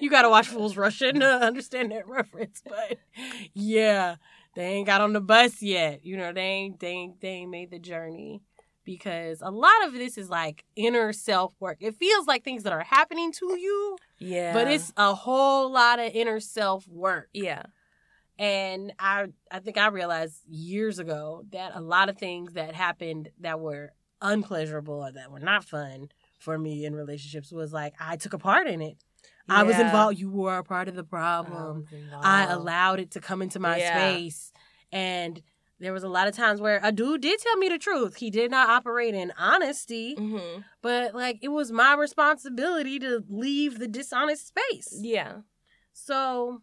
you 0.02 0.10
gotta 0.10 0.28
watch 0.28 0.48
Fools 0.48 0.76
Rush 0.76 1.04
In 1.04 1.20
to 1.20 1.28
understand 1.28 1.92
that 1.92 2.08
reference. 2.08 2.64
But 2.68 2.98
yeah, 3.54 4.16
they 4.56 4.64
ain't 4.64 4.88
got 4.88 5.02
on 5.02 5.14
the 5.14 5.22
bus 5.22 5.62
yet. 5.62 6.04
You 6.04 6.18
know, 6.18 6.34
they 6.34 6.42
ain't 6.42 6.80
they 6.80 6.88
ain't, 6.88 7.22
they 7.22 7.28
ain't 7.28 7.52
made 7.52 7.70
the 7.70 7.78
journey 7.78 8.42
because 8.86 9.42
a 9.42 9.52
lot 9.52 9.86
of 9.86 9.94
this 9.94 10.18
is 10.18 10.30
like 10.30 10.64
inner 10.76 11.12
self 11.12 11.54
work. 11.60 11.78
It 11.82 11.96
feels 11.96 12.28
like 12.28 12.44
things 12.44 12.64
that 12.64 12.72
are 12.74 12.84
happening 12.84 13.32
to 13.34 13.58
you, 13.60 13.98
Yeah. 14.20 14.54
but 14.54 14.68
it's 14.70 14.94
a 14.96 15.14
whole 15.14 15.72
lot 15.72 16.00
of 16.00 16.12
inner 16.14 16.40
self 16.40 16.88
work. 16.88 17.30
yeah. 17.34 17.64
And 18.38 18.92
I 19.00 19.28
I 19.50 19.60
think 19.60 19.78
I 19.78 19.88
realized 19.88 20.42
years 20.48 21.00
ago 21.00 21.44
that 21.52 21.72
a 21.74 21.80
lot 21.82 22.10
of 22.10 22.18
things 22.18 22.54
that 22.54 22.76
happened 22.76 23.30
that 23.40 23.60
were 23.62 23.94
unpleasurable 24.22 24.96
or 25.06 25.12
that 25.14 25.32
were 25.32 25.40
not 25.40 25.64
fun 25.64 26.10
for 26.40 26.58
me 26.58 26.86
in 26.86 26.94
relationships 26.96 27.52
was 27.54 27.72
like 27.72 27.94
I 28.00 28.18
took 28.18 28.34
a 28.34 28.38
part 28.38 28.68
in 28.68 28.82
it. 28.82 28.98
I 29.48 29.64
was 29.64 29.78
involved. 29.80 30.18
You 30.20 30.30
were 30.32 30.58
a 30.58 30.64
part 30.64 30.88
of 30.90 30.96
the 30.96 31.04
problem. 31.04 31.86
I 32.22 32.46
allowed 32.52 33.00
it 33.00 33.12
to 33.12 33.22
come 33.22 33.42
into 33.42 33.60
my 33.60 33.78
Yeah. 33.78 33.92
space. 33.98 34.52
And 34.92 35.42
there 35.80 35.94
was 35.94 36.04
a 36.04 36.10
lot 36.10 36.28
of 36.28 36.36
times 36.36 36.62
where 36.62 36.80
a 36.84 36.92
dude 36.92 37.22
did 37.22 37.40
tell 37.40 37.58
me 37.58 37.70
the 37.70 37.78
truth. 37.78 38.18
He 38.18 38.30
did 38.30 38.50
not 38.52 38.70
operate 38.70 39.14
in 39.14 39.34
honesty, 39.38 40.16
hmm 40.16 40.60
but 40.82 41.16
like 41.16 41.40
it 41.42 41.50
was 41.50 41.72
my 41.72 41.96
responsibility 41.96 43.00
to 43.00 43.24
leave 43.30 43.80
the 43.80 43.88
dishonest 43.88 44.48
space. 44.48 44.98
Yeah. 45.02 45.38
So 45.94 46.62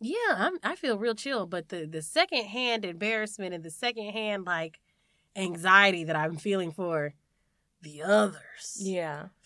yeah, 0.00 0.16
I'm, 0.30 0.58
I 0.64 0.74
feel 0.74 0.98
real 0.98 1.14
chill, 1.14 1.46
but 1.46 1.68
the 1.68 1.86
the 1.86 2.02
second 2.02 2.44
hand 2.46 2.84
embarrassment 2.84 3.54
and 3.54 3.62
the 3.62 3.70
second 3.70 4.10
hand 4.10 4.44
like 4.44 4.80
anxiety 5.36 6.04
that 6.04 6.16
I'm 6.16 6.36
feeling 6.36 6.72
for 6.72 7.14
the 7.80 8.02
others. 8.02 8.76
Yeah. 8.78 9.26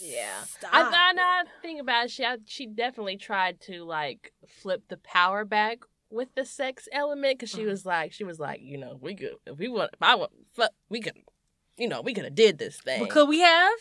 Yeah. 0.00 0.42
stop 0.44 0.70
I, 0.72 0.80
it. 0.82 1.18
I 1.18 1.44
think 1.62 1.80
about 1.80 2.06
it, 2.06 2.10
she 2.10 2.24
I, 2.24 2.36
she 2.46 2.66
definitely 2.66 3.16
tried 3.16 3.60
to 3.62 3.84
like 3.84 4.32
flip 4.46 4.82
the 4.88 4.96
power 4.98 5.44
back 5.44 5.78
with 6.10 6.28
the 6.34 6.44
sex 6.44 6.88
element 6.92 7.38
because 7.38 7.50
she 7.50 7.62
Mhm. 7.62 7.66
was 7.66 7.84
like 7.86 8.12
she 8.12 8.24
was 8.24 8.38
like 8.38 8.60
you 8.62 8.78
know 8.78 8.98
we 9.00 9.14
could 9.14 9.34
if 9.46 9.58
we 9.58 9.68
want 9.68 9.90
if 9.92 10.02
I 10.02 10.14
want 10.14 10.32
fuck 10.54 10.70
we 10.88 11.00
could 11.00 11.14
you 11.76 11.88
know 11.88 12.00
we 12.00 12.14
could 12.14 12.24
have 12.24 12.34
did 12.34 12.58
this 12.58 12.80
thing. 12.80 13.00
But 13.00 13.10
could 13.10 13.28
we 13.28 13.40
have? 13.40 13.78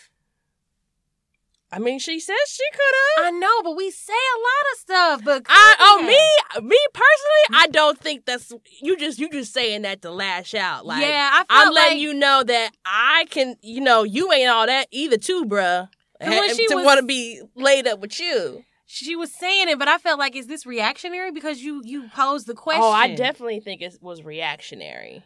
I 1.71 1.79
mean 1.79 1.99
she 1.99 2.19
says 2.19 2.37
she 2.47 2.63
could 2.71 3.25
have. 3.25 3.33
I 3.33 3.37
know, 3.37 3.61
but 3.63 3.75
we 3.75 3.91
say 3.91 4.13
a 4.13 4.39
lot 4.39 4.71
of 4.71 4.79
stuff. 4.79 5.21
But 5.25 5.45
I 5.49 5.75
oh 5.79 6.01
me 6.03 6.67
me 6.67 6.77
personally 6.93 7.63
I 7.63 7.67
don't 7.67 7.99
think 7.99 8.25
that's 8.25 8.51
you 8.81 8.97
just 8.97 9.19
you 9.19 9.29
just 9.29 9.53
saying 9.53 9.81
that 9.81 10.01
to 10.03 10.11
lash 10.11 10.53
out 10.53 10.85
like 10.85 11.01
yeah, 11.01 11.29
I 11.33 11.45
I'm 11.49 11.73
letting 11.73 11.97
like, 11.97 12.01
you 12.01 12.13
know 12.13 12.43
that 12.43 12.71
I 12.85 13.25
can 13.29 13.55
you 13.61 13.81
know 13.81 14.03
you 14.03 14.31
ain't 14.31 14.49
all 14.49 14.67
that 14.67 14.87
either 14.91 15.17
too 15.17 15.45
bruh 15.45 15.89
And 16.19 16.29
when 16.29 16.49
and 16.49 16.55
she 16.57 16.67
to 16.67 16.75
want 16.75 16.99
to 16.99 17.05
be 17.05 17.41
laid 17.55 17.87
up 17.87 17.99
with 17.99 18.19
you. 18.19 18.63
she 18.85 19.15
was 19.15 19.33
saying 19.33 19.67
it, 19.67 19.79
but 19.79 19.87
I 19.87 19.97
felt 19.97 20.19
like 20.19 20.35
is 20.35 20.47
this 20.47 20.65
reactionary 20.65 21.31
because 21.31 21.61
you 21.61 21.81
you 21.83 22.07
posed 22.15 22.47
the 22.47 22.53
question? 22.53 22.83
Oh, 22.83 22.91
I 22.91 23.15
definitely 23.15 23.59
think 23.59 23.81
it 23.81 23.97
was 24.01 24.23
reactionary. 24.23 25.23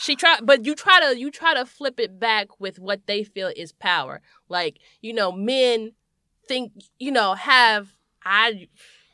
She 0.00 0.16
tried, 0.16 0.40
but 0.44 0.64
you 0.64 0.74
try 0.74 1.00
to 1.00 1.18
you 1.18 1.30
try 1.30 1.54
to 1.54 1.64
flip 1.64 1.98
it 2.00 2.18
back 2.18 2.60
with 2.60 2.78
what 2.78 3.06
they 3.06 3.24
feel 3.24 3.52
is 3.56 3.72
power. 3.72 4.20
Like 4.48 4.78
you 5.00 5.12
know, 5.12 5.32
men 5.32 5.92
think 6.46 6.72
you 6.98 7.12
know 7.12 7.34
have 7.34 7.92
I. 8.24 8.68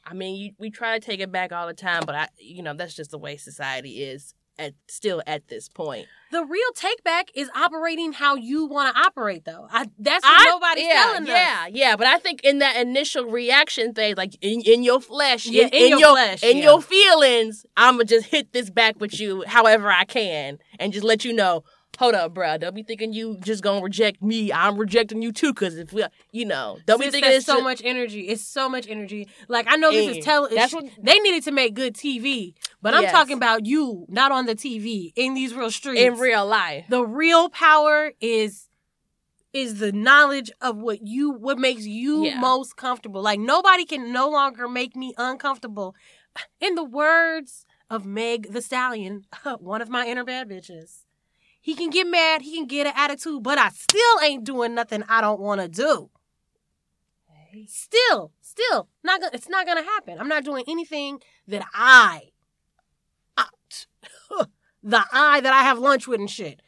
I 0.07 0.13
mean, 0.13 0.37
you, 0.37 0.53
we 0.59 0.71
try 0.71 0.99
to 0.99 1.05
take 1.05 1.21
it 1.21 1.33
back 1.33 1.51
all 1.51 1.67
the 1.67 1.73
time, 1.73 2.03
but 2.05 2.15
I, 2.15 2.29
you 2.39 2.63
know, 2.63 2.75
that's 2.75 2.95
just 2.95 3.11
the 3.11 3.17
way 3.17 3.39
society 3.39 4.03
is 4.03 4.35
at 4.59 4.75
still 4.89 5.23
at 5.27 5.49
this 5.49 5.69
point. 5.69 6.07
The 6.31 6.45
real 6.45 6.73
take 6.75 7.05
back 7.05 7.29
is 7.35 7.49
operating 7.55 8.13
how 8.13 8.35
you 8.35 8.67
want 8.67 8.95
to 8.95 9.01
operate, 9.01 9.45
though. 9.45 9.69
I, 9.71 9.89
that's 9.99 10.25
what 10.25 10.41
I- 10.41 10.51
nobody's 10.51 10.85
yeah, 10.87 10.93
telling 11.05 11.23
us. 11.23 11.29
yeah, 11.29 11.67
yeah. 11.67 11.97
But 11.97 12.07
I 12.09 12.19
think 12.19 12.43
in 12.43 12.59
that 12.59 12.77
initial 12.77 13.27
reaction 13.27 13.95
phase, 13.95 14.17
like 14.17 14.37
in, 14.41 14.61
in 14.63 14.83
your 14.83 15.01
flesh, 15.01 15.47
Yeah, 15.47 15.65
in, 15.67 15.93
in 15.93 15.99
your 15.99 16.13
flesh, 16.15 16.43
in 16.43 16.57
yeah. 16.59 16.65
your 16.65 16.83
feelings, 16.83 17.65
I'ma 17.77 18.03
just 18.05 18.27
hit 18.27 18.53
this 18.53 18.69
back 18.71 18.99
with 19.01 19.19
you 19.21 19.45
however 19.47 19.91
I 19.91 20.05
can, 20.05 20.59
and 20.79 20.93
just 20.93 21.05
let 21.05 21.25
you 21.25 21.33
know. 21.33 21.63
Hold 21.99 22.15
up, 22.15 22.35
bruh. 22.35 22.59
Don't 22.59 22.75
be 22.75 22.83
thinking 22.83 23.13
you 23.13 23.37
just 23.41 23.63
gonna 23.63 23.81
reject 23.83 24.23
me. 24.23 24.53
I'm 24.53 24.77
rejecting 24.77 25.23
you 25.23 25.33
too, 25.33 25.55
cause 25.55 25.77
if 25.77 25.93
we, 25.93 26.05
you 26.33 26.45
know, 26.45 26.79
don't 26.87 27.01
be 27.01 27.11
thinking 27.11 27.31
it's 27.33 27.47
so 27.47 27.61
much 27.61 27.81
energy. 27.85 28.23
It's 28.29 28.43
so 28.43 28.69
much 28.69 28.87
energy. 28.89 29.29
Like 29.49 29.67
I 29.69 29.77
know 29.77 29.93
this 29.93 30.17
is 30.17 30.25
tell. 30.25 30.49
that's 30.49 30.73
what- 30.73 30.87
they 31.03 31.19
needed 31.21 31.45
to 31.45 31.53
make 31.53 31.75
good 31.75 31.95
TV, 31.95 32.55
but 32.83 32.95
I'm 32.95 33.03
Yes. 33.05 33.13
talking 33.13 33.37
about 33.37 33.65
you, 33.67 34.07
not 34.09 34.33
on 34.33 34.47
the 34.47 34.55
TV, 34.57 35.13
in 35.17 35.35
these 35.35 35.55
real 35.55 35.71
streets. 35.71 36.01
in 36.01 36.19
real 36.19 36.45
life. 36.47 36.85
the 36.89 37.05
real 37.07 37.49
power 37.49 38.13
is 38.21 38.69
is 39.53 39.79
the 39.79 39.93
knowledge 39.93 40.51
of 40.61 40.77
what 40.79 41.07
you 41.07 41.31
what 41.31 41.59
makes 41.59 41.85
you 41.87 42.25
Yeah. 42.25 42.41
most 42.41 42.77
comfortable. 42.77 43.23
Like 43.23 43.39
nobody 43.39 43.85
can 43.85 44.13
no 44.13 44.29
longer 44.29 44.69
make 44.69 44.97
me 44.97 45.15
uncomfortable. 45.17 45.95
In 46.61 46.75
the 46.75 46.83
words 46.85 47.65
of 47.89 48.05
Meg 48.05 48.53
the 48.53 48.61
Stallion, 48.61 49.27
one 49.61 49.81
of 49.81 49.89
my 49.89 50.07
inner 50.07 50.25
bad 50.25 50.49
bitches. 50.49 51.04
He 51.65 51.75
can 51.75 51.89
get 51.89 52.07
mad, 52.07 52.43
he 52.43 52.57
can 52.59 52.67
get 52.67 52.87
an 52.87 52.93
attitude, 52.95 53.43
but 53.43 53.57
I 53.57 53.71
still 53.71 54.21
ain't 54.23 54.45
doing 54.45 54.75
nothing 54.75 55.03
I 55.09 55.23
don't 55.23 55.41
want 55.41 55.63
to 55.63 55.69
do. 55.69 56.11
Still, 57.67 58.33
still, 58.43 58.89
not 59.03 59.23
gonna, 59.23 59.31
it's 59.33 59.49
not 59.49 59.65
gonna 59.65 59.83
happen. 59.83 60.19
I'm 60.21 60.29
not 60.29 60.45
doing 60.45 60.65
anything 60.69 61.21
that 61.49 61.65
I, 61.73 62.33
I 63.39 63.47
the 64.83 65.07
I 65.11 65.41
that 65.41 65.55
I 65.55 65.63
have 65.63 65.79
lunch 65.79 66.07
with 66.07 66.21
and 66.21 66.29
shit. 66.29 66.61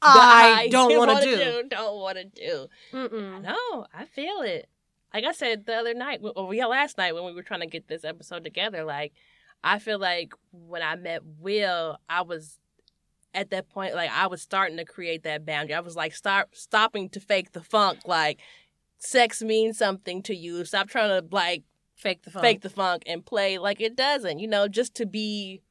I 0.00 0.68
don't 0.70 0.96
want 0.96 1.10
wanna 1.14 1.26
to 1.26 1.36
do. 1.36 1.68
Don't 1.68 1.96
want 1.96 2.18
to 2.18 2.24
do. 2.24 2.68
Mm-mm. 2.92 3.42
No, 3.42 3.86
I 3.92 4.04
feel 4.04 4.42
it. 4.42 4.68
Like 5.12 5.24
I 5.24 5.32
said 5.32 5.66
the 5.66 5.74
other 5.74 5.94
night, 5.94 6.20
or 6.22 6.54
yeah, 6.54 6.66
last 6.66 6.96
night 6.96 7.16
when 7.16 7.24
we 7.24 7.32
were 7.32 7.42
trying 7.42 7.62
to 7.62 7.66
get 7.66 7.88
this 7.88 8.04
episode 8.04 8.44
together, 8.44 8.84
like 8.84 9.14
I 9.64 9.80
feel 9.80 9.98
like 9.98 10.32
when 10.52 10.82
I 10.82 10.94
met 10.94 11.22
Will, 11.40 11.98
I 12.08 12.22
was 12.22 12.60
at 13.34 13.50
that 13.50 13.68
point, 13.68 13.94
like 13.94 14.10
I 14.10 14.26
was 14.26 14.40
starting 14.40 14.76
to 14.78 14.84
create 14.84 15.24
that 15.24 15.44
boundary. 15.44 15.74
I 15.74 15.80
was 15.80 15.96
like, 15.96 16.14
stop 16.14 16.54
stopping 16.54 17.08
to 17.10 17.20
fake 17.20 17.52
the 17.52 17.62
funk. 17.62 18.00
Like, 18.06 18.40
sex 18.98 19.42
means 19.42 19.76
something 19.78 20.22
to 20.22 20.34
you. 20.34 20.64
Stop 20.64 20.88
trying 20.88 21.08
to 21.20 21.26
like 21.34 21.64
Fake 21.94 22.22
the 22.22 22.30
phone. 22.30 22.42
fake 22.42 22.60
the 22.62 22.70
funk 22.70 23.02
and 23.06 23.24
play 23.24 23.58
like 23.58 23.80
it 23.80 23.96
doesn't. 23.96 24.38
You 24.38 24.48
know, 24.48 24.68
just 24.68 24.94
to 24.96 25.06
be 25.06 25.62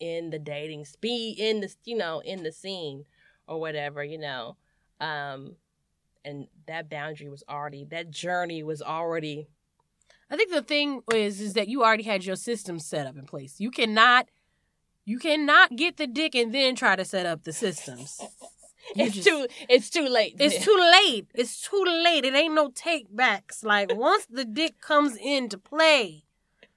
in 0.00 0.30
the 0.30 0.38
dating, 0.38 0.86
be 1.00 1.34
in 1.38 1.60
the 1.60 1.74
you 1.84 1.96
know 1.96 2.20
in 2.20 2.42
the 2.42 2.52
scene 2.52 3.04
or 3.46 3.60
whatever. 3.60 4.02
You 4.02 4.18
know, 4.18 4.56
um, 5.00 5.56
and 6.24 6.48
that 6.66 6.90
boundary 6.90 7.28
was 7.28 7.44
already 7.48 7.84
that 7.90 8.10
journey 8.10 8.62
was 8.62 8.82
already 8.82 9.48
I 10.30 10.36
think 10.36 10.50
the 10.50 10.62
thing 10.62 11.02
is 11.12 11.40
is 11.40 11.52
that 11.54 11.68
you 11.68 11.82
already 11.84 12.02
had 12.04 12.24
your 12.24 12.36
system 12.36 12.78
set 12.78 13.06
up 13.06 13.16
in 13.16 13.26
place. 13.26 13.56
You 13.58 13.70
cannot 13.70 14.28
you 15.04 15.18
cannot 15.18 15.76
get 15.76 15.96
the 15.96 16.06
dick 16.06 16.34
and 16.34 16.54
then 16.54 16.74
try 16.74 16.96
to 16.96 17.04
set 17.04 17.26
up 17.26 17.44
the 17.44 17.52
systems. 17.52 18.20
You 18.94 19.06
it's 19.06 19.14
just- 19.14 19.26
too 19.26 19.46
it's 19.70 19.88
too 19.88 20.06
late. 20.06 20.36
It's 20.38 20.62
too 20.62 20.76
late. 20.78 21.26
It's 21.34 21.62
too 21.62 21.82
late. 21.86 22.26
It 22.26 22.34
ain't 22.34 22.52
no 22.54 22.68
take 22.74 23.06
backs. 23.16 23.64
Like 23.64 23.94
once 23.94 24.26
the 24.28 24.44
dick 24.44 24.78
comes 24.82 25.16
into 25.16 25.56
play, 25.56 26.24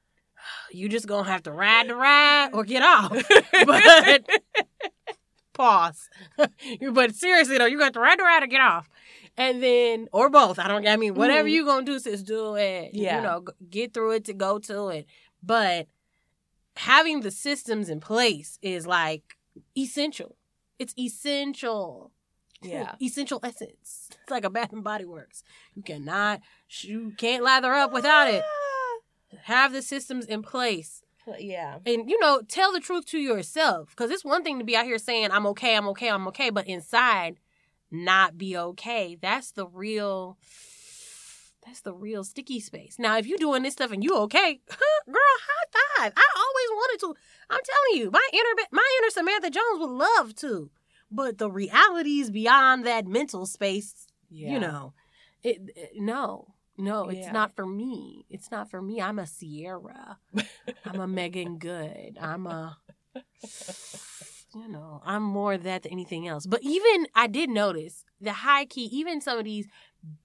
you 0.72 0.88
just 0.88 1.06
gonna 1.06 1.28
have 1.30 1.44
to 1.44 1.52
ride 1.52 1.90
the 1.90 1.96
ride 1.96 2.52
or 2.54 2.64
get 2.64 2.82
off. 2.82 3.12
But 3.66 4.26
pause. 5.54 6.10
but 6.94 7.14
seriously 7.16 7.58
though, 7.58 7.66
you 7.66 7.78
got 7.78 7.94
to 7.94 8.00
ride 8.00 8.20
the 8.20 8.24
ride 8.24 8.44
or 8.44 8.48
get 8.48 8.62
off. 8.62 8.88
And 9.36 9.62
then 9.62 10.08
or 10.14 10.30
both. 10.30 10.60
I 10.60 10.68
don't 10.70 10.88
I 10.88 10.96
mean 10.96 11.14
whatever 11.14 11.48
Mhm. 11.48 11.52
you 11.52 11.66
gonna 11.66 11.86
do, 11.86 12.00
sis, 12.00 12.24
do 12.24 12.56
it. 12.56 12.92
Yeah. 12.94 13.18
You 13.18 13.24
know, 13.24 13.44
get 13.70 13.94
through 13.94 14.12
it 14.12 14.26
to 14.26 14.34
go 14.34 14.60
to 14.60 14.88
it. 14.90 15.06
But 15.44 15.88
having 16.78 17.22
the 17.22 17.32
systems 17.32 17.90
in 17.90 18.00
place 18.00 18.60
is 18.62 18.86
like 18.88 19.38
essential. 19.78 20.36
It's 20.80 20.94
essential. 20.98 22.12
yeah. 22.62 22.96
Essential 23.02 23.40
essence. 23.44 24.10
It's 24.12 24.32
like 24.32 24.46
a 24.46 24.50
Bath 24.50 24.74
and 24.74 24.84
Body 24.84 25.06
Works. 25.06 25.44
You 25.76 25.84
cannot, 25.84 26.42
you 26.82 27.14
can't 27.18 27.44
lather 27.44 27.74
up 27.74 27.92
without 27.92 28.30
it. 28.30 28.44
Ah. 28.44 29.38
Have 29.44 29.74
the 29.74 29.82
systems 29.82 30.26
in 30.26 30.42
place. 30.42 31.04
Yeah. 31.38 31.80
And, 31.86 32.10
you 32.10 32.20
know, 32.20 32.42
tell 32.48 32.72
the 32.72 32.80
truth 32.80 33.06
to 33.08 33.20
yourself. 33.20 33.90
Because 33.90 34.12
it's 34.12 34.24
one 34.24 34.44
thing 34.44 34.60
to 34.60 34.66
be 34.66 34.76
out 34.76 34.86
here 34.86 34.98
saying, 34.98 35.32
I'm 35.32 35.46
okay, 35.48 35.76
I'm 35.76 35.88
okay, 35.90 36.10
I'm 36.10 36.28
okay. 36.30 36.50
But 36.50 36.68
inside, 36.68 37.40
not 37.92 38.38
be 38.38 38.56
okay. 38.58 39.18
That's 39.20 39.52
the 39.52 39.68
real, 39.68 40.38
that's 41.68 41.82
the 41.82 41.94
real 41.94 42.24
sticky 42.24 42.60
space. 42.62 42.98
Now, 42.98 43.18
if 43.18 43.28
you're 43.28 43.38
doing 43.38 43.62
this 43.62 43.74
stuff 43.74 43.92
and 43.92 44.02
you 44.04 44.16
okay, 44.16 44.62
girl, 44.70 45.16
high 45.48 46.00
five. 46.00 46.14
I 46.16 46.26
always 46.36 46.70
wanted 46.72 47.00
to. 47.02 47.16
I'm 47.50 47.60
telling 47.64 48.02
you, 48.06 48.10
my 48.12 48.28
inner, 48.34 48.68
my 48.72 49.00
inner 49.02 49.10
Samantha 49.12 49.50
Jones 49.50 49.80
would 49.80 49.90
love 49.90 50.34
to. 50.38 50.72
But 51.12 51.38
the 51.38 51.52
realities 51.52 52.32
beyond 52.32 52.86
that 52.86 53.06
mental 53.06 53.46
space, 53.46 54.08
Yeah. 54.30 54.52
you 54.54 54.60
know, 54.60 54.94
it, 55.44 55.60
it- 55.76 55.92
no, 55.96 56.54
no, 56.78 57.10
it's 57.10 57.20
Yeah. 57.28 57.32
not 57.32 57.56
for 57.56 57.66
me. 57.66 58.26
It's 58.30 58.50
not 58.52 58.70
for 58.72 58.82
me. 58.82 59.02
I'm 59.02 59.20
a 59.20 59.28
Ciara. 59.28 60.18
I'm 60.86 61.00
a 61.02 61.08
Meagan 61.08 61.58
Good. 61.60 62.18
I'm 62.20 62.46
a, 62.48 62.78
you 64.56 64.68
know, 64.68 65.02
I'm 65.06 65.24
more 65.24 65.58
that 65.58 65.84
than 65.84 65.92
anything 65.92 66.28
else. 66.28 66.46
But 66.46 66.62
even 66.64 67.08
I 67.16 67.28
did 67.28 67.50
notice 67.50 68.04
the 68.20 68.34
high 68.34 68.66
key, 68.66 68.86
even 68.92 69.22
some 69.22 69.38
of 69.38 69.46
these 69.46 69.68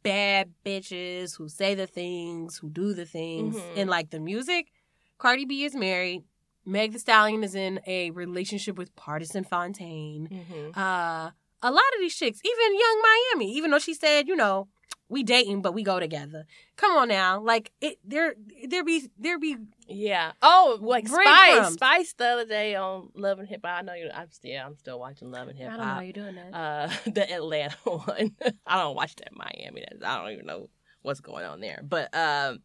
bad 0.03 0.53
bitches 0.65 1.37
who 1.37 1.49
say 1.49 1.75
the 1.75 1.87
things, 1.87 2.59
who 2.59 2.71
do 2.71 2.93
the 2.95 3.07
things, 3.07 3.57
Mhm. 3.57 3.77
and 3.77 3.91
like 3.91 4.11
the 4.11 4.21
music. 4.21 4.73
Cardi 5.19 5.45
B 5.45 5.65
is 5.65 5.75
married. 5.75 6.25
Meg 6.65 6.93
the 6.93 6.99
Stallion 6.99 7.43
is 7.43 7.55
in 7.55 7.81
a 7.87 8.11
relationship 8.13 8.77
with 8.79 8.95
Pardison 8.95 9.45
Fontaine. 9.47 10.29
Mm-hmm. 10.29 10.79
Uh, 10.79 11.31
a 11.65 11.71
lot 11.71 11.95
of 11.95 12.01
these 12.01 12.15
chicks, 12.17 12.41
even 12.45 12.79
Yung 12.79 13.03
Miami, 13.03 13.53
even 13.55 13.71
though 13.71 13.79
she 13.79 13.95
said, 13.95 14.29
you 14.29 14.37
know, 14.37 14.69
we 15.09 15.23
dating 15.23 15.61
but 15.61 15.75
we 15.75 15.83
go 15.83 16.01
together. 16.01 16.47
Come 16.77 16.97
on 16.97 17.09
now, 17.09 17.41
like 17.41 17.71
it. 17.81 17.99
There, 18.05 18.35
there 18.67 18.83
be, 18.83 19.11
there 19.19 19.39
be. 19.39 19.57
Yeah. 19.87 20.33
Oh, 20.41 20.79
like 20.81 21.07
Spice. 21.07 21.75
Spice 21.75 22.15
the 22.15 22.27
other 22.27 22.47
day 22.47 22.75
on 22.75 23.11
Love 23.15 23.39
and 23.39 23.49
Hip 23.49 23.61
Hop. 23.65 23.79
I 23.79 23.83
know 23.83 23.95
you. 23.95 24.11
I'm 24.13 24.31
still. 24.31 24.61
I'm 24.65 24.77
still 24.77 24.99
watching 24.99 25.31
Love 25.31 25.49
and 25.49 25.59
Hip 25.59 25.71
Hop. 25.71 25.81
I 25.81 25.85
don't 25.85 25.97
know 25.97 26.01
you're 26.03 26.13
doing 26.13 26.35
that. 26.37 26.57
Uh, 26.57 27.11
the 27.11 27.31
Atlanta 27.31 27.77
one. 27.85 28.37
I 28.67 28.79
don't 28.79 28.97
watch 28.97 29.15
that 29.17 29.35
Miami. 29.35 29.85
That 29.91 30.07
I 30.09 30.23
don't 30.23 30.33
even 30.33 30.47
know 30.47 30.69
what's 31.03 31.21
going 31.21 31.45
on 31.45 31.61
there. 31.61 31.83
But 31.83 32.15
um, 32.17 32.61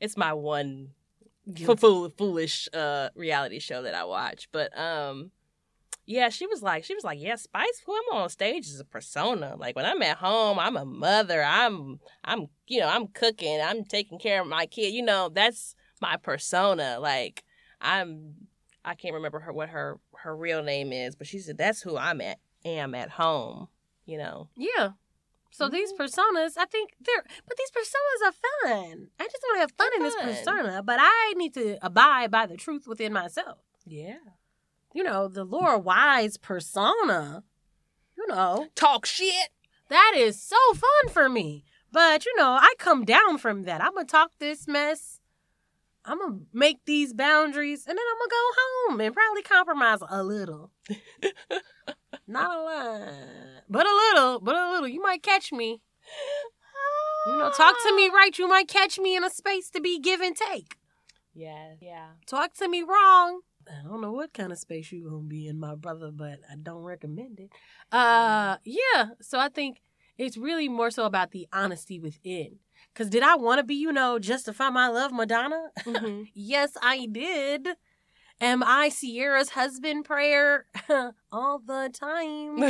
it's 0.00 0.16
my 0.16 0.32
one 0.32 0.92
f- 1.60 1.78
fool, 1.78 2.10
foolish 2.16 2.68
uh 2.72 3.10
reality 3.14 3.58
show 3.58 3.82
that 3.82 3.94
I 3.94 4.04
watch. 4.04 4.48
But 4.50 4.76
um, 4.78 5.30
yeah, 6.06 6.28
she 6.28 6.46
was 6.46 6.62
like, 6.62 6.84
she 6.84 6.94
was 6.94 7.02
like, 7.02 7.20
yeah, 7.20 7.34
Spice. 7.34 7.82
Who 7.84 7.92
I'm 7.92 8.18
on 8.18 8.28
stage 8.28 8.66
is 8.66 8.78
a 8.78 8.84
persona. 8.84 9.56
Like 9.58 9.74
when 9.74 9.84
I'm 9.84 10.02
at 10.02 10.18
home, 10.18 10.58
I'm 10.58 10.76
a 10.76 10.84
mother. 10.84 11.42
I'm, 11.42 11.98
I'm, 12.24 12.46
you 12.68 12.80
know, 12.80 12.88
I'm 12.88 13.08
cooking. 13.08 13.60
I'm 13.60 13.84
taking 13.84 14.18
care 14.18 14.40
of 14.40 14.46
my 14.46 14.66
kid. 14.66 14.94
You 14.94 15.02
know, 15.02 15.28
that's 15.28 15.74
my 16.00 16.16
persona. 16.16 16.98
Like 17.00 17.42
I'm, 17.80 18.34
I 18.84 18.94
can't 18.94 19.14
remember 19.14 19.40
her 19.40 19.52
what 19.52 19.68
her 19.70 19.98
her 20.18 20.36
real 20.36 20.62
name 20.62 20.92
is, 20.92 21.16
but 21.16 21.26
she 21.26 21.40
said 21.40 21.58
that's 21.58 21.82
who 21.82 21.96
I'm 21.96 22.20
at. 22.20 22.38
Am 22.64 22.94
at 22.94 23.10
home. 23.10 23.68
You 24.04 24.18
know. 24.18 24.48
yeah. 24.56 24.90
So 25.50 25.68
these 25.70 25.90
mm-hmm. 25.92 26.02
personas, 26.02 26.58
I 26.58 26.66
think 26.66 26.90
they're, 27.00 27.24
but 27.48 27.56
these 27.56 27.70
personas 27.70 28.28
are 28.28 28.32
fun. 28.32 29.08
I 29.18 29.24
just 29.24 29.42
want 29.42 29.56
to 29.56 29.60
have 29.60 29.72
fun 29.72 29.88
in 29.96 30.02
this 30.02 30.14
They're 30.14 30.24
fun. 30.24 30.34
persona, 30.34 30.82
but 30.82 30.98
I 31.00 31.32
need 31.36 31.54
to 31.54 31.78
abide 31.84 32.30
by 32.30 32.44
the 32.44 32.56
truth 32.56 32.86
within 32.86 33.12
myself. 33.14 33.58
Yeah. 33.86 34.18
You 34.94 35.02
know, 35.02 35.28
the 35.28 35.44
Laura 35.44 35.78
Wise 35.78 36.36
persona. 36.36 37.44
You 38.16 38.26
know, 38.28 38.68
Talk 38.74 39.06
shit. 39.06 39.50
That 39.88 40.14
is 40.16 40.40
so 40.40 40.56
fun 40.74 41.12
for 41.12 41.28
me. 41.28 41.64
But 41.92 42.26
you 42.26 42.34
know, 42.36 42.58
I 42.60 42.74
come 42.78 43.04
down 43.04 43.38
from 43.38 43.64
that. 43.64 43.82
I'm 43.82 43.94
gonna 43.94 44.06
talk 44.06 44.32
this 44.38 44.66
mess. 44.66 45.20
I'm 46.04 46.18
gonna 46.18 46.38
make 46.52 46.84
these 46.84 47.12
boundaries, 47.12 47.86
and 47.86 47.96
then 47.96 48.04
I'm 48.10 48.18
gonna 48.18 48.30
go 48.30 48.50
home 48.58 49.00
and 49.00 49.14
probably 49.14 49.42
compromise 49.42 49.98
a 50.08 50.22
little. 50.22 50.70
Not 52.26 52.56
a 52.56 52.62
lot, 52.62 53.14
but 53.68 53.86
a 53.86 53.94
little, 53.94 54.40
but 54.40 54.54
a 54.54 54.70
little. 54.70 54.88
You 54.88 55.02
might 55.02 55.22
catch 55.22 55.52
me. 55.52 55.80
You 57.26 57.38
know, 57.38 57.50
talk 57.50 57.74
to 57.86 57.96
me 57.96 58.08
right. 58.14 58.36
You 58.38 58.48
might 58.48 58.68
catch 58.68 58.98
me 58.98 59.16
in 59.16 59.24
a 59.24 59.30
space 59.30 59.68
to 59.70 59.80
be 59.80 59.98
give 59.98 60.20
and 60.20 60.36
take. 60.36 60.76
Yeah. 61.34 61.74
Yeah. 61.80 62.06
Talk 62.26 62.54
to 62.54 62.68
me 62.68 62.82
wrong. 62.82 63.40
I 63.68 63.86
don't 63.88 64.00
know 64.00 64.12
what 64.12 64.32
kind 64.32 64.52
of 64.52 64.58
space 64.58 64.92
you're 64.92 65.08
gonna 65.10 65.22
be 65.22 65.46
in, 65.48 65.58
my 65.58 65.74
brother, 65.74 66.10
but 66.12 66.40
I 66.50 66.54
don't 66.60 66.82
recommend 66.82 67.40
it. 67.40 67.50
Uh, 67.92 68.56
yeah. 68.64 69.06
So 69.20 69.38
I 69.38 69.48
think 69.48 69.78
it's 70.18 70.36
really 70.36 70.68
more 70.68 70.90
so 70.90 71.04
about 71.04 71.32
the 71.32 71.46
honesty 71.52 71.98
within. 71.98 72.56
Cause 72.94 73.10
did 73.10 73.22
I 73.22 73.36
want 73.36 73.58
to 73.58 73.64
be, 73.64 73.74
you 73.74 73.92
know, 73.92 74.18
justify 74.18 74.70
my 74.70 74.88
love, 74.88 75.12
Madonna? 75.12 75.68
Mm-hmm. 75.84 76.22
yes, 76.34 76.72
I 76.82 77.06
did. 77.10 77.68
Am 78.40 78.62
I 78.62 78.90
Ciara's 78.90 79.50
husband 79.50 80.04
prayer 80.04 80.66
all 81.32 81.58
the 81.58 81.90
time? 81.92 82.60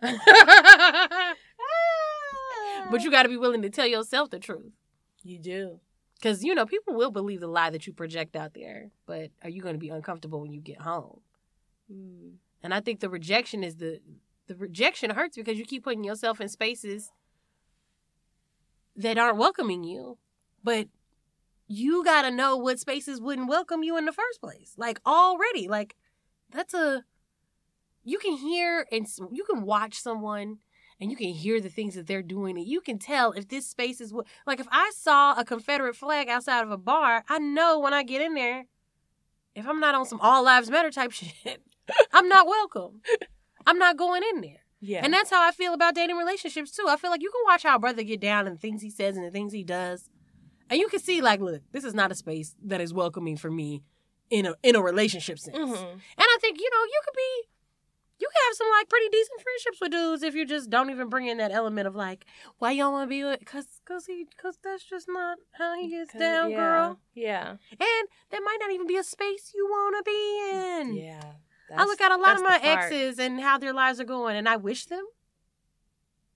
but 2.90 3.02
you 3.02 3.10
got 3.10 3.22
to 3.24 3.28
be 3.28 3.36
willing 3.36 3.62
to 3.62 3.70
tell 3.70 3.86
yourself 3.86 4.30
the 4.30 4.38
truth. 4.38 4.72
you 5.22 5.38
do. 5.38 5.80
Because, 6.16 6.42
you 6.42 6.54
know, 6.54 6.64
people 6.64 6.94
will 6.94 7.10
believe 7.10 7.40
the 7.40 7.46
lie 7.46 7.70
that 7.70 7.86
you 7.86 7.92
project 7.92 8.36
out 8.36 8.54
there, 8.54 8.90
but 9.06 9.30
are 9.42 9.50
you 9.50 9.60
going 9.60 9.74
to 9.74 9.78
be 9.78 9.90
uncomfortable 9.90 10.40
when 10.40 10.52
you 10.52 10.60
get 10.60 10.80
home? 10.80 11.20
Mm. 11.92 12.34
And 12.62 12.72
I 12.72 12.80
think 12.80 13.00
the 13.00 13.10
rejection 13.10 13.62
is 13.62 13.76
the 13.76 14.00
the 14.46 14.54
rejection 14.56 15.10
hurts 15.10 15.36
because 15.36 15.58
you 15.58 15.64
keep 15.64 15.84
putting 15.84 16.04
yourself 16.04 16.40
in 16.40 16.48
spaces 16.48 17.12
that 18.96 19.18
aren't 19.18 19.38
welcoming 19.38 19.84
you. 19.84 20.18
But 20.62 20.88
you 21.66 22.04
got 22.04 22.22
to 22.22 22.30
know 22.30 22.56
what 22.56 22.78
spaces 22.78 23.20
wouldn't 23.20 23.48
welcome 23.48 23.82
you 23.82 23.96
in 23.96 24.04
the 24.04 24.12
first 24.12 24.40
place. 24.40 24.74
Like 24.76 25.00
already, 25.06 25.68
like 25.68 25.96
that's 26.50 26.74
a 26.74 27.04
you 28.04 28.18
can 28.18 28.36
hear 28.36 28.86
and 28.92 29.06
you 29.32 29.44
can 29.44 29.62
watch 29.62 29.98
someone 29.98 30.58
and 31.00 31.10
you 31.10 31.16
can 31.16 31.28
hear 31.28 31.60
the 31.60 31.68
things 31.68 31.94
that 31.94 32.06
they're 32.06 32.22
doing 32.22 32.56
and 32.56 32.66
you 32.66 32.80
can 32.80 32.98
tell 32.98 33.32
if 33.32 33.48
this 33.48 33.66
space 33.68 34.00
is 34.00 34.12
what 34.12 34.26
like 34.46 34.60
if 34.60 34.68
I 34.70 34.92
saw 34.96 35.34
a 35.38 35.44
Confederate 35.44 35.96
flag 35.96 36.28
outside 36.28 36.62
of 36.62 36.70
a 36.70 36.76
bar, 36.78 37.24
I 37.28 37.38
know 37.38 37.78
when 37.78 37.92
I 37.94 38.02
get 38.02 38.22
in 38.22 38.34
there 38.34 38.64
if 39.54 39.66
I'm 39.68 39.80
not 39.80 39.94
on 39.94 40.06
some 40.06 40.20
all 40.20 40.42
lives 40.44 40.70
matter 40.70 40.90
type 40.90 41.12
shit, 41.12 41.62
I'm 42.12 42.28
not 42.28 42.46
welcome. 42.46 43.00
I'm 43.66 43.78
not 43.78 43.96
going 43.96 44.22
in 44.34 44.40
there. 44.40 44.60
Yeah. 44.80 45.00
And 45.02 45.12
that's 45.12 45.30
how 45.30 45.46
I 45.46 45.52
feel 45.52 45.72
about 45.72 45.94
dating 45.94 46.16
relationships 46.16 46.70
too. 46.70 46.86
I 46.88 46.96
feel 46.96 47.10
like 47.10 47.22
you 47.22 47.30
can 47.30 47.40
watch 47.46 47.62
how 47.62 47.76
a 47.76 47.78
brother 47.78 48.02
get 48.02 48.20
down 48.20 48.46
and 48.46 48.56
the 48.56 48.60
things 48.60 48.82
he 48.82 48.90
says 48.90 49.16
and 49.16 49.24
the 49.24 49.30
things 49.30 49.52
he 49.52 49.64
does. 49.64 50.10
And 50.68 50.78
you 50.78 50.88
can 50.88 51.00
see 51.00 51.22
like, 51.22 51.40
look, 51.40 51.62
this 51.72 51.84
is 51.84 51.94
not 51.94 52.10
a 52.12 52.14
space 52.14 52.54
that 52.64 52.80
is 52.80 52.92
welcoming 52.92 53.36
for 53.36 53.50
me 53.50 53.82
in 54.30 54.46
a 54.46 54.54
in 54.62 54.76
a 54.76 54.82
relationship 54.82 55.38
sense. 55.38 55.56
Mhm. 55.56 55.92
And 55.92 56.00
I 56.18 56.38
think, 56.40 56.58
you 56.60 56.68
know, 56.70 56.84
you 56.84 57.00
could 57.04 57.16
be 57.16 57.48
you 58.18 58.28
can 58.28 58.48
have 58.48 58.56
some 58.56 58.68
like 58.78 58.88
pretty 58.88 59.08
decent 59.08 59.40
friendships 59.40 59.80
with 59.80 59.90
dudes 59.90 60.22
if 60.22 60.34
you 60.34 60.46
just 60.46 60.70
don't 60.70 60.90
even 60.90 61.08
bring 61.08 61.26
in 61.26 61.38
that 61.38 61.50
element 61.50 61.86
of 61.86 61.94
like, 61.94 62.24
why 62.58 62.76
don't 62.76 62.92
want 62.92 63.04
to 63.04 63.08
be 63.08 63.24
with 63.24 63.44
cause 63.44 63.66
cause 63.84 64.06
he 64.06 64.26
cause 64.40 64.58
that's 64.62 64.84
just 64.84 65.06
not 65.08 65.38
how 65.52 65.74
he 65.78 65.88
gets 65.88 66.12
down, 66.14 66.50
yeah. 66.50 66.56
girl. 66.56 66.98
Yeah. 67.14 67.50
And 67.50 68.08
that 68.30 68.40
might 68.44 68.58
not 68.60 68.70
even 68.70 68.86
be 68.86 68.96
a 68.96 69.04
space 69.04 69.52
you 69.54 69.68
wanna 69.70 70.02
be 70.04 70.80
in. 70.80 70.96
Yeah. 70.96 71.32
I 71.76 71.84
look 71.84 72.00
at 72.00 72.12
a 72.12 72.16
lot 72.16 72.36
of 72.36 72.42
my 72.42 72.58
that's 72.58 72.62
the 72.62 72.68
part. 72.68 72.92
exes 72.92 73.18
and 73.18 73.40
how 73.40 73.58
their 73.58 73.72
lives 73.72 73.98
are 73.98 74.04
going, 74.04 74.36
and 74.36 74.48
I 74.48 74.56
wish 74.56 74.86
them 74.86 75.04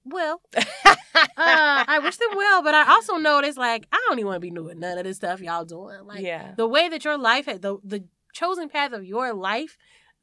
well. 0.04 0.40
uh, 0.56 0.64
I 1.36 2.00
wish 2.02 2.16
them 2.16 2.30
well, 2.34 2.62
but 2.62 2.74
I 2.74 2.90
also 2.90 3.16
know 3.16 3.38
it's 3.38 3.58
like 3.58 3.86
I 3.92 4.04
don't 4.08 4.18
even 4.18 4.26
want 4.26 4.36
to 4.36 4.40
be 4.40 4.50
doing 4.50 4.80
none 4.80 4.98
of 4.98 5.04
this 5.04 5.16
stuff 5.16 5.40
y'all 5.40 5.64
doing. 5.64 6.04
Like 6.04 6.20
yeah. 6.20 6.54
the 6.56 6.66
way 6.66 6.88
that 6.88 7.04
your 7.04 7.18
life 7.18 7.46
had 7.46 7.62
the 7.62 7.78
the 7.84 8.04
chosen 8.32 8.68
path 8.68 8.92
of 8.92 9.04
your 9.04 9.32
life. 9.32 9.76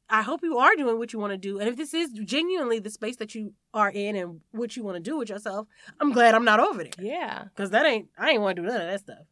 I 0.08 0.22
hope 0.22 0.40
you 0.44 0.58
are 0.58 0.76
doing 0.76 0.98
what 0.98 1.12
you 1.12 1.18
want 1.18 1.32
to 1.32 1.36
do, 1.36 1.58
and 1.58 1.68
if 1.68 1.76
this 1.76 1.92
is 1.92 2.10
genuinely 2.12 2.78
the 2.78 2.90
space 2.90 3.16
that 3.16 3.34
you 3.34 3.54
are 3.74 3.90
in 3.90 4.14
and 4.14 4.40
what 4.52 4.76
you 4.76 4.84
want 4.84 4.96
to 4.96 5.00
do 5.02 5.16
with 5.18 5.28
yourself, 5.28 5.66
I'm 6.00 6.12
glad 6.12 6.34
I'm 6.34 6.44
not 6.44 6.60
over 6.60 6.84
there 6.84 6.92
Yeah. 6.98 7.44
because 7.44 7.70
that 7.70 7.84
ain't 7.86 8.08
I 8.16 8.30
ain't 8.30 8.40
want 8.40 8.56
to 8.56 8.62
do 8.62 8.68
none 8.68 8.80
of 8.80 8.86
that 8.86 9.00
stuff. 9.00 9.26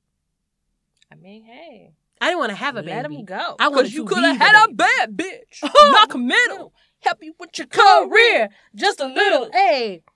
I 1.13 1.15
mean, 1.15 1.45
hey. 1.45 1.93
I 2.21 2.27
didn't 2.29 2.39
want 2.41 2.51
to 2.51 2.57
have 2.57 2.75
a 2.77 2.83
Let 2.83 3.03
baby. 3.05 3.17
him 3.17 3.25
go. 3.25 3.57
I 3.59 3.69
wanted 3.69 3.83
'Cause 3.85 3.93
you 3.95 4.05
could 4.05 4.25
have 4.25 4.37
had 4.37 4.69
a 4.69 4.73
bad 4.73 5.17
bitch. 5.17 5.63
Oh, 5.63 5.91
Not 5.93 6.09
committal. 6.11 6.73
Help 7.01 7.19
you 7.23 7.35
with 7.39 7.57
your 7.59 7.67
career. 7.69 8.49
Just 8.75 8.99
a 9.01 9.07
little. 9.07 9.51
Hey, 9.53 10.03
oh, 10.07 10.11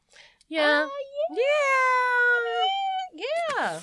yeah, 0.49 0.87
yeah. 1.31 3.25
Yeah. 3.61 3.81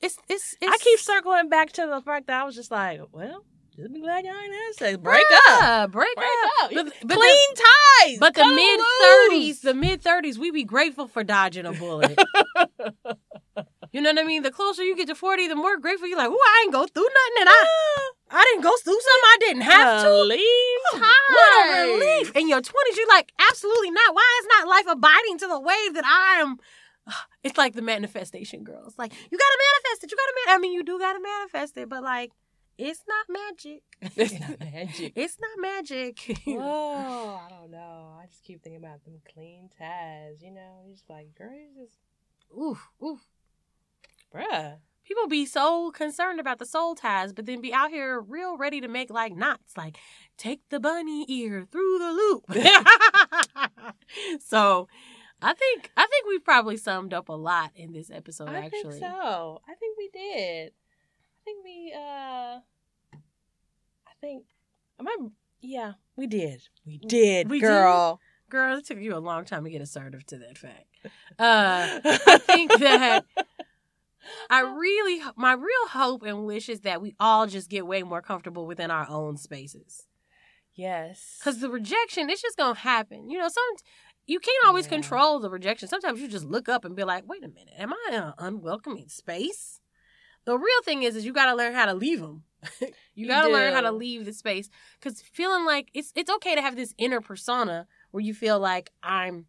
it's 0.00 0.16
it's, 0.28 0.56
it's 0.60 0.72
I 0.72 0.78
keep 0.80 0.98
circling 0.98 1.48
back 1.48 1.72
to 1.72 1.86
the 1.86 2.00
fact 2.00 2.26
that 2.28 2.40
I 2.40 2.44
was 2.44 2.54
just 2.54 2.70
like, 2.70 3.00
well, 3.12 3.44
just 3.76 3.92
be 3.92 4.00
glad 4.00 4.24
y'all 4.24 4.34
ain't 4.34 4.52
had 4.54 4.74
sex. 4.74 4.96
Break 4.96 5.24
up. 5.50 5.90
Break, 5.92 6.16
Break 6.16 6.28
up. 6.60 6.64
up. 6.64 6.70
But, 6.74 6.84
but 7.02 7.16
Clean 7.18 7.48
the, 7.54 7.62
ties. 8.06 8.18
but 8.18 8.34
the 8.34 8.46
mid 8.46 8.80
thirties, 9.02 9.60
the 9.60 9.74
mid 9.74 10.00
thirties, 10.02 10.38
we 10.38 10.50
be 10.50 10.64
grateful 10.64 11.06
for 11.08 11.22
dodging 11.22 11.66
a 11.66 11.72
bullet. 11.72 12.18
you 13.92 14.00
know 14.00 14.10
what 14.10 14.18
I 14.18 14.24
mean? 14.24 14.42
The 14.42 14.50
closer 14.50 14.82
you 14.82 14.96
get 14.96 15.08
to 15.08 15.14
forty, 15.14 15.48
the 15.48 15.54
more 15.54 15.76
grateful 15.78 16.08
you're 16.08 16.18
like, 16.18 16.30
"Ooh, 16.30 16.38
I 16.38 16.62
ain't 16.64 16.72
go 16.72 16.86
through 16.86 17.04
nothing, 17.04 17.40
and 17.40 17.48
I, 17.50 17.66
I 18.30 18.44
didn't 18.44 18.62
go 18.62 18.72
through 18.82 18.94
something 18.94 19.24
I 19.24 19.36
didn't 19.40 19.62
have 19.62 20.02
to." 20.04 20.24
Clean 20.26 20.78
ties. 20.92 21.12
What 21.30 21.76
a 21.78 21.92
relief! 21.92 22.36
In 22.36 22.48
your 22.48 22.60
twenties, 22.62 22.96
you're 22.96 23.08
like, 23.08 23.32
absolutely 23.50 23.90
not. 23.90 24.14
Why 24.14 24.40
is 24.42 24.48
not 24.58 24.68
life 24.68 24.86
abiding 24.88 25.38
to 25.38 25.46
the 25.48 25.60
way 25.60 25.88
that 25.94 26.04
I 26.04 26.40
am? 26.40 26.56
It's 27.44 27.56
like 27.56 27.74
the 27.74 27.82
manifestation 27.82 28.64
girls. 28.64 28.94
Like 28.98 29.12
you 29.12 29.38
gotta 29.38 29.58
manifest 29.84 30.02
it. 30.04 30.10
You 30.10 30.16
gotta 30.16 30.32
man. 30.46 30.56
I 30.56 30.58
mean, 30.58 30.72
you 30.72 30.82
do 30.82 30.98
gotta 30.98 31.20
manifest 31.20 31.76
it, 31.76 31.88
but 31.88 32.02
like, 32.02 32.32
it's 32.78 33.02
not 33.08 33.26
magic. 33.28 33.82
It's 34.16 34.40
not 34.40 34.60
magic. 34.60 35.12
It's 35.16 35.36
not 35.40 35.58
magic. 35.60 36.42
Oh, 36.48 37.40
I 37.44 37.48
don't 37.50 37.70
know. 37.70 38.18
I 38.20 38.26
just 38.26 38.44
keep 38.44 38.62
thinking 38.62 38.82
about 38.84 39.04
them 39.04 39.20
clean 39.32 39.70
ties. 39.78 40.42
You 40.42 40.52
know, 40.52 40.82
it's 40.84 41.00
just 41.00 41.10
like, 41.10 41.34
girl, 41.34 41.52
you 41.52 41.84
just, 41.84 41.98
oof, 42.56 42.88
oof. 43.02 43.20
bruh. 44.34 44.76
People 45.04 45.28
be 45.28 45.46
so 45.46 45.92
concerned 45.92 46.40
about 46.40 46.58
the 46.58 46.66
soul 46.66 46.96
ties, 46.96 47.32
but 47.32 47.46
then 47.46 47.60
be 47.60 47.72
out 47.72 47.90
here 47.90 48.20
real 48.20 48.56
ready 48.56 48.80
to 48.80 48.88
make 48.88 49.08
like 49.08 49.36
knots. 49.36 49.76
Like, 49.76 49.98
take 50.36 50.68
the 50.68 50.80
bunny 50.80 51.24
ear 51.28 51.64
through 51.70 51.98
the 52.00 52.10
loop. 52.10 52.44
so, 54.40 54.88
I 55.40 55.52
think 55.52 55.92
I 55.96 56.06
think 56.06 56.26
we've 56.28 56.44
probably 56.44 56.76
summed 56.76 57.14
up 57.14 57.28
a 57.28 57.34
lot 57.34 57.70
in 57.76 57.92
this 57.92 58.10
episode. 58.10 58.48
I 58.48 58.64
actually, 58.64 58.98
think 58.98 59.04
so. 59.04 59.60
I 59.68 59.74
think 59.74 59.96
we 59.96 60.08
did. 60.12 60.72
I 61.46 61.52
think 61.52 61.64
we. 61.64 61.92
uh 61.96 62.58
I 63.18 64.12
think. 64.20 64.44
Am 64.98 65.06
I? 65.06 65.16
Yeah, 65.60 65.92
we 66.16 66.26
did. 66.26 66.62
We 66.84 66.98
did, 66.98 67.48
We 67.50 67.60
did? 67.60 67.66
girl. 67.66 68.20
girl, 68.50 68.78
it 68.78 68.86
took 68.86 68.98
you 68.98 69.14
a 69.14 69.18
long 69.18 69.44
time 69.44 69.64
to 69.64 69.70
get 69.70 69.80
assertive 69.82 70.24
to 70.26 70.38
that 70.38 70.58
fact. 70.58 70.86
Uh, 71.38 72.00
I 72.26 72.38
think 72.38 72.72
that 72.78 73.24
I 74.50 74.60
really, 74.60 75.20
my 75.36 75.52
real 75.52 75.88
hope 75.90 76.22
and 76.22 76.46
wish 76.46 76.68
is 76.68 76.80
that 76.80 77.00
we 77.02 77.14
all 77.20 77.46
just 77.46 77.68
get 77.70 77.86
way 77.86 78.02
more 78.02 78.22
comfortable 78.22 78.66
within 78.66 78.90
our 78.90 79.08
own 79.08 79.36
spaces. 79.36 80.06
Yes. 80.74 81.36
Because 81.40 81.60
the 81.60 81.70
rejection, 81.70 82.28
it's 82.30 82.42
just 82.42 82.56
gonna 82.56 82.74
happen. 82.78 83.28
You 83.30 83.38
know, 83.38 83.48
some 83.48 83.64
you 84.26 84.40
can't 84.40 84.66
always 84.66 84.86
Yeah. 84.86 84.90
control 84.90 85.38
the 85.40 85.50
rejection. 85.50 85.88
Sometimes 85.88 86.20
you 86.20 86.28
just 86.28 86.44
look 86.44 86.68
up 86.68 86.84
and 86.84 86.96
be 86.96 87.04
like, 87.04 87.24
"Wait 87.28 87.44
a 87.44 87.48
minute, 87.48 87.74
am 87.78 87.92
I 87.92 88.08
in 88.08 88.14
an 88.14 88.32
unwelcoming 88.38 89.08
space?" 89.08 89.80
The 90.46 90.56
real 90.56 90.82
thing 90.84 91.02
is, 91.02 91.16
is 91.16 91.26
you 91.26 91.32
got 91.32 91.46
to 91.46 91.54
learn 91.56 91.74
how 91.74 91.86
to 91.86 91.94
leave 91.94 92.20
them. 92.20 92.44
you 92.80 92.88
You 93.14 93.28
got 93.28 93.42
to 93.42 93.52
learn 93.52 93.72
how 93.74 93.80
to 93.82 93.92
leave 93.92 94.24
the 94.24 94.32
space 94.32 94.70
because 94.98 95.20
feeling 95.20 95.64
like 95.66 95.90
it's 95.92 96.12
it's 96.16 96.30
okay 96.36 96.54
to 96.54 96.62
have 96.62 96.74
this 96.76 96.94
inner 96.98 97.20
persona 97.20 97.86
where 98.12 98.22
you 98.22 98.32
feel 98.32 98.58
like 98.58 98.90
I'm. 99.02 99.46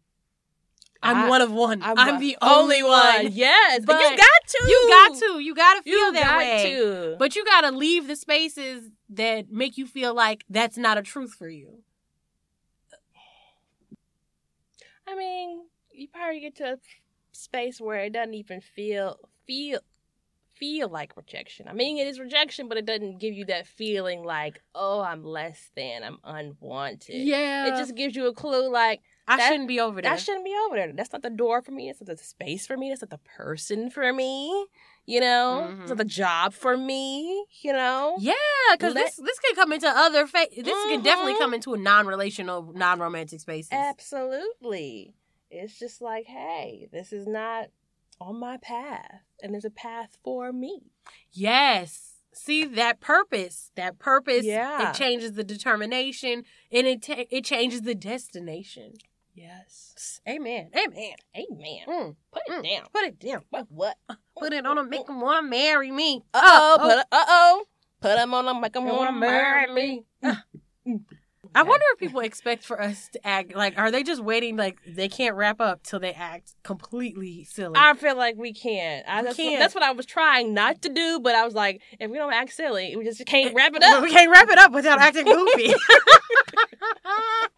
I'm 1.00 1.16
I- 1.16 1.28
one 1.28 1.40
of 1.40 1.52
one. 1.52 1.80
I'm, 1.82 1.96
I'm, 1.96 2.20
the 2.20 2.36
only 2.42 2.82
one. 2.82 3.28
Yes, 3.30 3.84
But 3.84 4.00
you 4.00 4.16
got 4.16 4.48
to. 4.48 4.64
You 4.68 4.86
got 4.88 5.14
to. 5.14 5.38
You 5.40 5.54
got 5.54 5.74
to 5.76 5.82
feel 5.82 5.92
You 5.92 6.12
that 6.14 6.24
got 6.26 6.38
way. 6.38 6.62
to. 6.74 7.16
But 7.18 7.36
you 7.36 7.44
got 7.44 7.60
to 7.62 7.70
leave 7.70 8.08
the 8.08 8.16
spaces 8.16 8.90
that 9.10 9.50
make 9.50 9.78
you 9.78 9.86
feel 9.86 10.12
like 10.14 10.44
that's 10.50 10.76
not 10.76 10.98
a 10.98 11.02
truth 11.02 11.34
for 11.34 11.48
you. 11.48 11.78
I 15.06 15.14
mean, 15.16 15.62
you 15.92 16.08
probably 16.08 16.40
get 16.40 16.56
to 16.56 16.72
a 16.72 16.76
space 17.32 17.80
where 17.80 18.00
it 18.00 18.12
doesn't 18.12 18.34
even 18.34 18.60
feel 18.60 19.18
feel 19.46 19.78
feel 20.58 20.88
like 20.88 21.16
rejection. 21.16 21.68
I 21.68 21.72
mean, 21.72 21.98
it 21.98 22.06
is 22.06 22.18
rejection, 22.20 22.68
but 22.68 22.76
it 22.78 22.84
doesn't 22.84 23.18
give 23.20 23.34
you 23.34 23.44
that 23.46 23.66
feeling 23.66 24.24
like, 24.24 24.60
oh, 24.74 25.00
I'm 25.00 25.24
less 25.24 25.70
than, 25.76 26.02
I'm 26.02 26.18
unwanted. 26.24 27.14
Yeah. 27.16 27.66
It 27.66 27.78
just 27.78 27.94
gives 27.94 28.14
you 28.16 28.26
a 28.26 28.32
clue 28.34 28.70
like 28.70 29.00
I 29.26 29.36
that- 29.36 29.48
shouldn't 29.48 29.68
be 29.68 29.80
over 29.80 30.00
there. 30.02 30.10
that 30.10 30.20
shouldn't 30.20 30.44
be 30.44 30.54
over 30.66 30.76
there. 30.76 30.92
That's 30.92 31.12
not 31.12 31.22
the 31.22 31.30
door 31.30 31.62
for 31.62 31.70
me. 31.72 31.88
That's 31.88 32.00
not 32.00 32.16
the 32.18 32.22
space 32.24 32.66
for 32.66 32.76
me. 32.76 32.88
That's 32.90 33.02
not 33.02 33.10
the 33.10 33.18
person 33.36 33.90
for 33.90 34.12
me. 34.12 34.66
You 35.06 35.20
know, 35.20 35.68
it's 35.70 35.80
Mhm. 35.84 35.88
not 35.88 35.96
the 35.98 36.04
job 36.04 36.52
for 36.52 36.76
me. 36.76 37.46
You 37.62 37.72
know. 37.72 38.16
Yeah, 38.18 38.34
because 38.72 38.94
Let- 38.94 39.06
this 39.06 39.16
this 39.16 39.38
can 39.38 39.54
come 39.54 39.72
into 39.72 39.88
other 39.88 40.26
fa- 40.26 40.48
this 40.54 40.64
can 40.66 41.02
definitely 41.02 41.34
Mhm. 41.34 41.38
come 41.38 41.54
into 41.54 41.72
a 41.72 41.78
non-relational, 41.78 42.72
non-romantic 42.74 43.40
spaces. 43.40 43.70
Absolutely. 43.72 45.14
It's 45.50 45.78
just 45.78 46.02
like, 46.02 46.26
hey, 46.26 46.88
this 46.92 47.10
is 47.12 47.26
not 47.26 47.68
on 48.20 48.38
my 48.38 48.56
path, 48.56 49.22
and 49.42 49.52
there's 49.52 49.64
a 49.64 49.70
path 49.70 50.18
for 50.22 50.52
me. 50.52 50.82
Yes. 51.32 52.14
See 52.32 52.64
that 52.64 53.00
purpose. 53.00 53.70
That 53.74 53.98
purpose. 53.98 54.44
Yeah. 54.44 54.90
It 54.90 54.94
changes 54.94 55.32
the 55.32 55.44
determination, 55.44 56.44
and 56.70 56.86
it 56.86 57.02
ta- 57.02 57.24
it 57.30 57.44
changes 57.44 57.82
the 57.82 57.94
destination. 57.94 58.94
Yes. 59.34 60.20
Amen. 60.28 60.70
Amen. 60.76 61.14
Amen. 61.36 61.80
Mm, 61.88 62.16
Put 62.32 62.42
it 62.46 62.52
mm. 62.52 62.62
down. 62.62 62.86
Put 62.92 63.04
it 63.04 63.18
down. 63.20 63.42
What? 63.50 63.66
What? 63.70 63.96
Put 64.38 64.52
it 64.52 64.66
on 64.66 64.78
a 64.78 64.84
make 64.84 65.06
them 65.06 65.20
want 65.20 65.44
to 65.44 65.48
marry 65.48 65.90
me. 65.90 66.24
Uh 66.34 66.40
oh. 66.42 66.76
Put. 66.80 66.98
Uh 66.98 67.24
oh. 67.28 67.64
Put 68.00 68.16
them 68.16 68.34
on 68.34 68.48
a 68.48 68.60
make 68.60 68.72
them 68.72 68.84
They 68.84 68.90
want 68.90 69.14
wanna 69.14 69.18
marry 69.18 69.72
marry 69.72 70.04
me. 70.84 71.00
I 71.54 71.62
wonder 71.62 71.84
if 71.92 71.98
people 71.98 72.20
expect 72.20 72.64
for 72.64 72.80
us 72.80 73.08
to 73.12 73.26
act 73.26 73.54
like, 73.54 73.78
are 73.78 73.90
they 73.90 74.02
just 74.02 74.22
waiting 74.22 74.56
like 74.56 74.78
they 74.86 75.08
can't 75.08 75.34
wrap 75.34 75.60
up 75.60 75.82
till 75.82 75.98
they 75.98 76.12
act 76.12 76.54
completely 76.62 77.44
silly? 77.44 77.74
I 77.76 77.94
feel 77.94 78.16
like 78.16 78.36
we 78.36 78.52
can't. 78.52 79.06
I, 79.08 79.20
We 79.20 79.24
that's, 79.24 79.36
can't. 79.36 79.58
that's 79.58 79.74
what 79.74 79.82
I 79.82 79.92
was 79.92 80.06
trying 80.06 80.54
not 80.54 80.82
to 80.82 80.88
do, 80.88 81.20
but 81.20 81.34
I 81.34 81.44
was 81.44 81.54
like, 81.54 81.80
if 81.98 82.10
we 82.10 82.18
don't 82.18 82.32
act 82.32 82.52
silly, 82.52 82.94
we 82.96 83.04
just 83.04 83.24
can't 83.26 83.52
eh, 83.52 83.54
wrap 83.56 83.74
it 83.74 83.82
up. 83.82 84.02
We 84.02 84.10
can't 84.10 84.30
wrap 84.30 84.48
it 84.48 84.58
up 84.58 84.72
without 84.72 84.98
acting 85.00 85.24
goofy. 85.26 85.74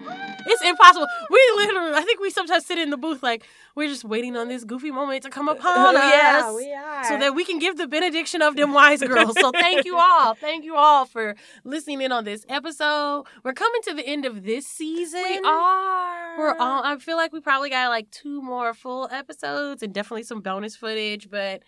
it's 0.00 0.62
impossible. 0.62 1.06
We 1.30 1.52
literally, 1.56 1.94
I 1.94 2.02
think 2.02 2.20
we 2.20 2.30
sometimes 2.30 2.66
sit 2.66 2.78
in 2.78 2.90
the 2.90 2.96
booth 2.96 3.22
like 3.22 3.44
we're 3.74 3.88
just 3.88 4.04
waiting 4.04 4.36
on 4.36 4.48
this 4.48 4.64
goofy 4.64 4.90
moment 4.90 5.22
to 5.24 5.30
come 5.30 5.48
upon 5.48 5.96
uh, 5.96 5.98
us. 5.98 6.44
Oh, 6.46 6.58
yeah, 6.58 6.66
we 6.66 6.72
are. 6.72 7.04
So 7.04 7.18
that 7.18 7.34
we 7.34 7.44
can 7.44 7.58
give 7.58 7.76
the 7.76 7.86
benediction 7.86 8.42
of 8.42 8.56
them 8.56 8.72
wise 8.72 9.02
girls. 9.02 9.38
So 9.38 9.50
thank 9.50 9.84
you 9.84 9.96
all. 9.98 10.34
Thank 10.34 10.64
you 10.64 10.76
all 10.76 11.06
for 11.06 11.34
listening 11.64 12.02
in 12.02 12.12
on 12.12 12.24
this 12.24 12.44
episode. 12.48 13.24
We're 13.42 13.52
coming 13.52 13.82
to 13.82 13.94
the 13.94 14.06
end 14.06 14.24
of 14.24 14.44
this 14.44 14.66
season. 14.66 15.22
we 15.22 15.40
are. 15.44 16.38
We're 16.38 16.56
all. 16.56 16.82
I 16.84 16.96
feel 16.98 17.16
like 17.16 17.32
we 17.32 17.40
probably 17.40 17.70
got 17.70 17.88
like 17.88 18.10
two 18.10 18.42
more 18.42 18.74
full 18.74 19.08
episodes 19.10 19.82
and 19.82 19.92
definitely 19.92 20.24
some 20.24 20.40
bonus 20.40 20.76
footage. 20.76 21.30
But 21.30 21.62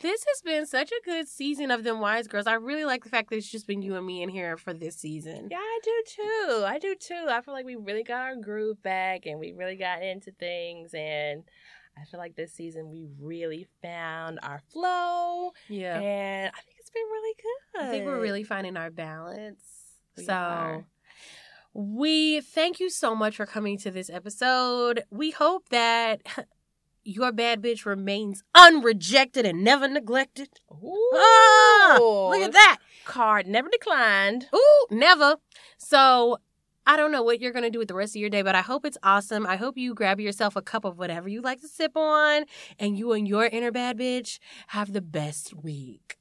this 0.00 0.24
has 0.28 0.42
been 0.42 0.66
such 0.66 0.90
a 0.92 1.04
good 1.04 1.26
season 1.28 1.70
of 1.70 1.82
them 1.84 2.00
wise 2.00 2.26
girls. 2.28 2.46
I 2.46 2.54
really 2.54 2.84
like 2.84 3.04
the 3.04 3.10
fact 3.10 3.30
that 3.30 3.36
it's 3.36 3.50
just 3.50 3.66
been 3.66 3.82
you 3.82 3.96
and 3.96 4.06
me 4.06 4.22
in 4.22 4.28
here 4.28 4.56
for 4.56 4.74
this 4.74 4.96
season. 4.96 5.48
Yeah, 5.50 5.58
I 5.58 5.78
do 5.82 6.02
too. 6.06 6.64
I 6.66 6.78
do 6.78 6.94
too. 6.94 7.26
I 7.28 7.40
feel 7.40 7.54
like 7.54 7.64
we 7.64 7.76
really 7.76 8.02
got 8.02 8.20
our 8.22 8.36
groove 8.36 8.82
back 8.82 9.26
and 9.26 9.38
we 9.40 9.52
really 9.52 9.76
got 9.76 10.02
into 10.02 10.32
things 10.32 10.92
and 10.94 11.44
I 11.98 12.04
feel 12.04 12.20
like 12.20 12.36
this 12.36 12.52
season 12.52 12.90
we 12.90 13.06
really 13.18 13.66
found 13.80 14.38
our 14.42 14.60
flow 14.70 15.52
Yeah. 15.68 15.98
and 15.98 16.48
I 16.54 16.60
think 16.60 16.76
it's 16.78 16.90
been 16.90 17.02
really 17.10 17.34
good. 17.42 17.82
I 17.86 17.90
think 17.90 18.04
we're 18.04 18.20
really 18.20 18.44
finding 18.44 18.76
our 18.76 18.90
balance. 18.90 19.62
We 20.16 20.24
so 20.24 20.32
are. 20.34 20.84
we 21.72 22.40
thank 22.42 22.80
you 22.80 22.90
so 22.90 23.14
much 23.14 23.36
for 23.36 23.46
coming 23.46 23.78
to 23.78 23.90
this 23.90 24.10
episode. 24.10 25.04
We 25.10 25.30
hope 25.30 25.70
that 25.70 26.20
your 27.06 27.32
bad 27.32 27.62
bitch 27.62 27.86
remains 27.86 28.42
unrejected 28.54 29.46
and 29.46 29.62
never 29.62 29.88
neglected. 29.88 30.48
Ooh, 30.72 31.10
Ah, 31.14 31.96
look 32.00 32.40
at 32.42 32.52
that. 32.52 32.78
Card 33.04 33.46
never 33.46 33.68
declined. 33.68 34.46
Ooh, 34.54 34.86
never. 34.90 35.36
So 35.78 36.38
I 36.86 36.96
don't 36.96 37.12
know 37.12 37.22
what 37.22 37.40
you're 37.40 37.52
going 37.52 37.64
to 37.64 37.70
do 37.70 37.78
with 37.78 37.88
the 37.88 37.94
rest 37.94 38.14
of 38.16 38.20
your 38.20 38.30
day, 38.30 38.42
but 38.42 38.54
I 38.54 38.60
hope 38.60 38.84
it's 38.84 38.98
awesome. 39.02 39.46
I 39.46 39.56
hope 39.56 39.76
you 39.78 39.94
grab 39.94 40.20
yourself 40.20 40.56
a 40.56 40.62
cup 40.62 40.84
of 40.84 40.98
whatever 40.98 41.28
you 41.28 41.40
like 41.40 41.60
to 41.60 41.68
sip 41.68 41.96
on, 41.96 42.44
and 42.78 42.98
you 42.98 43.12
and 43.12 43.26
your 43.26 43.46
inner 43.46 43.70
bad 43.72 43.98
bitch 43.98 44.38
have 44.68 44.92
the 44.92 45.00
best 45.00 45.54
week. 45.54 46.16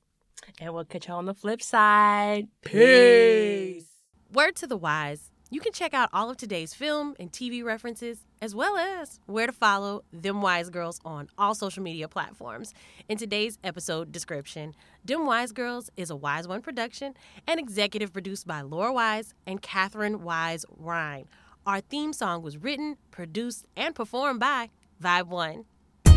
And 0.59 0.73
we'll 0.73 0.85
catch 0.85 1.07
you 1.07 1.13
on 1.13 1.25
the 1.25 1.33
flip 1.33 1.61
side. 1.61 2.47
Peace. 2.63 3.85
Word 4.31 4.55
to 4.57 4.67
the 4.67 4.77
wise. 4.77 5.31
You 5.51 5.61
can 5.61 5.73
check 5.73 5.93
out 5.93 6.09
all 6.11 6.31
of 6.31 6.37
today's 6.37 6.73
film 6.73 7.15
and 7.19 7.31
TV 7.31 7.63
references, 7.63 8.25
as 8.41 8.55
well 8.55 8.77
as 8.77 9.19
where 9.27 9.45
to 9.45 9.53
follow 9.53 10.03
Them 10.11 10.41
Wise 10.41 10.71
Girls 10.71 10.99
on 11.05 11.29
all 11.37 11.53
social 11.53 11.83
media 11.83 12.07
platforms 12.07 12.73
in 13.07 13.19
today's 13.19 13.59
episode 13.63 14.11
description. 14.11 14.73
Them 15.05 15.27
Wise 15.27 15.51
Girls 15.51 15.91
is 15.95 16.09
a 16.09 16.15
Wise 16.15 16.47
One 16.47 16.63
production 16.63 17.13
and 17.45 17.59
executive 17.59 18.11
produced 18.11 18.47
by 18.47 18.61
Laura 18.61 18.91
Wise 18.91 19.35
and 19.45 19.61
Catherine 19.61 20.23
Wise 20.23 20.65
Rhine. 20.77 21.27
Our 21.67 21.79
theme 21.79 22.11
song 22.11 22.41
was 22.41 22.57
written, 22.57 22.97
produced, 23.11 23.65
and 23.77 23.93
performed 23.93 24.39
by 24.39 24.71
Vibe 25.01 25.27
One. 25.27 25.65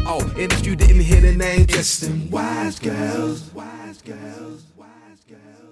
Oh, 0.06 0.22
and 0.38 0.50
if 0.50 0.64
you 0.64 0.74
didn't 0.74 1.00
hear 1.00 1.20
the 1.20 1.34
name, 1.34 1.66
just 1.66 2.00
Them 2.00 2.30
wise 2.30 2.78
girls, 2.78 3.52
wise 3.52 4.00
girls, 4.00 4.64
wise 4.74 5.22
girls. 5.28 5.67